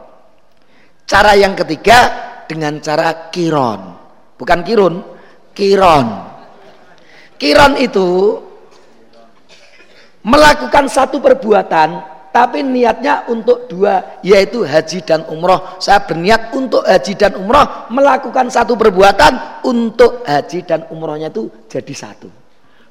Cara 1.04 1.36
yang 1.36 1.52
ketiga 1.52 2.00
dengan 2.48 2.80
cara 2.80 3.28
kiron. 3.28 3.98
Bukan 4.38 4.62
kirun, 4.62 5.17
kiron. 5.58 6.06
Kiron 7.42 7.74
itu 7.82 8.38
melakukan 10.22 10.86
satu 10.86 11.18
perbuatan 11.18 12.18
tapi 12.30 12.62
niatnya 12.62 13.26
untuk 13.34 13.66
dua 13.66 14.22
yaitu 14.22 14.62
haji 14.62 15.02
dan 15.02 15.26
umroh. 15.26 15.82
Saya 15.82 16.06
berniat 16.06 16.54
untuk 16.54 16.86
haji 16.86 17.18
dan 17.18 17.34
umroh 17.42 17.90
melakukan 17.90 18.54
satu 18.54 18.78
perbuatan 18.78 19.66
untuk 19.66 20.22
haji 20.22 20.62
dan 20.62 20.86
umrohnya 20.94 21.34
itu 21.34 21.50
jadi 21.66 21.94
satu. 21.98 22.30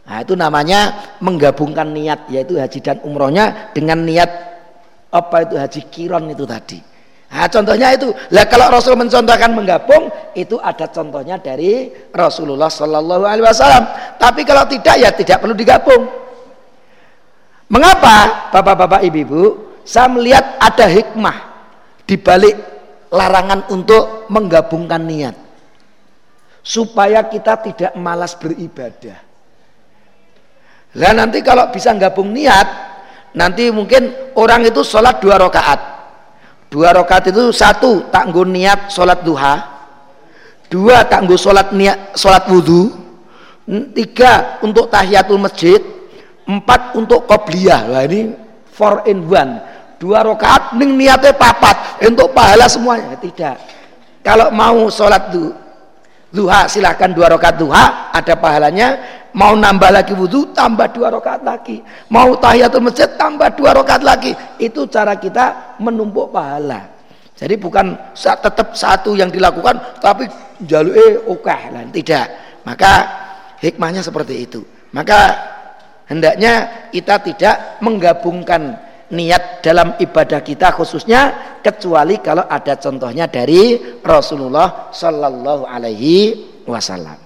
Nah 0.06 0.22
itu 0.22 0.34
namanya 0.34 1.14
menggabungkan 1.22 1.94
niat 1.94 2.26
yaitu 2.30 2.58
haji 2.58 2.82
dan 2.82 2.98
umrohnya 3.06 3.70
dengan 3.70 4.02
niat 4.02 4.30
apa 5.14 5.46
itu 5.46 5.54
haji 5.54 5.80
kiron 5.90 6.26
itu 6.34 6.42
tadi 6.42 6.95
Nah, 7.36 7.52
contohnya 7.52 7.92
itu. 7.92 8.08
Lah 8.32 8.48
kalau 8.48 8.72
Rasul 8.72 8.96
mencontohkan 8.96 9.52
menggabung, 9.52 10.08
itu 10.32 10.56
ada 10.56 10.88
contohnya 10.88 11.36
dari 11.36 11.92
Rasulullah 12.08 12.72
Shallallahu 12.72 13.28
Alaihi 13.28 13.44
Wasallam. 13.44 13.84
Tapi 14.16 14.40
kalau 14.48 14.64
tidak 14.64 14.96
ya 14.96 15.12
tidak 15.12 15.44
perlu 15.44 15.52
digabung. 15.52 16.08
Mengapa 17.68 18.48
Bapak-bapak 18.56 19.04
Ibu-ibu? 19.04 19.68
Saya 19.84 20.08
melihat 20.08 20.56
ada 20.56 20.88
hikmah 20.88 21.36
di 22.08 22.16
balik 22.16 22.56
larangan 23.12 23.68
untuk 23.68 24.32
menggabungkan 24.32 25.04
niat. 25.04 25.36
Supaya 26.64 27.20
kita 27.28 27.60
tidak 27.60 27.92
malas 28.00 28.32
beribadah. 28.32 29.20
Lah 30.96 31.12
nanti 31.12 31.44
kalau 31.44 31.68
bisa 31.68 31.92
gabung 32.00 32.32
niat, 32.32 32.64
nanti 33.36 33.68
mungkin 33.68 34.32
orang 34.40 34.64
itu 34.64 34.80
sholat 34.80 35.20
dua 35.20 35.36
rakaat 35.36 35.95
Dua 36.66 36.90
rakaat 36.90 37.30
itu 37.30 37.54
satu 37.54 38.10
tak 38.10 38.30
niat 38.30 38.90
sholat 38.90 39.22
duha, 39.22 39.54
dua 40.66 41.06
tak 41.06 41.22
sholat 41.38 41.70
niat 41.70 42.18
sholat 42.18 42.42
wudhu, 42.50 42.90
tiga 43.94 44.58
untuk 44.62 44.90
tahiyatul 44.90 45.38
masjid, 45.38 45.78
empat 46.46 46.98
untuk 46.98 47.26
qobliyah. 47.26 47.86
Lah 47.86 48.02
ini 48.06 48.34
four 48.74 49.06
in 49.06 49.26
one. 49.30 49.62
Dua 49.96 50.20
rakaat 50.20 50.76
ning 50.76 50.98
niatnya 50.98 51.32
papat 51.32 52.02
untuk 52.04 52.34
pahala 52.36 52.68
semuanya. 52.68 53.16
Tidak. 53.16 53.56
Kalau 54.26 54.50
mau 54.50 54.90
sholat 54.90 55.32
duha 56.34 56.66
silahkan 56.66 57.14
dua 57.14 57.30
rakaat 57.32 57.56
duha 57.56 58.10
ada 58.12 58.34
pahalanya 58.36 58.98
mau 59.36 59.52
nambah 59.52 59.92
lagi 59.92 60.16
wudhu 60.16 60.50
tambah 60.56 60.88
dua 60.96 61.12
rakaat 61.12 61.44
lagi. 61.44 61.84
Mau 62.08 62.34
tahiyatul 62.40 62.82
masjid 62.82 63.06
tambah 63.14 63.52
dua 63.54 63.76
rakaat 63.76 64.02
lagi. 64.02 64.32
Itu 64.56 64.88
cara 64.88 65.14
kita 65.20 65.76
menumpuk 65.78 66.32
pahala. 66.32 66.96
Jadi 67.36 67.54
bukan 67.60 68.16
tetap 68.16 68.72
satu 68.72 69.12
yang 69.12 69.28
dilakukan 69.28 70.00
tapi 70.00 70.24
jalur 70.64 70.96
eh 70.96 71.20
oke 71.28 71.44
okay 71.44 71.84
tidak. 71.92 72.26
Maka 72.64 72.92
hikmahnya 73.60 74.00
seperti 74.00 74.48
itu. 74.48 74.64
Maka 74.96 75.36
hendaknya 76.08 76.88
kita 76.88 77.20
tidak 77.20 77.56
menggabungkan 77.84 78.80
niat 79.12 79.62
dalam 79.62 79.94
ibadah 80.00 80.40
kita 80.42 80.74
khususnya 80.74 81.58
kecuali 81.60 82.18
kalau 82.24 82.48
ada 82.48 82.74
contohnya 82.80 83.28
dari 83.30 83.78
Rasulullah 84.00 84.90
Shallallahu 84.90 85.62
Alaihi 85.68 86.16
Wasallam. 86.66 87.25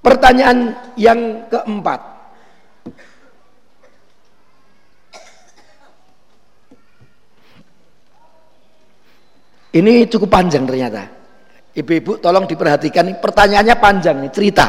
Pertanyaan 0.00 0.72
yang 0.96 1.44
keempat. 1.52 2.00
Ini 9.76 10.08
cukup 10.08 10.32
panjang 10.32 10.64
ternyata. 10.64 11.04
Ibu-ibu 11.76 12.18
tolong 12.18 12.48
diperhatikan, 12.48 13.22
pertanyaannya 13.22 13.76
panjang 13.78 14.16
nih, 14.24 14.32
cerita. 14.32 14.66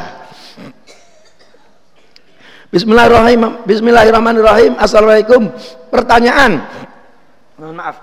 Bismillahirrahmanirrahim. 2.70 3.66
Bismillahirrahmanirrahim. 3.66 4.74
Assalamualaikum. 4.78 5.50
Pertanyaan. 5.90 6.62
Mohon 7.58 7.76
maaf. 7.82 7.98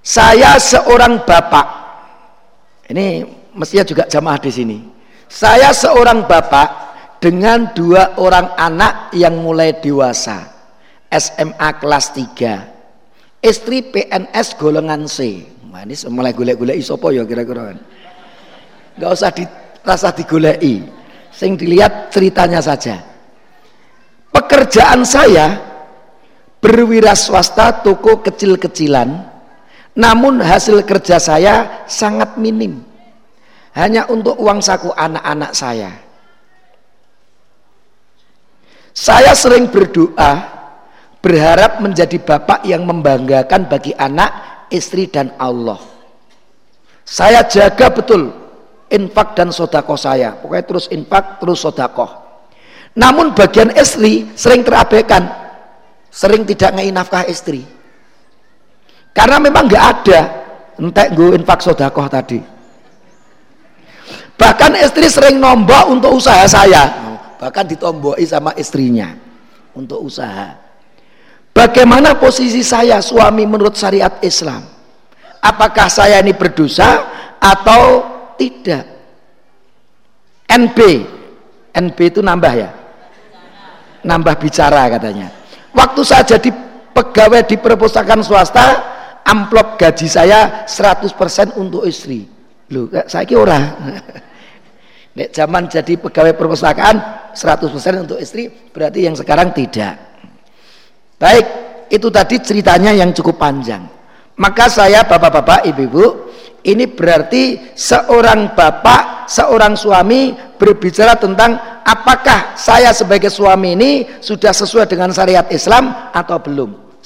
Saya 0.00 0.56
seorang 0.56 1.22
bapak. 1.22 1.66
Ini 2.90 3.22
mestinya 3.54 3.84
juga 3.86 4.02
jamaah 4.10 4.38
di 4.40 4.50
sini 4.50 4.99
saya 5.30 5.70
seorang 5.70 6.26
bapak 6.26 6.68
dengan 7.22 7.70
dua 7.70 8.18
orang 8.18 8.50
anak 8.58 9.14
yang 9.14 9.38
mulai 9.38 9.78
dewasa. 9.78 10.58
SMA 11.06 11.70
kelas 11.78 12.10
3. 12.18 13.38
Istri 13.38 13.94
PNS 13.94 14.58
golongan 14.58 15.06
C. 15.06 15.46
Ini 15.46 15.94
mulai 16.10 16.34
golek-golek 16.34 16.82
isopo 16.82 17.14
ya 17.14 17.22
kira-kira. 17.22 17.78
Enggak 18.98 19.10
usah 19.14 19.30
dirasa 19.30 20.10
digoleki. 20.10 20.82
Sing 21.30 21.54
dilihat 21.54 22.10
ceritanya 22.10 22.58
saja. 22.58 22.98
Pekerjaan 24.34 25.06
saya 25.06 25.62
berwira 26.58 27.14
swasta 27.14 27.86
toko 27.86 28.18
kecil-kecilan 28.18 29.30
namun 29.94 30.42
hasil 30.42 30.82
kerja 30.86 31.22
saya 31.22 31.86
sangat 31.86 32.38
minim 32.38 32.89
hanya 33.80 34.04
untuk 34.12 34.36
uang 34.36 34.60
saku 34.60 34.92
anak-anak 34.92 35.56
saya. 35.56 35.88
Saya 38.92 39.32
sering 39.32 39.72
berdoa, 39.72 40.32
berharap 41.24 41.80
menjadi 41.80 42.20
bapak 42.20 42.68
yang 42.68 42.84
membanggakan 42.84 43.64
bagi 43.72 43.96
anak, 43.96 44.68
istri 44.68 45.08
dan 45.08 45.32
Allah. 45.40 45.80
Saya 47.08 47.40
jaga 47.48 47.88
betul 47.88 48.28
infak 48.92 49.32
dan 49.32 49.48
sodakoh 49.48 49.96
saya. 49.96 50.36
Pokoknya 50.36 50.64
terus 50.68 50.86
infak, 50.92 51.40
terus 51.40 51.64
sodakoh. 51.64 52.10
Namun 52.92 53.32
bagian 53.32 53.72
istri 53.72 54.28
sering 54.36 54.60
terabaikan, 54.60 55.24
sering 56.12 56.44
tidak 56.44 56.76
ngei 56.76 56.92
nafkah 56.92 57.24
istri. 57.24 57.64
Karena 59.16 59.40
memang 59.40 59.64
nggak 59.70 59.86
ada 59.94 60.20
entek 60.76 61.16
gue 61.16 61.32
infak 61.34 61.64
sodakoh 61.64 62.06
tadi 62.10 62.59
Bahkan 64.40 64.72
istri 64.80 65.04
sering 65.12 65.36
nombok 65.36 65.92
untuk 65.92 66.16
usaha 66.16 66.48
saya. 66.48 66.88
Bahkan 67.36 67.64
ditomboi 67.68 68.24
sama 68.24 68.56
istrinya 68.56 69.12
untuk 69.76 70.00
usaha. 70.00 70.56
Bagaimana 71.52 72.16
posisi 72.16 72.64
saya 72.64 73.04
suami 73.04 73.44
menurut 73.44 73.76
syariat 73.76 74.16
Islam? 74.24 74.64
Apakah 75.44 75.92
saya 75.92 76.24
ini 76.24 76.32
berdosa 76.32 77.04
atau 77.36 78.00
tidak? 78.40 78.88
NB, 80.48 80.78
NB 81.76 81.98
itu 82.00 82.20
nambah 82.24 82.52
ya? 82.56 82.70
Nambah 84.08 84.40
bicara 84.40 84.88
katanya. 84.88 85.28
Waktu 85.76 86.00
saya 86.00 86.24
jadi 86.24 86.48
pegawai 86.96 87.44
di 87.44 87.60
perpustakaan 87.60 88.24
swasta, 88.24 88.66
amplop 89.20 89.76
gaji 89.76 90.08
saya 90.08 90.64
100% 90.64 91.60
untuk 91.60 91.84
istri. 91.84 92.24
Loh, 92.72 92.88
saya 93.04 93.28
kira 93.28 93.44
orang. 93.44 93.64
Nek 95.20 95.36
zaman 95.36 95.68
jadi 95.68 96.00
pegawai 96.00 96.32
perpustakaan 96.32 96.96
100% 97.36 98.08
untuk 98.08 98.16
istri, 98.16 98.48
berarti 98.48 99.04
yang 99.04 99.12
sekarang 99.12 99.52
tidak. 99.52 100.00
Baik, 101.20 101.44
itu 101.92 102.08
tadi 102.08 102.40
ceritanya 102.40 102.96
yang 102.96 103.12
cukup 103.12 103.36
panjang. 103.36 103.84
Maka 104.40 104.72
saya 104.72 105.04
bapak-bapak, 105.04 105.68
ibu-ibu, 105.68 106.32
ini 106.64 106.88
berarti 106.88 107.76
seorang 107.76 108.56
bapak, 108.56 109.28
seorang 109.28 109.76
suami 109.76 110.32
berbicara 110.56 111.20
tentang 111.20 111.84
apakah 111.84 112.56
saya 112.56 112.88
sebagai 112.96 113.28
suami 113.28 113.76
ini 113.76 113.90
sudah 114.24 114.56
sesuai 114.56 114.88
dengan 114.88 115.12
syariat 115.12 115.44
Islam 115.52 116.16
atau 116.16 116.40
belum. 116.40 116.96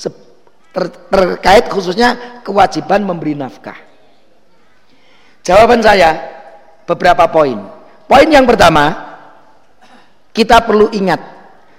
Ter 0.71 0.87
terkait 1.11 1.67
khususnya 1.67 2.43
kewajiban 2.47 3.03
memberi 3.03 3.35
nafkah. 3.35 3.79
Jawaban 5.43 5.83
saya 5.83 6.15
beberapa 6.87 7.27
poin. 7.27 7.83
Poin 8.05 8.29
yang 8.29 8.45
pertama, 8.45 9.17
kita 10.35 10.61
perlu 10.67 10.93
ingat 10.93 11.21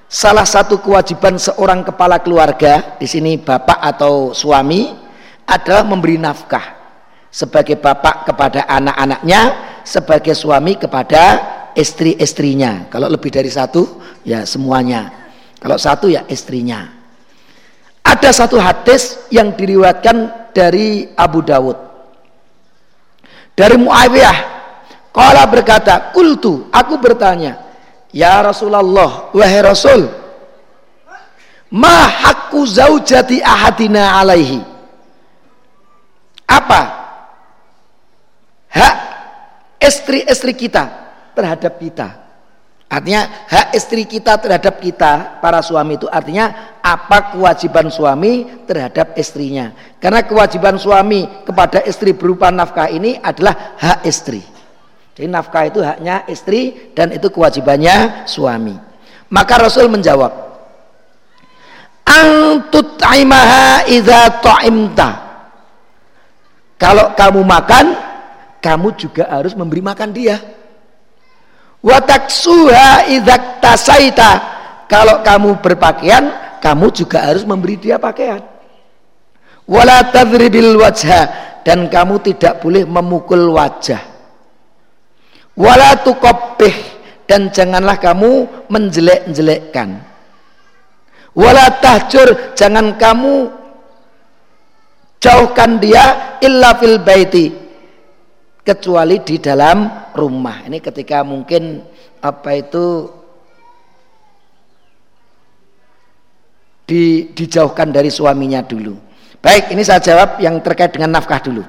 salah 0.09 0.47
satu 0.47 0.79
kewajiban 0.81 1.37
seorang 1.37 1.85
kepala 1.85 2.23
keluarga 2.23 2.97
di 2.97 3.05
sini 3.05 3.37
bapak 3.37 3.77
atau 3.81 4.33
suami 4.33 4.95
adalah 5.45 5.85
memberi 5.85 6.17
nafkah 6.17 6.73
sebagai 7.29 7.75
bapak 7.77 8.31
kepada 8.31 8.63
anak-anaknya 8.63 9.41
sebagai 9.83 10.33
suami 10.33 10.79
kepada 10.79 11.23
istri-istrinya. 11.75 12.87
Kalau 12.87 13.11
lebih 13.11 13.29
dari 13.29 13.51
satu, 13.51 14.01
ya 14.23 14.47
semuanya. 14.47 15.11
Kalau 15.59 15.75
satu 15.75 16.07
ya 16.07 16.23
istrinya. 16.31 16.95
Ada 18.05 18.31
satu 18.31 18.55
hadis 18.55 19.27
yang 19.29 19.53
diriwayatkan 19.53 20.49
dari 20.55 21.11
Abu 21.13 21.43
Dawud. 21.43 21.75
Dari 23.51 23.75
Muawiyah. 23.75 24.54
Kala 25.15 25.47
berkata, 25.47 26.11
Kultu, 26.11 26.67
aku 26.75 26.99
bertanya, 26.99 27.55
Ya 28.11 28.35
Rasulullah, 28.43 29.31
wahai 29.31 29.63
Rasul, 29.63 30.11
Ma 31.71 32.07
hakku 32.07 32.67
zaujati 32.67 33.39
ahadina 33.39 34.19
alaihi. 34.19 34.59
Apa? 36.45 36.81
Hak 38.69 38.95
istri-istri 39.81 40.53
kita 40.53 40.87
terhadap 41.33 41.79
kita. 41.79 42.07
Artinya 42.85 43.49
hak 43.49 43.73
istri 43.73 44.05
kita 44.05 44.37
terhadap 44.37 44.77
kita 44.77 45.41
para 45.41 45.59
suami 45.59 45.97
itu 45.97 46.05
artinya 46.05 46.77
apa 46.85 47.33
kewajiban 47.33 47.89
suami 47.89 48.63
terhadap 48.69 49.17
istrinya. 49.17 49.73
Karena 49.97 50.21
kewajiban 50.21 50.77
suami 50.77 51.25
kepada 51.43 51.81
istri 51.81 52.13
berupa 52.13 52.53
nafkah 52.53 52.87
ini 52.87 53.17
adalah 53.19 53.75
hak 53.75 54.05
istri. 54.05 54.54
Jadi 55.15 55.31
nafkah 55.31 55.63
itu 55.71 55.79
haknya 55.79 56.27
istri 56.27 56.91
dan 56.91 57.15
itu 57.15 57.31
kewajibannya 57.31 58.27
suami. 58.27 58.75
Maka 59.31 59.63
Rasul 59.63 59.87
menjawab, 59.87 60.27
"Antut 62.03 62.99
aimaha 62.99 63.87
idza 63.87 64.43
ta'imta." 64.43 65.09
Kalau 66.75 67.15
kamu 67.15 67.41
makan, 67.47 67.95
kamu 68.59 68.87
juga 68.99 69.31
harus 69.31 69.55
memberi 69.55 69.79
makan 69.79 70.11
dia. 70.11 70.35
Wataksuha 71.79 73.07
tasaita 73.63 74.31
kalau 74.91 75.23
kamu 75.23 75.63
berpakaian 75.63 76.27
kamu 76.59 76.91
juga 76.91 77.23
harus 77.23 77.47
memberi 77.47 77.79
dia 77.79 77.95
pakaian. 77.95 78.43
Wala 79.63 80.11
tadribil 80.11 80.75
dan 81.63 81.87
kamu 81.87 82.19
tidak 82.25 82.59
boleh 82.59 82.83
memukul 82.83 83.53
wajah 83.55 84.14
wala 85.55 85.95
tuqabbih 86.03 86.75
dan 87.25 87.49
janganlah 87.49 87.97
kamu 87.97 88.45
menjelek-jelekkan 88.69 90.03
wala 91.35 91.65
tahjur 91.81 92.55
jangan 92.55 92.95
kamu 92.95 93.49
jauhkan 95.25 95.81
dia 95.81 96.37
illa 96.45 96.77
fil 96.77 97.01
baiti 97.01 97.65
kecuali 98.65 99.21
di 99.21 99.37
dalam 99.37 100.09
rumah. 100.17 100.65
Ini 100.65 100.81
ketika 100.81 101.21
mungkin 101.21 101.85
apa 102.21 102.49
itu 102.57 103.05
di, 106.89 107.29
dijauhkan 107.33 107.93
dari 107.93 108.09
suaminya 108.09 108.65
dulu. 108.65 108.97
Baik, 109.41 109.69
ini 109.69 109.85
saya 109.85 110.01
jawab 110.01 110.41
yang 110.41 110.57
terkait 110.65 110.89
dengan 110.89 111.21
nafkah 111.21 111.37
dulu. 111.37 111.61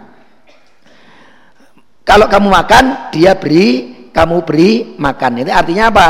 Kalau 2.07 2.31
kamu 2.31 2.49
makan, 2.49 3.11
dia 3.11 3.35
beri, 3.35 3.99
kamu 4.15 4.47
beri 4.47 4.95
makan. 4.95 5.43
Ini 5.43 5.51
artinya 5.51 5.91
apa? 5.91 6.09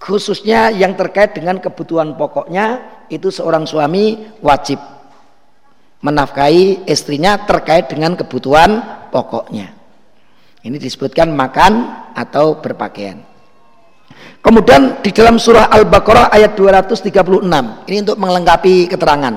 Khususnya 0.00 0.72
yang 0.72 0.96
terkait 0.96 1.36
dengan 1.36 1.60
kebutuhan 1.60 2.16
pokoknya 2.16 2.80
itu 3.12 3.28
seorang 3.28 3.68
suami 3.68 4.36
wajib 4.40 4.80
menafkahi 6.04 6.84
istrinya 6.84 7.40
terkait 7.48 7.88
dengan 7.88 8.12
kebutuhan 8.12 8.84
pokoknya. 9.08 9.72
Ini 10.60 10.76
disebutkan 10.76 11.32
makan 11.32 11.72
atau 12.12 12.60
berpakaian. 12.60 13.20
Kemudian 14.44 15.00
di 15.00 15.08
dalam 15.08 15.40
surah 15.40 15.72
Al-Baqarah 15.72 16.28
ayat 16.28 16.52
236. 16.52 17.88
Ini 17.88 17.96
untuk 18.04 18.20
melengkapi 18.20 18.92
keterangan. 18.92 19.34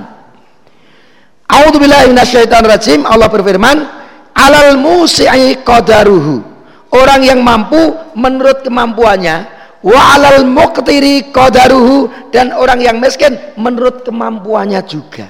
A'udzubillahi 1.48 2.12
minasyaitonirrajim. 2.12 3.08
Allah 3.08 3.28
berfirman, 3.32 3.97
"Alal 4.38 4.78
musi'i 4.78 5.58
qadaruhu." 5.66 6.46
Orang 6.88 7.20
yang 7.20 7.44
mampu 7.44 7.76
menurut 8.16 8.64
kemampuannya, 8.64 9.36
wa 9.84 10.16
alal 10.16 10.48
muqtiri 10.48 11.28
qadaruhu 11.28 12.30
dan 12.32 12.56
orang 12.56 12.80
yang 12.80 12.96
miskin 12.96 13.36
menurut 13.60 14.08
kemampuannya 14.08 14.80
juga. 14.88 15.28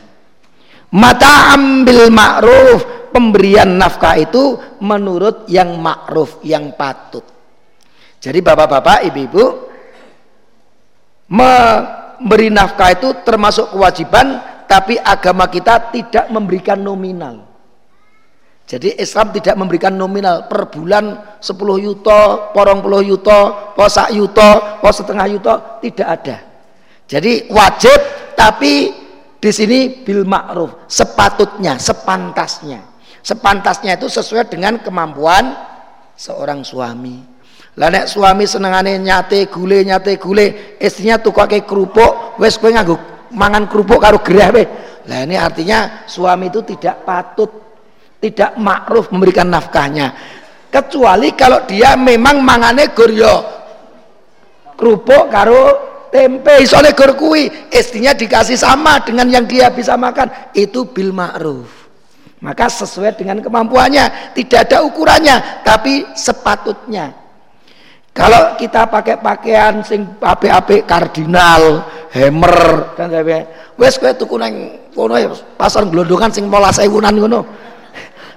Mata 0.95 1.59
ambil 1.59 2.09
ma'ruf 2.15 3.11
pemberian 3.11 3.75
nafkah 3.75 4.17
itu 4.17 4.57
menurut 4.81 5.51
yang 5.51 5.77
ma'ruf 5.83 6.39
yang 6.47 6.73
patut. 6.79 7.27
Jadi 8.23 8.39
bapak-bapak, 8.39 9.05
ibu-ibu 9.11 9.45
memberi 11.29 12.49
nafkah 12.49 12.95
itu 12.95 13.09
termasuk 13.27 13.75
kewajiban 13.75 14.41
tapi 14.65 14.97
agama 14.97 15.51
kita 15.51 15.93
tidak 15.93 16.31
memberikan 16.33 16.81
nominal. 16.81 17.48
Jadi 18.69 19.01
Islam 19.01 19.33
tidak 19.33 19.57
memberikan 19.57 19.97
nominal 19.97 20.45
per 20.45 20.69
bulan 20.69 21.41
10 21.41 21.57
yuto, 21.89 22.53
porong 22.53 22.85
puluh 22.85 23.01
yuto, 23.01 23.73
posak 23.73 24.13
yuto, 24.13 24.77
pos 24.85 24.93
setengah 24.93 25.25
yuto, 25.25 25.55
tidak 25.81 26.09
ada. 26.21 26.37
Jadi 27.09 27.49
wajib 27.49 27.97
tapi 28.37 28.93
di 29.41 29.51
sini 29.57 30.05
bil 30.05 30.29
ma'ruf, 30.29 30.85
sepatutnya, 30.85 31.81
sepantasnya. 31.81 32.85
Sepantasnya 33.25 33.97
itu 33.97 34.13
sesuai 34.13 34.53
dengan 34.53 34.77
kemampuan 34.85 35.49
seorang 36.13 36.61
suami. 36.61 37.25
Lah 37.81 37.89
nek 37.89 38.05
suami 38.05 38.45
senengane 38.45 39.01
nyate 39.01 39.49
gule 39.49 39.81
nyate 39.81 40.21
gule, 40.21 40.77
istrinya 40.77 41.17
tukake 41.17 41.65
kerupuk, 41.65 42.37
wes 42.37 42.61
kowe 42.61 42.69
nganggo 42.69 43.01
mangan 43.33 43.65
kerupuk 43.65 43.97
karo 43.97 44.21
gerah. 44.21 44.53
Lah 45.09 45.25
ini 45.25 45.41
artinya 45.41 46.05
suami 46.05 46.53
itu 46.53 46.61
tidak 46.69 47.09
patut, 47.09 47.68
tidak 48.19 48.59
ma'ruf 48.59 49.11
memberikan 49.15 49.51
nafkahnya. 49.51 50.15
Kecuali 50.69 51.33
kalau 51.33 51.65
dia 51.65 51.97
memang 51.97 52.45
mangane 52.45 52.93
guryo 52.93 53.59
kerupuk 54.79 55.33
karo 55.33 55.63
tempe 56.13 56.63
soalnya 56.69 56.95
gor 56.95 57.19
kui 57.19 57.51
istrinya 57.73 58.15
dikasih 58.15 58.55
sama 58.55 59.01
dengan 59.03 59.27
yang 59.27 59.45
dia 59.49 59.73
bisa 59.73 59.97
makan 59.99 60.53
itu 60.55 60.87
bil 60.93 61.11
ma'ruf 61.11 61.79
maka 62.39 62.71
sesuai 62.71 63.19
dengan 63.19 63.43
kemampuannya 63.43 64.35
tidak 64.35 64.71
ada 64.71 64.87
ukurannya 64.87 65.67
tapi 65.67 66.07
sepatutnya. 66.15 67.11
Kalau 68.15 68.59
kita 68.59 68.91
pakai 68.91 69.23
pakaian 69.23 69.79
sing 69.87 70.19
ape-ape 70.19 70.83
kardinal 70.83 71.87
hammer 72.11 72.95
kan 72.99 73.15
wes 73.79 73.95
kowe 73.95 74.11
tuku 74.11 74.35
nang 74.35 74.55
kono 74.91 75.15
ya, 75.15 75.31
pasar 75.55 75.87
glondongan 75.87 76.35
sing 76.35 76.51
18000 76.51 76.91
ngono 77.15 77.41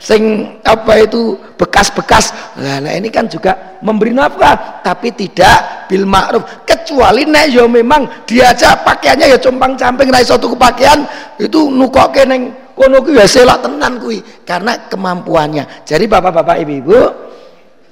sing 0.01 0.49
apa 0.65 1.05
itu 1.05 1.37
bekas-bekas. 1.61 2.33
Nah, 2.57 2.81
nah 2.81 2.89
ini 2.97 3.13
kan 3.13 3.29
juga 3.29 3.77
memberi 3.85 4.09
nafkah 4.17 4.81
tapi 4.81 5.13
tidak 5.13 5.85
bil 5.85 6.09
ma'ruf. 6.09 6.65
Kecuali 6.65 7.29
nek 7.29 7.53
yo 7.53 7.63
ya 7.63 7.65
memang 7.69 8.25
diajak 8.25 8.81
pakaiannya 8.81 9.29
ya 9.29 9.37
compang 9.37 9.77
camping 9.77 10.09
ra 10.09 10.25
iso 10.25 10.41
tuku 10.41 10.57
pakaian 10.57 11.05
itu 11.37 11.69
nukoke 11.69 12.25
ning 12.25 12.49
kono 12.73 13.05
kuwi 13.05 13.21
ya 13.21 13.29
selak 13.29 13.61
tenan 13.61 14.01
kuwi 14.01 14.25
karena 14.41 14.89
kemampuannya. 14.89 15.85
Jadi 15.85 16.09
bapak-bapak 16.09 16.57
ibu-ibu 16.65 16.99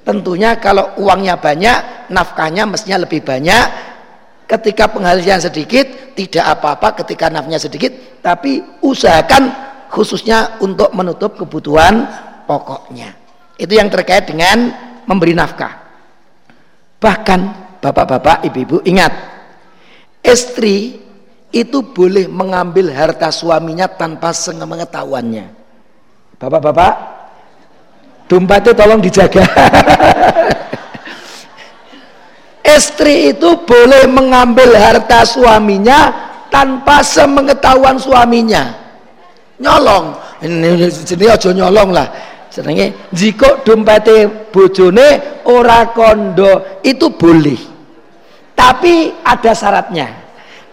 tentunya 0.02 0.58
kalau 0.58 0.98
uangnya 0.98 1.38
banyak 1.38 2.10
nafkahnya 2.10 2.66
mestinya 2.66 3.06
lebih 3.06 3.22
banyak. 3.22 3.86
Ketika 4.50 4.90
penghasilan 4.90 5.38
sedikit 5.38 6.18
tidak 6.18 6.58
apa-apa 6.58 7.06
ketika 7.06 7.30
nafkahnya 7.30 7.62
sedikit 7.62 8.18
tapi 8.18 8.58
usahakan 8.82 9.69
khususnya 9.90 10.62
untuk 10.62 10.94
menutup 10.94 11.36
kebutuhan 11.36 12.06
pokoknya. 12.46 13.12
Itu 13.58 13.76
yang 13.76 13.92
terkait 13.92 14.30
dengan 14.30 14.72
memberi 15.04 15.36
nafkah. 15.36 15.82
Bahkan 17.02 17.40
bapak-bapak, 17.82 18.46
ibu-ibu 18.48 18.80
ingat, 18.86 19.12
istri 20.22 21.02
itu 21.50 21.82
boleh 21.82 22.30
mengambil 22.30 22.94
harta 22.94 23.28
suaminya 23.34 23.90
tanpa 23.90 24.32
pengetahuannya. 24.32 25.46
Bapak-bapak, 26.40 26.92
dompet 28.30 28.64
itu 28.64 28.72
tolong 28.72 29.00
dijaga. 29.02 29.44
istri 32.76 33.34
itu 33.34 33.60
boleh 33.66 34.08
mengambil 34.08 34.72
harta 34.78 35.26
suaminya 35.26 36.30
tanpa 36.48 37.04
semengetahuan 37.04 38.00
suaminya 38.00 38.79
nyolong. 39.60 40.16
Ini 40.40 40.88
jenenge 41.04 41.36
aja 41.36 41.50
nyolong 41.52 41.92
lah. 41.92 42.08
Jenenge 42.50 43.12
jika 43.14 43.62
dompete 43.62 44.26
bojone 44.50 45.40
ora 45.46 45.92
kondo 45.92 46.82
itu 46.82 47.12
boleh. 47.14 47.60
Tapi 48.56 49.14
ada 49.22 49.52
syaratnya. 49.54 50.08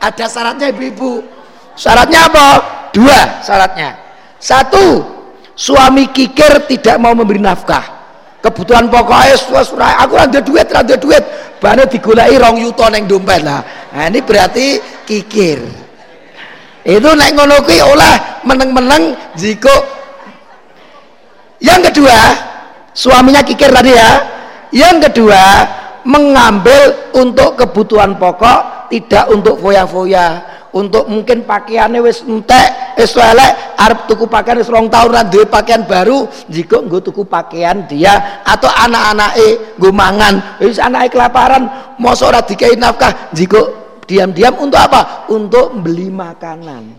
Ada 0.01 0.25
syaratnya 0.25 0.73
ibu-ibu. 0.73 1.21
Syaratnya 1.77 2.25
apa? 2.25 2.47
Dua 2.95 3.43
syaratnya. 3.45 3.93
Satu 4.41 5.05
suami 5.53 6.09
kikir 6.09 6.65
tidak 6.65 6.97
mau 6.97 7.13
memberi 7.13 7.43
nafkah. 7.43 7.95
Kebutuhan 8.41 8.88
pokoknya 8.88 9.33
wis 9.33 9.71
aku 9.75 10.13
ora 10.15 10.27
duit 10.29 10.67
ora 10.71 10.81
duit. 10.83 11.23
Bane 11.57 11.89
digoleki 11.89 12.38
rong 12.38 12.55
yuta 12.61 12.88
ning 12.93 13.09
dompet 13.09 13.41
lah. 13.41 13.65
Nah 13.91 14.05
ini 14.07 14.21
berarti 14.21 14.77
kikir 15.09 15.86
itu 16.88 17.09
nek 17.11 17.35
ngono 17.35 17.59
kuwi 17.67 17.83
oleh 17.83 18.15
meneng-meneng 18.47 19.35
jika 19.35 19.75
yang 21.59 21.83
kedua 21.83 22.15
suaminya 22.95 23.43
kikir 23.43 23.69
tadi 23.69 23.93
ya. 23.93 24.11
Yang 24.71 25.09
kedua 25.09 25.43
mengambil 26.07 27.11
untuk 27.15 27.59
kebutuhan 27.59 28.15
pokok 28.15 28.89
tidak 28.91 29.27
untuk 29.27 29.59
foya-foya. 29.59 30.55
Untuk 30.67 31.09
mungkin 31.09 31.47
pakaiannya 31.47 32.03
wis 32.05 32.21
entek 32.27 32.99
wis 32.99 33.15
elek 33.17 33.79
arep 33.79 34.05
tuku 34.05 34.29
pakaian 34.29 34.61
wis 34.61 34.69
rong 34.69 34.91
duwe 35.31 35.47
pakaian 35.47 35.88
baru 35.88 36.27
jika 36.51 36.83
nggo 36.83 37.01
tuku 37.01 37.23
pakaian 37.25 37.88
dia 37.88 38.43
atau 38.45 38.69
anak-anake 38.69 39.79
nggo 39.79 39.89
mangan. 39.95 40.59
Wis 40.61 40.77
anake 40.77 41.17
kelaparan 41.17 41.95
mosok 41.97 42.29
ora 42.29 42.41
dikai 42.43 42.77
nafkah 42.77 43.31
jika 43.33 43.86
diam-diam 44.08 44.55
untuk 44.58 44.80
apa 44.80 45.28
untuk 45.30 45.84
beli 45.84 46.08
makanan 46.08 46.95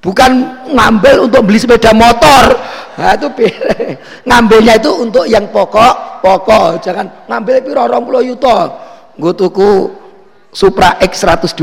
bukan 0.00 0.30
ngambil 0.72 1.28
untuk 1.28 1.44
beli 1.44 1.60
sepeda 1.60 1.92
motor 1.92 2.56
nah 2.98 3.14
itu 3.14 3.28
ngambilnya 4.28 4.74
itu 4.80 4.90
untuk 4.98 5.24
yang 5.28 5.46
pokok 5.52 6.24
pokok 6.24 6.82
jangan 6.82 7.06
ngambil 7.30 7.62
piro 7.62 7.84
20 7.86 8.28
yuta 8.34 8.58
nggo 9.20 9.32
tuku 9.36 9.70
Supra 10.48 10.96
X 11.04 11.28
125 11.28 11.60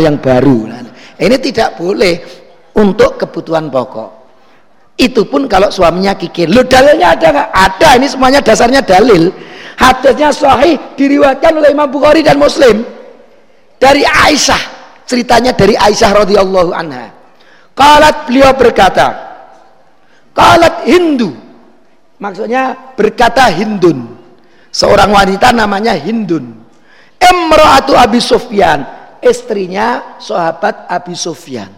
yang 0.00 0.16
baru 0.22 0.70
nah, 0.70 0.80
ini 1.20 1.36
tidak 1.36 1.76
boleh 1.76 2.14
untuk 2.80 3.20
kebutuhan 3.20 3.68
pokok. 3.68 4.10
Itu 4.96 5.28
pun 5.28 5.48
kalau 5.48 5.68
suaminya 5.72 6.16
kikir. 6.16 6.48
Lu 6.48 6.64
dalilnya 6.64 7.16
ada 7.16 7.26
nggak? 7.32 7.48
Ada. 7.52 7.88
Ini 8.00 8.06
semuanya 8.08 8.40
dasarnya 8.40 8.80
dalil. 8.84 9.32
Hadisnya 9.80 10.28
sahih 10.32 10.76
diriwayatkan 10.96 11.56
oleh 11.56 11.72
Imam 11.72 11.88
Bukhari 11.88 12.20
dan 12.20 12.36
Muslim 12.36 12.84
dari 13.80 14.04
Aisyah. 14.04 14.78
Ceritanya 15.08 15.56
dari 15.56 15.74
Aisyah 15.74 16.22
radhiyallahu 16.22 16.70
anha. 16.70 17.10
Kalat 17.74 18.28
beliau 18.28 18.52
berkata, 18.54 19.30
Kalat 20.30 20.86
Hindu. 20.86 21.34
Maksudnya 22.20 22.94
berkata 22.94 23.48
Hindun. 23.50 24.06
Seorang 24.70 25.10
wanita 25.10 25.50
namanya 25.50 25.96
Hindun. 25.96 26.62
Emra'atu 27.18 27.96
Abi 27.98 28.22
Sufyan 28.22 28.86
istrinya 29.24 30.16
sahabat 30.20 30.86
Abi 30.86 31.16
Sufyan. 31.16 31.68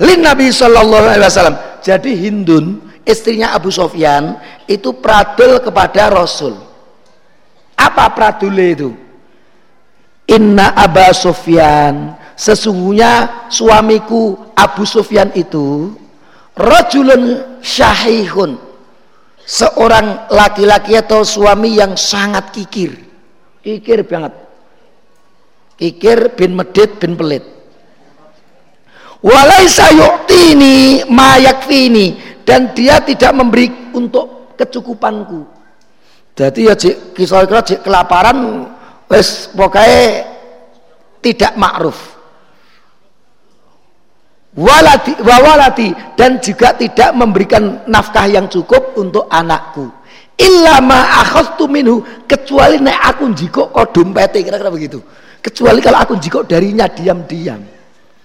Lin 0.00 0.20
Nabi 0.24 0.48
Shallallahu 0.48 1.06
Alaihi 1.06 1.28
Wasallam. 1.28 1.58
Jadi 1.80 2.12
Hindun, 2.16 2.80
istrinya 3.04 3.52
Abu 3.52 3.68
Sufyan 3.68 4.36
itu 4.64 4.96
pradul 4.96 5.60
kepada 5.60 6.08
Rasul. 6.08 6.56
Apa 7.76 8.12
pradul 8.12 8.56
itu? 8.60 8.90
Inna 10.30 10.70
Abu 10.78 11.10
Sufyan, 11.10 12.14
sesungguhnya 12.38 13.46
suamiku 13.50 14.38
Abu 14.54 14.86
Sufyan 14.86 15.34
itu 15.34 15.90
rajulun 16.54 17.58
syahihun, 17.58 18.54
seorang 19.42 20.30
laki-laki 20.30 20.94
atau 20.94 21.26
suami 21.26 21.74
yang 21.74 21.98
sangat 21.98 22.54
kikir, 22.54 22.94
kikir 23.66 24.06
banget. 24.06 24.34
Kikir 25.80 26.36
bin 26.36 26.60
medit 26.60 27.00
bin 27.00 27.16
pelit. 27.16 27.40
Walaisa 29.24 29.88
yu'tini 29.96 31.08
ma 31.08 31.40
yakfini. 31.40 32.36
Dan 32.44 32.76
dia 32.76 33.00
tidak 33.00 33.32
memberi 33.32 33.94
untuk 33.96 34.52
kecukupanku. 34.60 35.40
Jadi 36.36 36.68
ya 36.68 36.74
jik, 36.76 37.16
kisah 37.16 37.48
kelaparan 37.80 38.68
wes 39.10 39.50
pokoknya 39.52 40.24
tidak 41.20 41.52
ma'ruf. 41.58 41.98
Walati, 44.50 45.14
wawalati 45.22 45.94
dan 46.18 46.42
juga 46.42 46.74
tidak 46.74 47.14
memberikan 47.14 47.86
nafkah 47.86 48.26
yang 48.26 48.50
cukup 48.50 48.98
untuk 48.98 49.30
anakku. 49.30 49.86
Illa 50.40 50.80
ma 50.80 51.20
akhadtu 51.22 51.68
minhu 51.68 52.02
kecuali 52.24 52.80
nek 52.80 52.98
aku 53.14 53.30
jiko 53.36 53.68
kok 53.68 53.92
dompete 53.92 54.40
kira-kira 54.40 54.72
begitu 54.72 54.98
kecuali 55.40 55.80
kalau 55.80 55.98
aku 56.04 56.14
jiko 56.20 56.44
darinya 56.44 56.86
diam-diam 56.86 57.60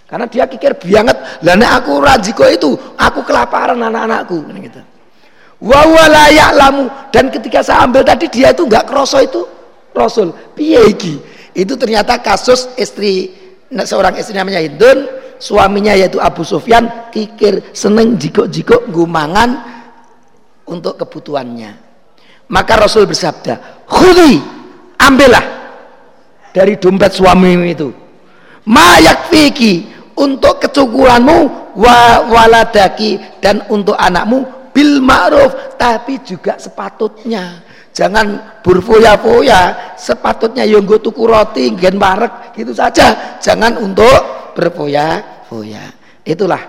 karena 0.05 0.25
dia 0.29 0.45
kikir 0.45 0.77
banget 0.77 1.17
lah 1.41 1.57
aku 1.81 2.03
rajiko 2.03 2.45
itu 2.51 2.69
aku 2.99 3.23
kelaparan 3.25 3.79
anak-anakku 3.79 4.43
gitu 4.61 4.81
lamu 6.53 6.91
dan 7.09 7.31
ketika 7.31 7.63
saya 7.63 7.87
ambil 7.87 8.03
tadi 8.03 8.27
dia 8.29 8.51
itu 8.51 8.67
nggak 8.67 8.85
kroso 8.85 9.17
itu 9.23 9.41
rasul. 9.95 10.35
Piye 10.53 10.91
itu 11.55 11.73
ternyata 11.79 12.19
kasus 12.19 12.67
istri 12.75 13.31
seorang 13.71 14.19
istri 14.19 14.35
namanya 14.35 14.59
Hindun 14.59 15.07
suaminya 15.39 15.95
yaitu 15.95 16.19
Abu 16.19 16.43
Sufyan 16.43 17.09
kikir 17.11 17.71
seneng 17.71 18.19
jiko-jiko 18.19 18.91
gumangan 18.91 19.55
untuk 20.67 20.99
kebutuhannya. 20.99 21.71
Maka 22.51 22.77
Rasul 22.77 23.09
bersabda 23.09 23.87
khudi 23.89 24.37
ambillah 25.01 25.45
dari 26.53 26.77
dompet 26.77 27.15
suamimu 27.15 27.65
itu. 27.65 27.89
Mayak 28.65 29.29
fiki 29.29 29.89
untuk 30.17 30.61
kecukupanmu 30.61 31.37
wa 31.77 31.99
waladaki 32.31 33.19
dan 33.43 33.65
untuk 33.67 33.93
anakmu 33.99 34.71
bil 34.71 34.99
ma'ruf 35.03 35.77
tapi 35.79 36.19
juga 36.23 36.57
sepatutnya 36.57 37.64
jangan 37.95 38.59
berfoya-foya. 38.59 39.95
Sepatutnya 39.95 40.67
yang 40.67 40.83
gue 40.83 40.99
tuku 40.99 41.23
roti 41.23 41.71
gen 41.79 41.95
marek 41.95 42.51
gitu 42.59 42.75
saja. 42.75 43.39
Jangan 43.39 43.79
untuk 43.79 44.51
berfoya-foya. 44.59 45.95
Itulah. 46.27 46.61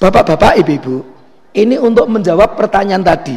Bapak-bapak 0.00 0.56
ibu-ibu 0.64 1.04
ini 1.52 1.76
untuk 1.76 2.08
menjawab 2.08 2.56
pertanyaan 2.56 3.04
tadi. 3.04 3.36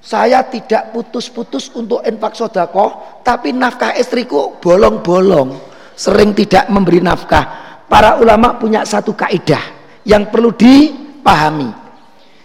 Saya 0.00 0.40
tidak 0.48 0.96
putus-putus 0.96 1.68
untuk 1.76 2.00
infak 2.08 2.32
sodako 2.32 3.20
tapi 3.20 3.52
nafkah 3.52 3.92
istriku 4.00 4.56
bolong-bolong. 4.56 5.60
Sering 5.92 6.32
tidak 6.32 6.72
memberi 6.72 7.04
nafkah. 7.04 7.76
Para 7.84 8.16
ulama 8.16 8.56
punya 8.56 8.88
satu 8.88 9.12
kaidah 9.12 9.60
yang 10.08 10.32
perlu 10.32 10.56
dipahami 10.56 11.68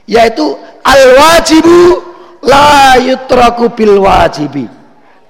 yaitu 0.05 0.53
al 0.85 1.01
wajibu 1.17 2.04
la 2.45 2.95
yutraku 3.01 3.73
bil 3.73 3.97
wajibi 3.99 4.69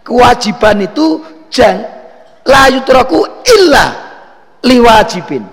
kewajiban 0.04 0.84
itu 0.84 1.24
jang 1.50 1.82
la 2.46 2.68
yutraku 2.70 3.24
illa 3.56 3.86
liwajibin 4.62 5.44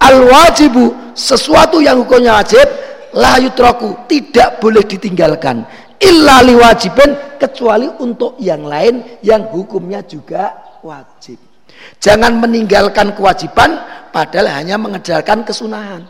al 0.00 0.18
wajibu 0.24 0.96
sesuatu 1.12 1.84
yang 1.84 2.00
hukumnya 2.00 2.40
wajib 2.40 2.64
la 3.14 3.36
yutraku 3.36 4.08
tidak 4.08 4.58
boleh 4.58 4.82
ditinggalkan 4.82 5.62
illa 6.00 6.40
liwajibin 6.40 7.36
kecuali 7.36 7.86
untuk 8.00 8.40
yang 8.40 8.64
lain 8.64 9.20
yang 9.20 9.48
hukumnya 9.52 10.00
juga 10.04 10.56
wajib. 10.80 11.36
Jangan 12.00 12.40
meninggalkan 12.40 13.12
kewajiban 13.16 13.80
padahal 14.12 14.48
hanya 14.60 14.76
mengejarkan 14.80 15.44
kesunahan. 15.44 16.04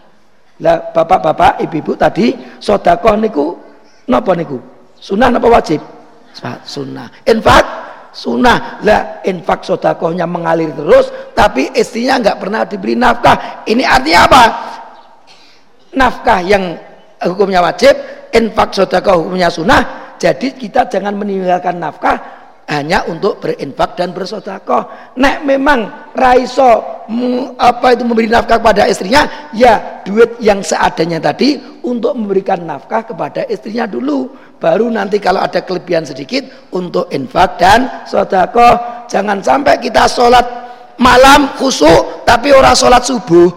Lah 0.61 0.92
bapak-bapak, 0.94 1.62
ibu-ibu 1.66 1.98
tadi 1.98 2.34
sodakoh 2.62 3.16
niku 3.18 3.58
napa 4.06 4.34
niku? 4.38 4.58
Sunnah 5.01 5.32
napa 5.32 5.48
wajib? 5.48 5.80
Sunnah. 6.62 7.09
Infak 7.26 7.64
sunnah. 8.12 8.84
Lah 8.84 9.24
infak 9.26 9.64
sodakohnya 9.64 10.28
mengalir 10.28 10.70
terus 10.76 11.11
tapi 11.34 11.72
istrinya 11.74 12.20
nggak 12.20 12.38
pernah 12.38 12.62
diberi 12.68 12.94
nafkah. 12.94 13.64
Ini 13.64 13.82
artinya 13.82 14.20
apa? 14.28 14.42
Nafkah 15.96 16.38
yang 16.44 16.78
hukumnya 17.26 17.64
wajib 17.64 17.96
infak 18.30 18.70
sedekah 18.76 19.18
hukumnya 19.18 19.51
sunnah 19.51 20.14
jadi 20.20 20.53
kita 20.53 20.84
jangan 20.92 21.16
meninggalkan 21.16 21.80
nafkah 21.80 22.20
hanya 22.70 23.03
untuk 23.09 23.42
berinfak 23.42 23.98
dan 23.98 24.12
bersedekah. 24.12 25.16
Nek 25.18 25.42
memang 25.42 26.12
raiso 26.14 27.03
apa 27.59 27.96
itu 27.96 28.05
memberi 28.07 28.30
nafkah 28.30 28.62
kepada 28.62 28.86
istrinya, 28.86 29.51
ya 29.57 30.05
duit 30.07 30.38
yang 30.38 30.62
seadanya 30.62 31.18
tadi 31.18 31.59
untuk 31.82 32.14
memberikan 32.14 32.62
nafkah 32.62 33.03
kepada 33.03 33.48
istrinya 33.48 33.88
dulu. 33.88 34.30
Baru 34.61 34.92
nanti 34.92 35.16
kalau 35.16 35.40
ada 35.40 35.64
kelebihan 35.64 36.04
sedikit 36.04 36.44
untuk 36.76 37.08
infak 37.08 37.56
dan 37.56 38.04
sedekah. 38.04 39.08
Jangan 39.08 39.40
sampai 39.40 39.80
kita 39.80 40.04
sholat 40.04 40.44
malam 41.00 41.56
khusyuk 41.56 42.28
tapi 42.28 42.52
orang 42.52 42.76
sholat 42.76 43.00
subuh. 43.00 43.48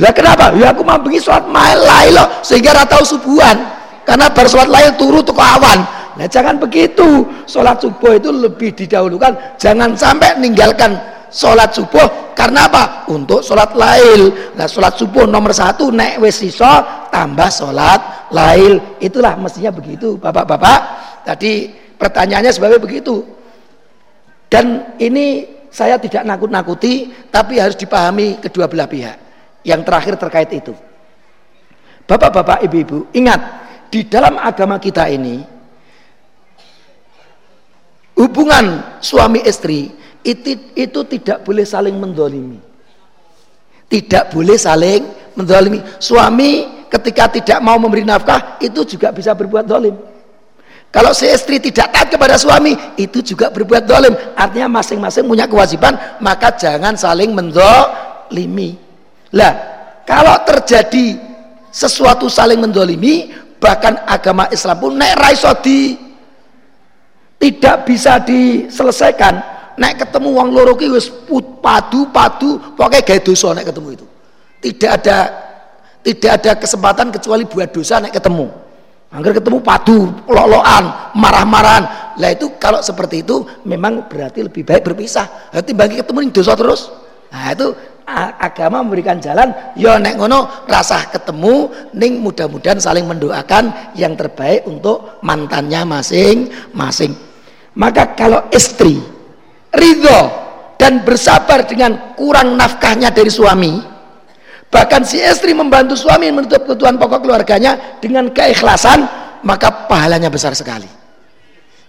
Lah 0.00 0.12
kenapa? 0.16 0.56
Ya 0.56 0.72
aku 0.72 0.80
mambengi 0.80 1.20
sholat 1.20 1.44
lain 1.52 2.16
loh 2.16 2.40
sehingga 2.40 2.72
ratau 2.72 3.04
subuhan. 3.04 3.56
Karena 4.08 4.32
bar 4.32 4.48
sholat 4.48 4.72
lain 4.72 4.96
turu 4.96 5.20
tuh 5.20 5.36
awan. 5.36 5.84
Nah 6.16 6.24
jangan 6.24 6.56
begitu. 6.56 7.28
Sholat 7.44 7.76
subuh 7.76 8.16
itu 8.16 8.32
lebih 8.32 8.72
didahulukan. 8.72 9.60
Jangan 9.60 9.92
sampai 9.92 10.40
meninggalkan 10.40 10.96
sholat 11.32 11.72
subuh 11.74 12.34
karena 12.36 12.68
apa? 12.68 13.08
Untuk 13.10 13.40
sholat 13.40 13.72
lail. 13.72 14.54
Nah 14.54 14.68
sholat 14.68 14.98
subuh 14.98 15.24
nomor 15.24 15.56
satu 15.56 15.90
wis 16.20 16.42
iso 16.44 16.68
tambah 17.08 17.48
sholat 17.48 18.30
lail. 18.32 18.98
Itulah 19.00 19.38
mestinya 19.40 19.72
begitu 19.72 20.20
bapak-bapak. 20.20 20.80
Tadi 21.26 21.70
pertanyaannya 21.96 22.52
sebagai 22.52 22.78
begitu. 22.78 23.24
Dan 24.46 24.96
ini 25.02 25.56
saya 25.72 25.98
tidak 25.98 26.24
nakut-nakuti 26.24 27.12
tapi 27.28 27.58
harus 27.58 27.76
dipahami 27.76 28.38
kedua 28.40 28.70
belah 28.70 28.88
pihak. 28.88 29.16
Yang 29.66 29.80
terakhir 29.82 30.14
terkait 30.16 30.50
itu. 30.54 30.74
Bapak-bapak, 32.06 32.62
ibu-ibu, 32.62 33.10
ingat 33.18 33.66
di 33.90 34.06
dalam 34.06 34.38
agama 34.38 34.78
kita 34.78 35.10
ini 35.10 35.42
hubungan 38.14 38.96
suami 39.02 39.42
istri 39.42 39.90
itu, 40.26 40.58
itu 40.74 41.00
tidak 41.06 41.46
boleh 41.46 41.62
saling 41.62 41.94
mendolimi. 41.94 42.58
Tidak 43.86 44.34
boleh 44.34 44.58
saling 44.58 45.06
mendolimi. 45.38 45.78
Suami 46.02 46.66
ketika 46.90 47.30
tidak 47.30 47.58
mau 47.62 47.78
memberi 47.78 48.02
nafkah 48.02 48.58
itu 48.58 48.82
juga 48.82 49.14
bisa 49.14 49.30
berbuat 49.38 49.62
dolim. 49.62 49.94
Kalau 50.90 51.14
si 51.14 51.28
istri 51.30 51.62
tidak 51.62 51.92
taat 51.92 52.08
kepada 52.10 52.34
suami, 52.40 52.74
itu 52.98 53.22
juga 53.22 53.52
berbuat 53.52 53.84
dolim. 53.86 54.16
Artinya 54.34 54.80
masing-masing 54.80 55.28
punya 55.28 55.46
kewajiban, 55.46 55.94
maka 56.18 56.56
jangan 56.56 56.96
saling 56.96 57.36
mendolimi. 57.36 58.80
Lah, 59.36 59.52
kalau 60.08 60.40
terjadi 60.48 61.20
sesuatu 61.68 62.32
saling 62.32 62.58
mendolimi, 62.58 63.28
bahkan 63.60 64.00
agama 64.08 64.48
Islam 64.48 64.76
pun 64.80 64.96
naik 64.96 65.20
raiso 65.20 65.52
tidak 67.36 67.76
bisa 67.84 68.16
diselesaikan. 68.24 69.55
Naik 69.76 70.08
ketemu 70.08 70.28
uang 70.32 70.48
loro 70.56 70.72
ki 70.72 70.88
wis 70.88 71.12
padu 71.60 72.08
padu 72.08 72.56
pokoknya 72.76 73.04
gaya 73.04 73.20
dosa 73.20 73.52
naik 73.52 73.68
ketemu 73.68 73.88
itu. 73.92 74.06
Tidak 74.64 74.90
ada 74.90 75.16
tidak 76.00 76.30
ada 76.40 76.50
kesempatan 76.56 77.12
kecuali 77.12 77.44
buat 77.44 77.68
dosa 77.68 78.00
naik 78.00 78.16
ketemu. 78.16 78.48
Angger 79.06 79.38
ketemu 79.38 79.62
padu, 79.62 80.12
loloan, 80.26 81.14
marah-marahan. 81.14 81.84
Lah 82.18 82.30
itu 82.32 82.58
kalau 82.58 82.82
seperti 82.82 83.22
itu 83.22 83.44
memang 83.62 84.10
berarti 84.10 84.42
lebih 84.42 84.66
baik 84.66 84.82
berpisah. 84.82 85.52
Berarti 85.52 85.72
bagi 85.76 85.94
ketemu 86.00 86.18
ning 86.26 86.32
dosa 86.32 86.52
terus. 86.56 86.90
Nah 87.30 87.52
itu 87.52 87.70
agama 88.38 88.86
memberikan 88.86 89.18
jalan 89.18 89.50
ya 89.74 89.98
nek 89.98 90.14
ngono 90.14 90.66
rasah 90.70 91.10
ketemu 91.10 91.68
ning 91.98 92.22
mudah-mudahan 92.22 92.78
saling 92.78 93.02
mendoakan 93.02 93.92
yang 93.98 94.14
terbaik 94.14 94.62
untuk 94.64 95.18
mantannya 95.26 95.82
masing-masing. 95.84 97.12
Maka 97.76 98.14
kalau 98.16 98.46
istri 98.54 99.15
ridho 99.76 100.20
dan 100.80 101.04
bersabar 101.04 101.68
dengan 101.68 102.16
kurang 102.16 102.56
nafkahnya 102.56 103.12
dari 103.12 103.28
suami, 103.28 103.96
Bahkan 104.66 105.02
si 105.06 105.22
istri 105.22 105.54
membantu 105.54 105.94
suami 105.94 106.28
menutup 106.34 106.66
kebutuhan 106.66 106.98
pokok 106.98 107.22
keluarganya 107.22 107.96
dengan 108.02 108.28
keikhlasan, 108.34 109.06
maka 109.46 109.86
pahalanya 109.86 110.26
besar 110.26 110.52
sekali. 110.58 110.90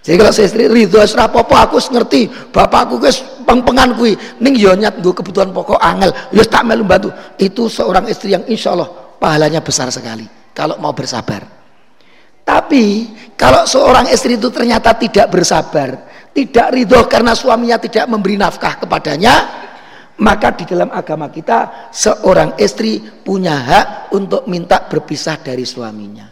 Jadi 0.06 0.16
kalau 0.16 0.32
si 0.32 0.46
istri 0.46 0.72
ridho 0.72 1.02
asra 1.04 1.28
apa 1.28 1.42
aku 1.44 1.76
ngerti, 1.76 2.54
bapakku 2.54 2.96
guys 3.02 3.20
peng-pengan 3.44 3.92
kui, 3.98 4.16
ning 4.40 4.56
yo 4.56 4.72
nyat 4.78 5.04
gue 5.04 5.12
kebutuhan 5.12 5.52
pokok 5.52 5.82
angel, 5.82 6.16
yo 6.32 6.48
tak 6.48 6.64
melu 6.64 6.88
bantu. 6.88 7.12
Itu 7.36 7.68
seorang 7.68 8.08
istri 8.08 8.32
yang 8.32 8.48
insya 8.48 8.72
Allah 8.72 8.88
pahalanya 9.20 9.60
besar 9.60 9.92
sekali 9.92 10.24
kalau 10.56 10.80
mau 10.80 10.96
bersabar. 10.96 11.44
Tapi 12.48 13.12
kalau 13.36 13.68
seorang 13.68 14.08
istri 14.08 14.40
itu 14.40 14.48
ternyata 14.48 14.96
tidak 14.96 15.28
bersabar, 15.28 16.17
tidak 16.38 16.70
ridho 16.70 17.02
karena 17.10 17.34
suaminya 17.34 17.82
tidak 17.82 18.06
memberi 18.06 18.38
nafkah 18.38 18.78
kepadanya, 18.78 19.36
maka 20.22 20.54
di 20.54 20.70
dalam 20.70 20.94
agama 20.94 21.34
kita 21.34 21.90
seorang 21.90 22.54
istri 22.62 23.02
punya 23.02 23.58
hak 23.58 23.88
untuk 24.14 24.46
minta 24.46 24.86
berpisah 24.86 25.42
dari 25.42 25.66
suaminya. 25.66 26.30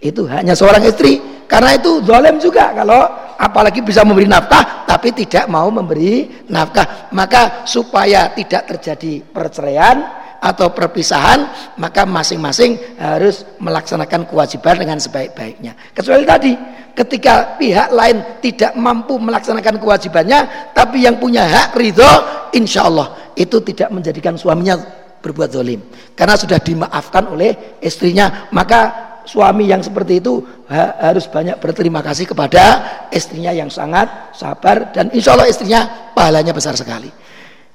Itu 0.00 0.24
hanya 0.32 0.56
seorang 0.56 0.88
istri. 0.88 1.44
Karena 1.44 1.76
itu 1.76 2.00
zalim 2.08 2.40
juga 2.40 2.72
kalau 2.72 3.04
apalagi 3.36 3.84
bisa 3.84 4.00
memberi 4.00 4.24
nafkah 4.24 4.88
tapi 4.88 5.12
tidak 5.12 5.44
mau 5.52 5.68
memberi 5.68 6.48
nafkah. 6.48 7.12
Maka 7.12 7.68
supaya 7.68 8.32
tidak 8.32 8.64
terjadi 8.72 9.20
perceraian 9.28 10.21
atau 10.42 10.74
perpisahan, 10.74 11.46
maka 11.78 12.02
masing-masing 12.02 12.98
harus 12.98 13.46
melaksanakan 13.62 14.26
kewajiban 14.26 14.74
dengan 14.74 14.98
sebaik-baiknya. 14.98 15.78
Kecuali 15.94 16.26
tadi 16.26 16.52
ketika 16.98 17.54
pihak 17.54 17.94
lain 17.94 18.42
tidak 18.42 18.74
mampu 18.74 19.22
melaksanakan 19.22 19.78
kewajibannya 19.78 20.74
tapi 20.74 21.06
yang 21.06 21.16
punya 21.22 21.46
hak 21.46 21.78
ridho 21.78 22.12
insya 22.58 22.90
Allah 22.90 23.32
itu 23.38 23.62
tidak 23.62 23.94
menjadikan 23.94 24.34
suaminya 24.34 24.82
berbuat 25.22 25.54
zalim. 25.54 25.78
Karena 26.18 26.34
sudah 26.34 26.58
dimaafkan 26.58 27.30
oleh 27.30 27.78
istrinya 27.78 28.50
maka 28.50 29.14
suami 29.22 29.70
yang 29.70 29.78
seperti 29.78 30.18
itu 30.18 30.42
ha 30.66 31.14
harus 31.14 31.30
banyak 31.30 31.54
berterima 31.62 32.02
kasih 32.02 32.26
kepada 32.26 32.82
istrinya 33.14 33.54
yang 33.54 33.70
sangat 33.70 34.34
sabar 34.34 34.90
dan 34.90 35.06
insya 35.14 35.38
Allah 35.38 35.46
istrinya 35.46 36.10
pahalanya 36.18 36.50
besar 36.50 36.74
sekali. 36.74 37.08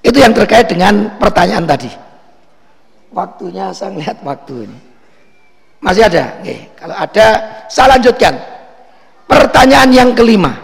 Itu 0.03 0.19
yang 0.19 0.35
terkait 0.35 0.67
dengan 0.67 1.15
pertanyaan 1.15 1.63
tadi 1.63 2.06
waktunya 3.11 3.71
saya 3.71 3.95
lihat 3.95 4.19
waktu 4.23 4.67
ini 4.67 4.79
masih 5.83 6.07
ada 6.09 6.41
Oke. 6.41 6.55
kalau 6.75 6.95
ada 6.97 7.25
saya 7.69 7.95
lanjutkan 7.95 8.33
Pertanyaan 9.27 9.91
yang 9.91 10.09
kelima. 10.15 10.55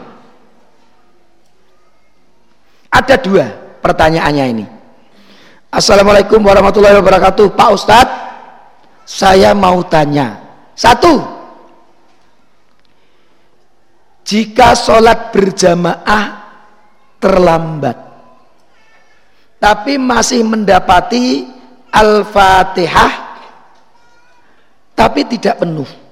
Ada 2.87 3.19
dua 3.19 3.45
pertanyaannya 3.83 4.45
ini. 4.55 4.65
Assalamualaikum 5.67 6.39
warahmatullahi 6.39 6.95
wabarakatuh. 7.03 7.51
Pak 7.59 7.69
Ustadz, 7.75 8.17
saya 9.03 9.51
mau 9.51 9.83
tanya. 9.83 10.39
Satu, 10.79 11.19
jika 14.23 14.79
sholat 14.79 15.35
berjamaah 15.35 16.55
terlambat, 17.19 17.97
tapi 19.59 19.99
masih 19.99 20.45
mendapati 20.47 21.49
Al-Fatihah, 21.93 23.13
tapi 24.97 25.21
tidak 25.29 25.61
penuh 25.61 26.03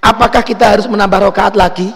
Apakah 0.00 0.40
kita 0.40 0.72
harus 0.76 0.88
menambah 0.88 1.28
rokaat 1.28 1.54
lagi? 1.60 1.92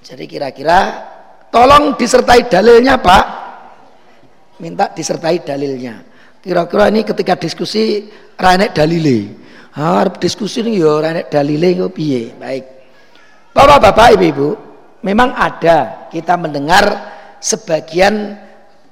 Jadi 0.00 0.24
kira-kira 0.24 1.04
tolong 1.52 1.92
disertai 2.00 2.48
dalilnya 2.48 2.96
Pak. 2.96 3.24
Minta 4.64 4.88
disertai 4.88 5.44
dalilnya. 5.44 6.00
Kira-kira 6.40 6.88
ini 6.88 7.04
ketika 7.04 7.36
diskusi 7.36 8.08
ranek 8.40 8.72
dalile. 8.72 9.36
Harap 9.76 10.16
diskusi 10.16 10.64
ini 10.64 10.80
yo 10.80 10.96
ranek 10.96 11.28
dalile 11.28 11.76
yo 11.76 11.92
piye. 11.92 12.32
Baik. 12.40 12.64
Bapak-bapak, 13.52 14.16
ibu-ibu, 14.16 14.48
memang 15.04 15.36
ada 15.36 16.08
kita 16.08 16.40
mendengar 16.40 16.84
sebagian 17.36 18.38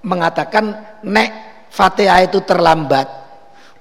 mengatakan 0.05 1.01
nek 1.01 1.56
Fatihah 1.77 2.25
itu 2.25 2.41
terlambat 2.41 3.27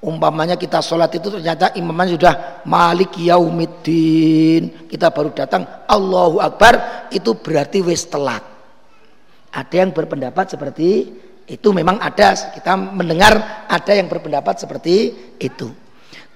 Umpamanya 0.06 0.54
kita 0.54 0.86
sholat 0.86 1.10
itu 1.18 1.34
ternyata 1.34 1.74
imamnya 1.74 2.14
sudah 2.14 2.34
malik 2.70 3.18
yaumiddin. 3.18 4.86
Kita 4.86 5.10
baru 5.10 5.34
datang 5.34 5.66
Allahu 5.90 6.38
Akbar 6.38 7.10
itu 7.10 7.34
berarti 7.34 7.82
wis 7.82 8.06
telat. 8.06 8.46
Ada 9.50 9.82
yang 9.82 9.98
berpendapat 9.98 10.54
seperti 10.54 11.10
itu 11.50 11.68
memang 11.74 11.98
ada 11.98 12.38
kita 12.38 12.78
mendengar 12.78 13.66
ada 13.66 13.92
yang 13.98 14.06
berpendapat 14.06 14.62
seperti 14.62 15.10
itu. 15.42 15.74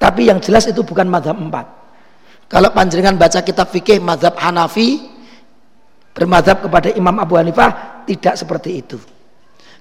Tapi 0.01 0.33
yang 0.33 0.41
jelas 0.41 0.65
itu 0.65 0.81
bukan 0.81 1.05
madhab 1.05 1.37
empat. 1.37 1.69
Kalau 2.49 2.73
panjenengan 2.73 3.21
baca 3.21 3.45
kitab 3.45 3.69
fikih 3.69 4.01
madhab 4.01 4.33
Hanafi 4.41 4.97
bermadhab 6.17 6.65
kepada 6.65 6.89
Imam 6.89 7.21
Abu 7.21 7.37
Hanifah 7.37 8.01
tidak 8.09 8.33
seperti 8.33 8.81
itu. 8.81 8.97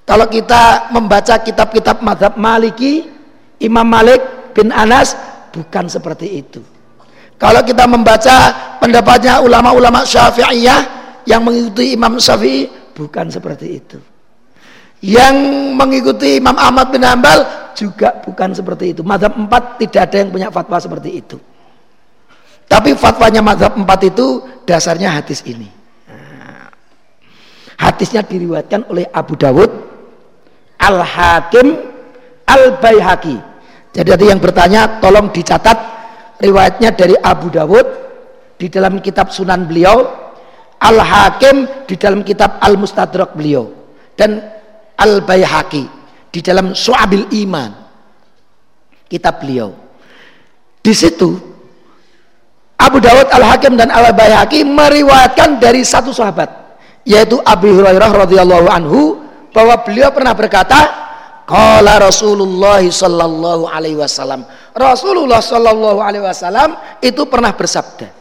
Kalau 0.08 0.24
kita 0.24 0.88
membaca 0.88 1.36
kitab-kitab 1.36 2.00
madhab 2.00 2.40
Maliki 2.40 3.04
Imam 3.60 3.84
Malik 3.84 4.54
bin 4.56 4.72
Anas 4.72 5.12
bukan 5.52 5.84
seperti 5.84 6.40
itu. 6.40 6.64
Kalau 7.36 7.60
kita 7.60 7.84
membaca 7.84 8.36
pendapatnya 8.80 9.44
ulama-ulama 9.44 10.08
Syafi'iyah 10.08 10.80
yang 11.28 11.44
mengikuti 11.44 11.92
Imam 11.92 12.16
Syafi'i 12.16 12.66
bukan 12.96 13.28
seperti 13.28 13.66
itu. 13.78 14.00
Yang 15.04 15.36
mengikuti 15.78 16.42
Imam 16.42 16.56
Ahmad 16.58 16.90
bin 16.90 17.04
Hambal 17.04 17.70
juga 17.78 18.18
bukan 18.24 18.50
seperti 18.56 18.96
itu. 18.96 19.06
Madhab 19.06 19.38
empat 19.38 19.78
tidak 19.78 20.10
ada 20.10 20.16
yang 20.24 20.30
punya 20.34 20.48
fatwa 20.50 20.82
seperti 20.82 21.10
itu. 21.14 21.38
Tapi 22.66 22.98
fatwanya 22.98 23.38
madhab 23.44 23.78
empat 23.78 24.10
itu 24.10 24.42
dasarnya 24.66 25.14
hadis 25.14 25.46
ini. 25.46 25.70
Nah, 26.10 26.66
hadisnya 27.78 28.26
diriwayatkan 28.26 28.90
oleh 28.90 29.06
Abu 29.14 29.38
Dawud, 29.38 29.70
Al-Hakim, 30.88 31.76
Al-Baihaqi 32.48 33.48
jadi 33.98 34.14
ada 34.14 34.24
yang 34.30 34.38
bertanya, 34.38 35.02
tolong 35.02 35.34
dicatat 35.34 35.78
riwayatnya 36.38 36.94
dari 36.94 37.18
Abu 37.18 37.50
Dawud 37.50 37.86
di 38.54 38.70
dalam 38.70 39.02
kitab 39.02 39.34
Sunan 39.34 39.66
beliau, 39.66 40.06
Al 40.78 40.98
Hakim 41.02 41.66
di 41.88 41.98
dalam 41.98 42.22
kitab 42.22 42.62
Al 42.62 42.78
Mustadrak 42.78 43.34
beliau. 43.34 43.74
dan 44.18 44.38
Al 44.98 45.22
Baihaqi 45.22 45.86
di 46.30 46.42
dalam 46.42 46.74
Su'abil 46.74 47.30
Iman 47.42 47.70
kitab 49.10 49.42
beliau. 49.42 49.70
Di 50.82 50.90
situ 50.90 51.38
Abu 52.78 52.98
Dawud 52.98 53.30
Al 53.30 53.46
Hakim 53.46 53.74
dan 53.74 53.94
Al 53.94 54.14
Baihaqi 54.14 54.62
meriwayatkan 54.62 55.58
dari 55.62 55.86
satu 55.86 56.14
sahabat 56.14 56.50
yaitu 57.02 57.38
Abu 57.46 57.78
Hurairah 57.78 58.10
radhiyallahu 58.26 58.66
anhu 58.70 59.27
bahwa 59.52 59.74
beliau 59.84 60.12
pernah 60.12 60.34
berkata 60.36 61.08
Qala 61.48 61.96
Rasulullah 61.96 62.84
sallallahu 62.84 63.72
alaihi 63.72 63.96
wasallam. 63.96 64.44
Rasulullah 64.76 65.40
sallallahu 65.40 65.96
alaihi 65.96 66.20
wasallam 66.20 66.76
itu 67.00 67.24
pernah 67.24 67.56
bersabda. 67.56 68.12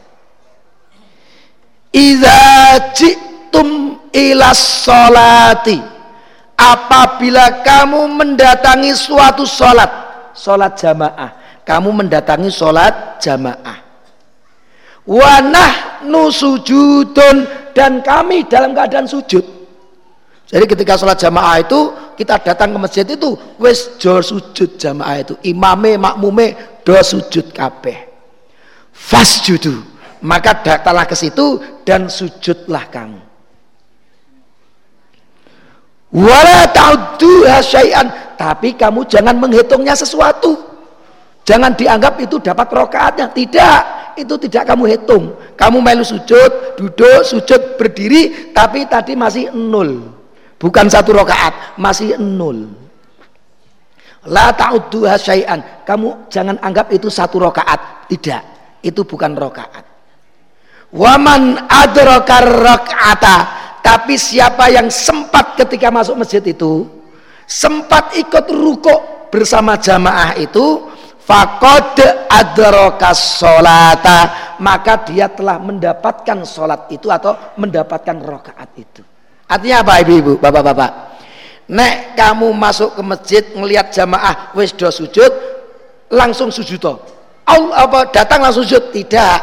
Idza 1.92 2.40
jitum 2.96 4.00
ila 4.16 4.56
salati 4.56 5.76
apabila 6.56 7.68
kamu 7.68 8.16
mendatangi 8.16 8.96
suatu 8.96 9.44
salat, 9.44 9.92
salat 10.32 10.80
jamaah, 10.80 11.62
kamu 11.68 12.00
mendatangi 12.00 12.48
salat 12.48 13.20
jamaah. 13.20 13.84
Wa 15.04 15.44
nahnu 15.44 16.32
sujudun 16.32 17.44
dan 17.76 18.00
kami 18.00 18.48
dalam 18.48 18.72
keadaan 18.72 19.04
sujud. 19.04 19.57
Jadi 20.48 20.64
ketika 20.64 20.96
sholat 20.96 21.20
jamaah 21.20 21.60
itu 21.60 21.92
kita 22.16 22.40
datang 22.40 22.72
ke 22.72 22.80
masjid 22.80 23.04
itu 23.04 23.36
wes 23.60 24.00
jor 24.00 24.24
sujud 24.24 24.80
jamaah 24.80 25.20
itu 25.20 25.36
imame 25.44 26.00
makmume 26.00 26.56
do 26.88 26.96
sujud 26.96 27.52
kabeh. 27.52 28.08
Fasjudu 28.96 29.76
maka 30.24 30.64
datanglah 30.64 31.04
ke 31.04 31.20
situ 31.20 31.60
dan 31.84 32.08
sujudlah 32.08 32.88
kamu. 32.88 33.20
Wala 36.16 36.72
ta'uddu 36.72 37.44
syai'an 37.60 38.40
tapi 38.40 38.80
kamu 38.80 39.04
jangan 39.04 39.36
menghitungnya 39.36 40.00
sesuatu. 40.00 40.56
Jangan 41.44 41.76
dianggap 41.76 42.20
itu 42.24 42.40
dapat 42.40 42.68
rokaatnya. 42.72 43.32
Tidak, 43.32 43.80
itu 44.20 44.36
tidak 44.48 44.68
kamu 44.68 44.84
hitung. 44.96 45.36
Kamu 45.56 45.80
melu 45.80 46.04
sujud, 46.04 46.76
duduk, 46.76 47.24
sujud, 47.24 47.80
berdiri, 47.80 48.52
tapi 48.52 48.84
tadi 48.84 49.16
masih 49.16 49.56
nol 49.56 50.17
bukan 50.58 50.86
satu 50.90 51.14
rakaat 51.14 51.78
masih 51.78 52.18
nol 52.18 52.88
la 54.28 54.52
ta'udduha 54.52 55.16
syai'an 55.16 55.60
kamu 55.88 56.28
jangan 56.28 56.60
anggap 56.60 56.92
itu 56.92 57.08
satu 57.08 57.40
rakaat. 57.40 58.10
Tidak 58.12 58.42
itu 58.84 59.02
bukan 59.04 59.36
rakaat. 59.36 59.84
Waman 60.96 61.68
adrakar 61.68 62.48
rakaata 62.48 63.38
tapi 63.84 64.16
siapa 64.16 64.72
yang 64.72 64.88
sempat 64.92 65.60
ketika 65.60 65.92
masuk 65.92 66.20
masjid 66.20 66.44
itu 66.44 66.88
sempat 67.44 68.16
ikut 68.16 68.48
rukuk 68.52 69.32
bersama 69.32 69.76
jamaah 69.76 70.36
itu 70.40 70.88
fakod 71.20 72.00
adrakas 72.32 73.44
solata 73.44 74.56
maka 74.64 75.04
dia 75.04 75.28
telah 75.28 75.60
mendapatkan 75.60 76.48
solat 76.48 76.88
itu 76.88 77.12
atau 77.12 77.36
mendapatkan 77.60 78.16
rakaat 78.24 78.72
itu 78.80 79.04
Artinya 79.48 79.84
apa 79.84 80.04
ibu-ibu, 80.04 80.36
bapak-bapak? 80.38 80.92
Nek 81.68 82.16
kamu 82.16 82.52
masuk 82.56 82.96
ke 82.96 83.02
masjid 83.04 83.44
ngelihat 83.56 83.92
jamaah 83.92 84.56
wis 84.56 84.72
do 84.72 84.88
sujud, 84.88 85.32
langsung 86.12 86.52
sujud 86.52 86.80
toh. 86.80 87.00
Apa 87.48 88.12
datang 88.12 88.44
langsung 88.44 88.68
sujud? 88.68 88.92
Tidak. 88.92 89.40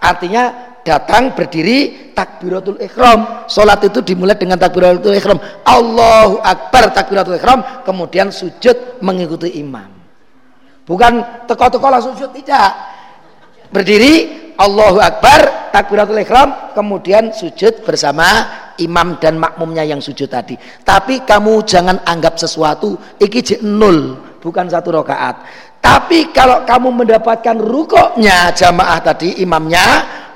Artinya 0.00 0.76
datang 0.84 1.32
berdiri 1.32 2.12
takbiratul 2.12 2.80
ikhram. 2.80 3.48
Salat 3.48 3.80
itu 3.84 4.00
dimulai 4.04 4.36
dengan 4.36 4.60
takbiratul 4.60 5.16
ikhram. 5.16 5.40
Allahu 5.64 6.40
akbar 6.40 6.92
takbiratul 6.92 7.36
ikhram, 7.36 7.84
kemudian 7.84 8.28
sujud 8.32 9.00
mengikuti 9.00 9.56
imam. 9.60 9.96
Bukan 10.86 11.44
teko-teko 11.50 11.90
langsung 11.90 12.14
sujud 12.14 12.30
tidak. 12.30 12.70
Berdiri 13.74 14.46
Allahu 14.56 15.02
Akbar, 15.02 15.68
takbiratul 15.74 16.22
ikhram, 16.22 16.72
kemudian 16.72 17.34
sujud 17.34 17.82
bersama 17.82 18.24
imam 18.82 19.16
dan 19.20 19.40
makmumnya 19.40 19.82
yang 19.84 20.00
sujud 20.00 20.28
tadi. 20.28 20.56
Tapi 20.84 21.22
kamu 21.24 21.64
jangan 21.64 22.02
anggap 22.04 22.36
sesuatu 22.40 22.96
iki 23.20 23.60
nol, 23.64 24.18
bukan 24.40 24.66
satu 24.68 24.94
rakaat. 25.02 25.36
Tapi 25.80 26.34
kalau 26.34 26.66
kamu 26.66 27.04
mendapatkan 27.04 27.56
rukuknya 27.62 28.50
jamaah 28.50 28.98
tadi 28.98 29.38
imamnya, 29.38 29.86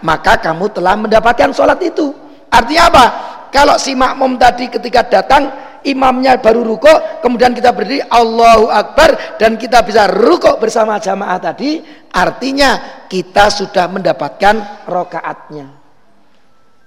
maka 0.07 0.39
kamu 0.39 0.71
telah 0.71 0.95
mendapatkan 0.95 1.51
sholat 1.51 1.81
itu. 1.83 2.15
Artinya 2.51 2.85
apa? 2.91 3.05
Kalau 3.51 3.75
si 3.79 3.99
makmum 3.99 4.39
tadi 4.39 4.71
ketika 4.71 5.03
datang 5.11 5.51
imamnya 5.83 6.39
baru 6.39 6.63
rukuk, 6.63 7.23
kemudian 7.25 7.51
kita 7.51 7.75
berdiri 7.75 8.05
Allahu 8.07 8.71
Akbar 8.71 9.39
dan 9.43 9.59
kita 9.59 9.83
bisa 9.83 10.07
rukuk 10.07 10.63
bersama 10.63 11.03
jamaah 11.03 11.39
tadi, 11.43 11.83
artinya 12.15 13.03
kita 13.11 13.51
sudah 13.51 13.91
mendapatkan 13.91 14.87
rokaatnya. 14.87 15.67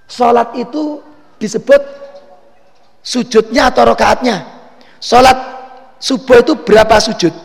Salat 0.07 0.55
itu 0.55 1.03
disebut 1.43 1.81
sujudnya 3.03 3.67
atau 3.67 3.83
rokaatnya. 3.91 4.47
Salat 5.03 5.35
subuh 5.99 6.39
itu 6.39 6.55
berapa 6.63 6.95
sujud? 7.03 7.35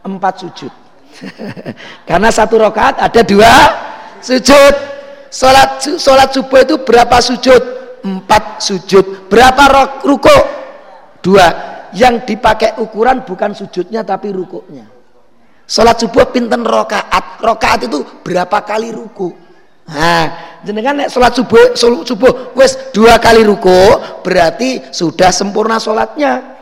Empat 0.00 0.34
sujud. 0.40 0.72
Karena 2.08 2.32
satu 2.32 2.56
rokaat 2.56 2.96
ada 2.96 3.20
dua 3.20 3.52
sujud. 4.24 4.74
Salat 5.28 5.84
salat 6.00 6.32
subuh 6.32 6.64
itu 6.64 6.80
berapa 6.80 7.20
sujud? 7.20 7.76
empat 8.06 8.62
sujud 8.62 9.26
berapa 9.26 9.98
ruko 10.06 10.36
dua 11.18 11.46
yang 11.98 12.22
dipakai 12.22 12.78
ukuran 12.78 13.26
bukan 13.26 13.50
sujudnya 13.50 14.06
tapi 14.06 14.30
rukuknya 14.30 14.86
sholat 15.66 15.98
subuh 15.98 16.30
pinten 16.30 16.62
rokaat 16.62 17.42
rokaat 17.42 17.90
itu 17.90 18.06
berapa 18.22 18.62
kali 18.62 18.94
ruku 18.94 19.34
nah 19.86 20.58
jenengan 20.66 20.98
nek 20.98 21.08
sholat 21.14 21.32
subuh 21.34 21.78
sholat 21.78 22.02
subuh 22.02 22.32
wes 22.58 22.90
dua 22.90 23.22
kali 23.22 23.46
ruku 23.46 23.98
berarti 24.26 24.90
sudah 24.90 25.30
sempurna 25.30 25.78
sholatnya. 25.78 26.58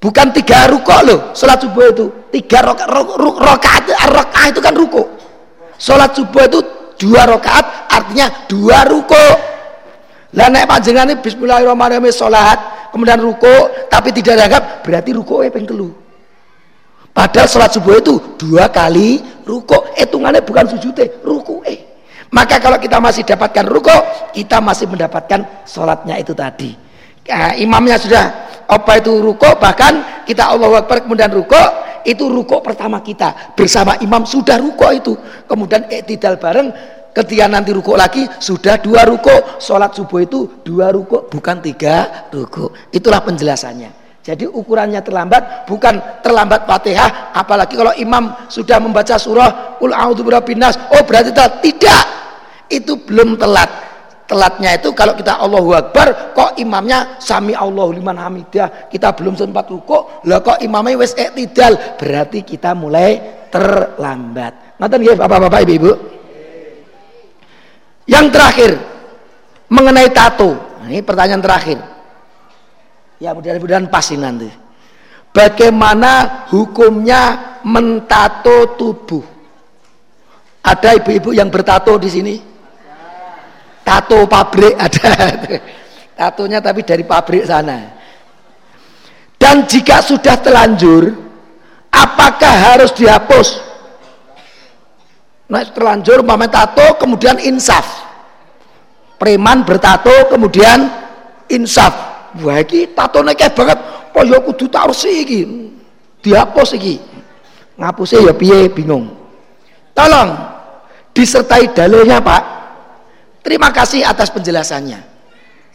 Bukan 0.00 0.32
tiga 0.32 0.68
ruko 0.68 0.96
loh 1.04 1.20
sholat 1.32 1.60
subuh 1.60 1.84
itu. 1.92 2.06
Tiga 2.32 2.64
rokaat 2.64 2.88
rokaat 3.40 3.82
rokaat 3.88 4.48
itu 4.52 4.60
kan 4.60 4.74
ruku. 4.76 5.02
Sholat 5.80 6.12
subuh 6.12 6.44
itu 6.44 6.60
dua 7.00 7.24
rokaat 7.24 7.88
artinya 7.88 8.28
dua 8.48 8.84
ruko 8.84 9.50
lah 10.30 10.46
nek 10.46 10.70
panjenengane 10.70 11.18
bismillahirrahmanirrahim 11.18 12.14
salat, 12.14 12.86
kemudian 12.94 13.18
ruko 13.18 13.50
tapi 13.90 14.14
tidak 14.14 14.38
dianggap 14.38 14.62
berarti 14.86 15.10
ruko 15.10 15.42
ping 15.50 15.66
telu. 15.66 15.90
Padahal 17.10 17.50
salat 17.50 17.74
subuh 17.74 17.98
itu 17.98 18.38
dua 18.38 18.70
kali 18.70 19.18
ruko, 19.42 19.90
hitungannya 19.98 20.46
bukan 20.46 20.70
sujudnya, 20.70 21.10
ruko 21.26 21.66
eh. 21.66 21.89
Maka 22.30 22.62
kalau 22.62 22.78
kita 22.78 23.02
masih 23.02 23.26
dapatkan 23.26 23.66
ruko, 23.66 23.94
kita 24.30 24.62
masih 24.62 24.86
mendapatkan 24.86 25.66
sholatnya 25.66 26.14
itu 26.14 26.30
tadi. 26.30 26.70
Nah, 27.26 27.58
imamnya 27.58 27.98
sudah 27.98 28.24
apa 28.70 29.02
itu 29.02 29.18
ruko, 29.18 29.58
bahkan 29.58 30.22
kita 30.22 30.46
Allah 30.46 30.78
Akbar 30.78 31.02
kemudian 31.02 31.30
ruko, 31.34 31.58
itu 32.06 32.30
ruko 32.30 32.62
pertama 32.62 33.02
kita. 33.02 33.54
Bersama 33.58 33.98
imam 33.98 34.22
sudah 34.22 34.62
ruko 34.62 34.94
itu. 34.94 35.18
Kemudian 35.50 35.90
iktidal 35.90 36.38
bareng 36.38 36.70
ketika 37.10 37.50
nanti 37.50 37.74
ruko 37.74 37.98
lagi 37.98 38.22
sudah 38.38 38.78
dua 38.78 39.02
ruko. 39.02 39.58
Sholat 39.58 39.98
subuh 39.98 40.22
itu 40.22 40.62
dua 40.62 40.94
ruko 40.94 41.26
bukan 41.26 41.58
tiga 41.58 42.30
ruko. 42.30 42.70
Itulah 42.94 43.26
penjelasannya. 43.26 44.00
Jadi 44.20 44.44
ukurannya 44.44 45.00
terlambat 45.00 45.64
bukan 45.64 46.20
terlambat 46.20 46.68
fatihah 46.68 47.32
apalagi 47.32 47.72
kalau 47.72 47.90
imam 47.96 48.36
sudah 48.52 48.76
membaca 48.76 49.16
surah 49.16 49.80
ul 49.80 49.96
binas 50.44 50.76
oh 50.92 51.02
berarti 51.08 51.32
tidak 51.32 52.19
itu 52.70 52.96
belum 53.02 53.36
telat 53.36 53.68
telatnya 54.30 54.78
itu 54.78 54.94
kalau 54.94 55.18
kita 55.18 55.42
Allahu 55.42 55.74
Akbar 55.74 56.30
kok 56.32 56.54
imamnya 56.56 57.18
sami 57.18 57.50
Allahu 57.50 57.90
liman 57.90 58.14
hamidah 58.14 58.86
kita 58.86 59.10
belum 59.12 59.34
sempat 59.34 59.66
ruko 59.66 60.22
lah 60.30 60.38
kok 60.38 60.62
imamnya 60.62 61.02
wes 61.02 61.12
tidak 61.12 61.98
berarti 61.98 62.46
kita 62.46 62.72
mulai 62.78 63.18
terlambat 63.50 64.78
nanti 64.78 65.02
ya 65.02 65.18
bapak-bapak 65.18 65.66
ibu-ibu 65.66 65.92
yang 68.10 68.26
terakhir 68.30 68.74
mengenai 69.70 70.10
tato. 70.10 70.50
Nah, 70.82 70.90
ini 70.90 71.00
pertanyaan 71.00 71.40
terakhir. 71.40 71.78
Ya 73.22 73.30
mudah-mudahan 73.32 73.86
pasti 73.86 74.18
nanti. 74.18 74.50
Bagaimana 75.30 76.44
hukumnya 76.50 77.54
mentato 77.62 78.74
tubuh? 78.74 79.22
Ada 80.60 80.98
ibu-ibu 80.98 81.30
yang 81.30 81.48
bertato 81.48 81.94
di 81.96 82.10
sini? 82.10 82.34
Tato 83.90 84.22
pabrik 84.30 84.78
ada. 84.78 85.10
Tatonya 86.18 86.62
tapi 86.62 86.86
dari 86.86 87.02
pabrik 87.02 87.42
sana. 87.42 87.98
Dan 89.34 89.66
jika 89.66 89.98
sudah 89.98 90.38
telanjur, 90.38 91.10
apakah 91.90 92.54
harus 92.70 92.94
dihapus? 92.94 93.58
Nah, 95.50 95.66
terlanjur 95.66 96.22
umpama 96.22 96.46
tato 96.46 96.94
kemudian 97.02 97.42
insaf. 97.42 98.06
Preman 99.18 99.66
bertato 99.66 100.30
kemudian 100.30 101.00
insaf 101.50 102.10
wah 102.38 102.62
iki 102.62 102.94
tatone 102.94 103.34
keh 103.34 103.50
banget 103.50 103.78
apa 103.80 104.20
ya 104.22 104.38
kudu 104.38 104.70
tarsi 104.70 105.26
iki 105.26 105.40
dihapus 106.22 106.78
iki 106.78 107.02
ngapusnya 107.74 108.30
ya 108.30 108.34
piye 108.36 108.70
bingung 108.70 109.10
tolong 109.96 110.30
disertai 111.10 111.74
dalilnya 111.74 112.22
Pak 112.22 112.42
terima 113.40 113.72
kasih 113.74 114.04
atas 114.04 114.32
penjelasannya. 114.32 115.00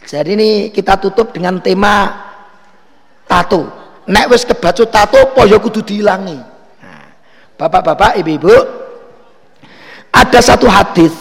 Jadi 0.06 0.30
ini 0.38 0.50
kita 0.70 0.98
tutup 1.02 1.34
dengan 1.34 1.58
tema 1.58 2.14
tato. 3.26 3.66
Nek 4.06 4.30
wis 4.30 4.46
kebacut 4.46 4.86
tato 4.86 5.34
ya 5.42 5.58
kudu 5.58 5.82
diilangi. 5.82 6.38
Nah, 6.78 7.06
bapak-bapak 7.58 8.22
ibu-ibu 8.22 8.54
ada 10.14 10.38
satu 10.38 10.70
hadis 10.70 11.12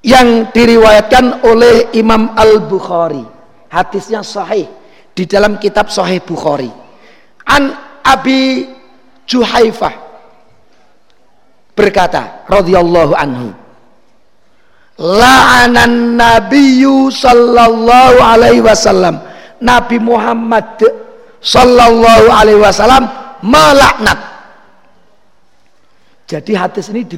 yang 0.00 0.48
diriwayatkan 0.54 1.44
oleh 1.44 1.90
Imam 1.98 2.32
Al-Bukhari. 2.38 3.26
Hadisnya 3.70 4.22
sahih 4.22 4.70
di 5.12 5.26
dalam 5.26 5.58
kitab 5.58 5.90
sahih 5.90 6.22
Bukhari. 6.22 6.70
An 7.50 7.74
Abi 8.06 8.70
Juhaifah 9.26 9.94
berkata 11.74 12.46
radhiyallahu 12.46 13.14
anhu 13.14 13.54
la'anan 15.00 16.20
nabiyyu 16.20 17.08
sallallahu 17.08 18.20
alaihi 18.20 18.60
wasallam. 18.60 19.16
Nabi 19.60 19.96
Muhammad 19.96 20.76
sallallahu 21.40 22.28
alaihi 22.28 22.60
wasallam 22.60 23.08
melaknat. 23.40 24.20
Jadi 26.28 26.52
hadis 26.54 26.92
ini 26.92 27.08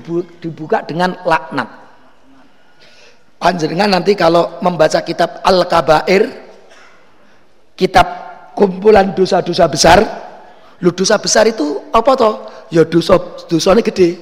dibuka 0.40 0.86
dengan 0.86 1.18
laknat. 1.26 1.68
Panjenengan 3.42 3.98
nanti 3.98 4.14
kalau 4.14 4.62
membaca 4.62 5.02
kitab 5.02 5.42
Al-Kabair 5.42 6.30
kitab 7.74 8.06
kumpulan 8.54 9.10
dosa-dosa 9.10 9.66
besar 9.66 9.98
lu 10.78 10.94
dosa 10.94 11.18
besar 11.18 11.50
itu 11.50 11.90
apa 11.90 12.14
toh? 12.14 12.34
Ya 12.70 12.86
dosa 12.86 13.18
dosanya 13.50 13.82
gede. 13.82 14.18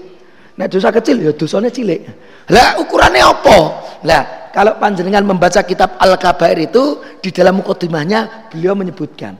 Nah 0.57 0.65
dosa 0.69 0.89
kecil 0.89 1.21
ya 1.21 1.33
dosanya 1.37 1.69
cilik 1.69 2.01
lah 2.51 2.83
ukurannya 2.83 3.23
apa? 3.23 3.59
Lah 4.03 4.23
kalau 4.51 4.77
panjenengan 4.83 5.23
membaca 5.23 5.63
kitab 5.63 5.95
Al-Kabair 6.03 6.59
itu 6.59 6.99
di 7.23 7.31
dalam 7.31 7.63
mukadimahnya 7.63 8.51
beliau 8.51 8.75
menyebutkan 8.75 9.39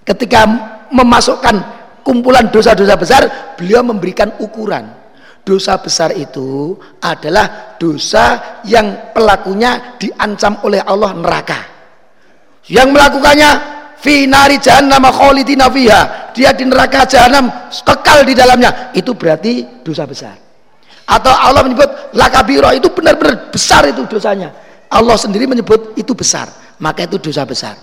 ketika 0.00 0.48
memasukkan 0.88 1.56
kumpulan 2.00 2.48
dosa-dosa 2.48 2.96
besar 2.96 3.22
beliau 3.60 3.84
memberikan 3.84 4.32
ukuran. 4.40 5.04
Dosa 5.46 5.78
besar 5.78 6.10
itu 6.10 6.74
adalah 6.98 7.78
dosa 7.78 8.58
yang 8.66 9.14
pelakunya 9.14 9.94
diancam 9.94 10.58
oleh 10.66 10.82
Allah 10.82 11.14
neraka. 11.14 11.60
Yang 12.66 12.88
melakukannya 12.90 13.50
finari 13.94 14.58
jahannam 14.58 15.06
khalidina 15.06 15.70
fiha. 15.70 16.34
Dia 16.34 16.50
di 16.50 16.66
neraka 16.66 17.06
jahanam 17.06 17.46
kekal 17.70 18.26
di 18.26 18.34
dalamnya. 18.34 18.90
Itu 18.90 19.14
berarti 19.14 19.86
dosa 19.86 20.02
besar 20.02 20.45
atau 21.06 21.30
Allah 21.30 21.62
menyebut 21.62 22.14
lakabiro 22.18 22.70
itu 22.74 22.90
benar-benar 22.90 23.48
besar 23.54 23.86
itu 23.86 24.02
dosanya. 24.10 24.50
Allah 24.90 25.18
sendiri 25.18 25.46
menyebut 25.46 25.94
itu 25.98 26.14
besar 26.14 26.50
maka 26.78 27.08
itu 27.08 27.16
dosa 27.20 27.42
besar. 27.48 27.76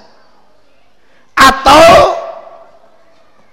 Atau 1.34 2.14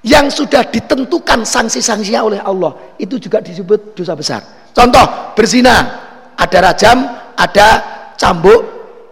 yang 0.01 0.33
sudah 0.33 0.65
ditentukan 0.69 1.45
sanksi-sanksinya 1.45 2.21
oleh 2.25 2.41
Allah 2.41 2.73
itu 2.97 3.17
juga 3.21 3.41
disebut 3.41 3.97
dosa 3.97 4.17
besar. 4.17 4.41
Contoh 4.73 5.35
berzina. 5.37 6.09
Ada 6.41 6.73
rajam 6.73 6.99
ada 7.37 7.69
cambuk 8.17 8.61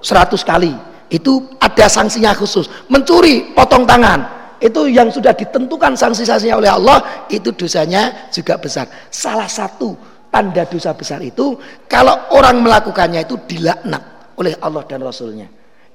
100 0.00 0.32
kali. 0.40 0.72
Itu 1.12 1.56
ada 1.60 1.88
sanksinya 1.88 2.32
khusus. 2.32 2.68
Mencuri 2.88 3.52
potong 3.52 3.84
tangan. 3.84 4.36
Itu 4.58 4.88
yang 4.88 5.12
sudah 5.12 5.36
ditentukan 5.36 5.92
sanksi-sanksinya 5.92 6.56
oleh 6.56 6.70
Allah 6.72 7.28
itu 7.28 7.52
dosanya 7.52 8.32
juga 8.32 8.56
besar. 8.56 8.88
Salah 9.12 9.46
satu 9.46 9.92
tanda 10.28 10.64
dosa 10.68 10.92
besar 10.92 11.24
itu 11.24 11.56
kalau 11.88 12.32
orang 12.36 12.60
melakukannya 12.60 13.24
itu 13.24 13.36
dilaknat 13.48 14.34
oleh 14.36 14.54
Allah 14.60 14.84
dan 14.84 15.00
Rasulnya 15.02 15.48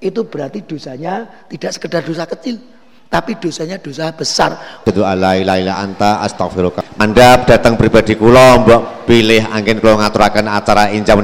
itu 0.03 0.26
berarti 0.27 0.65
dosanya 0.68 1.45
tidak 1.47 1.72
sekedar 1.77 2.01
dosa 2.03 2.27
kecil 2.27 2.60
tapi 3.14 3.38
dosanya 3.38 3.77
dosa 3.77 4.10
besar. 4.10 4.81
Itu 4.89 5.05
anta 5.05 6.26
astagfirullah. 6.26 6.97
Anda 6.97 7.45
datang 7.45 7.77
pribadi 7.77 8.18
kula 8.18 8.57
mbok 8.65 9.05
pilih 9.05 9.53
angin 9.53 9.77
kula 9.77 10.01
ngaturaken 10.01 10.49
acara 10.49 10.89
injam 10.89 11.22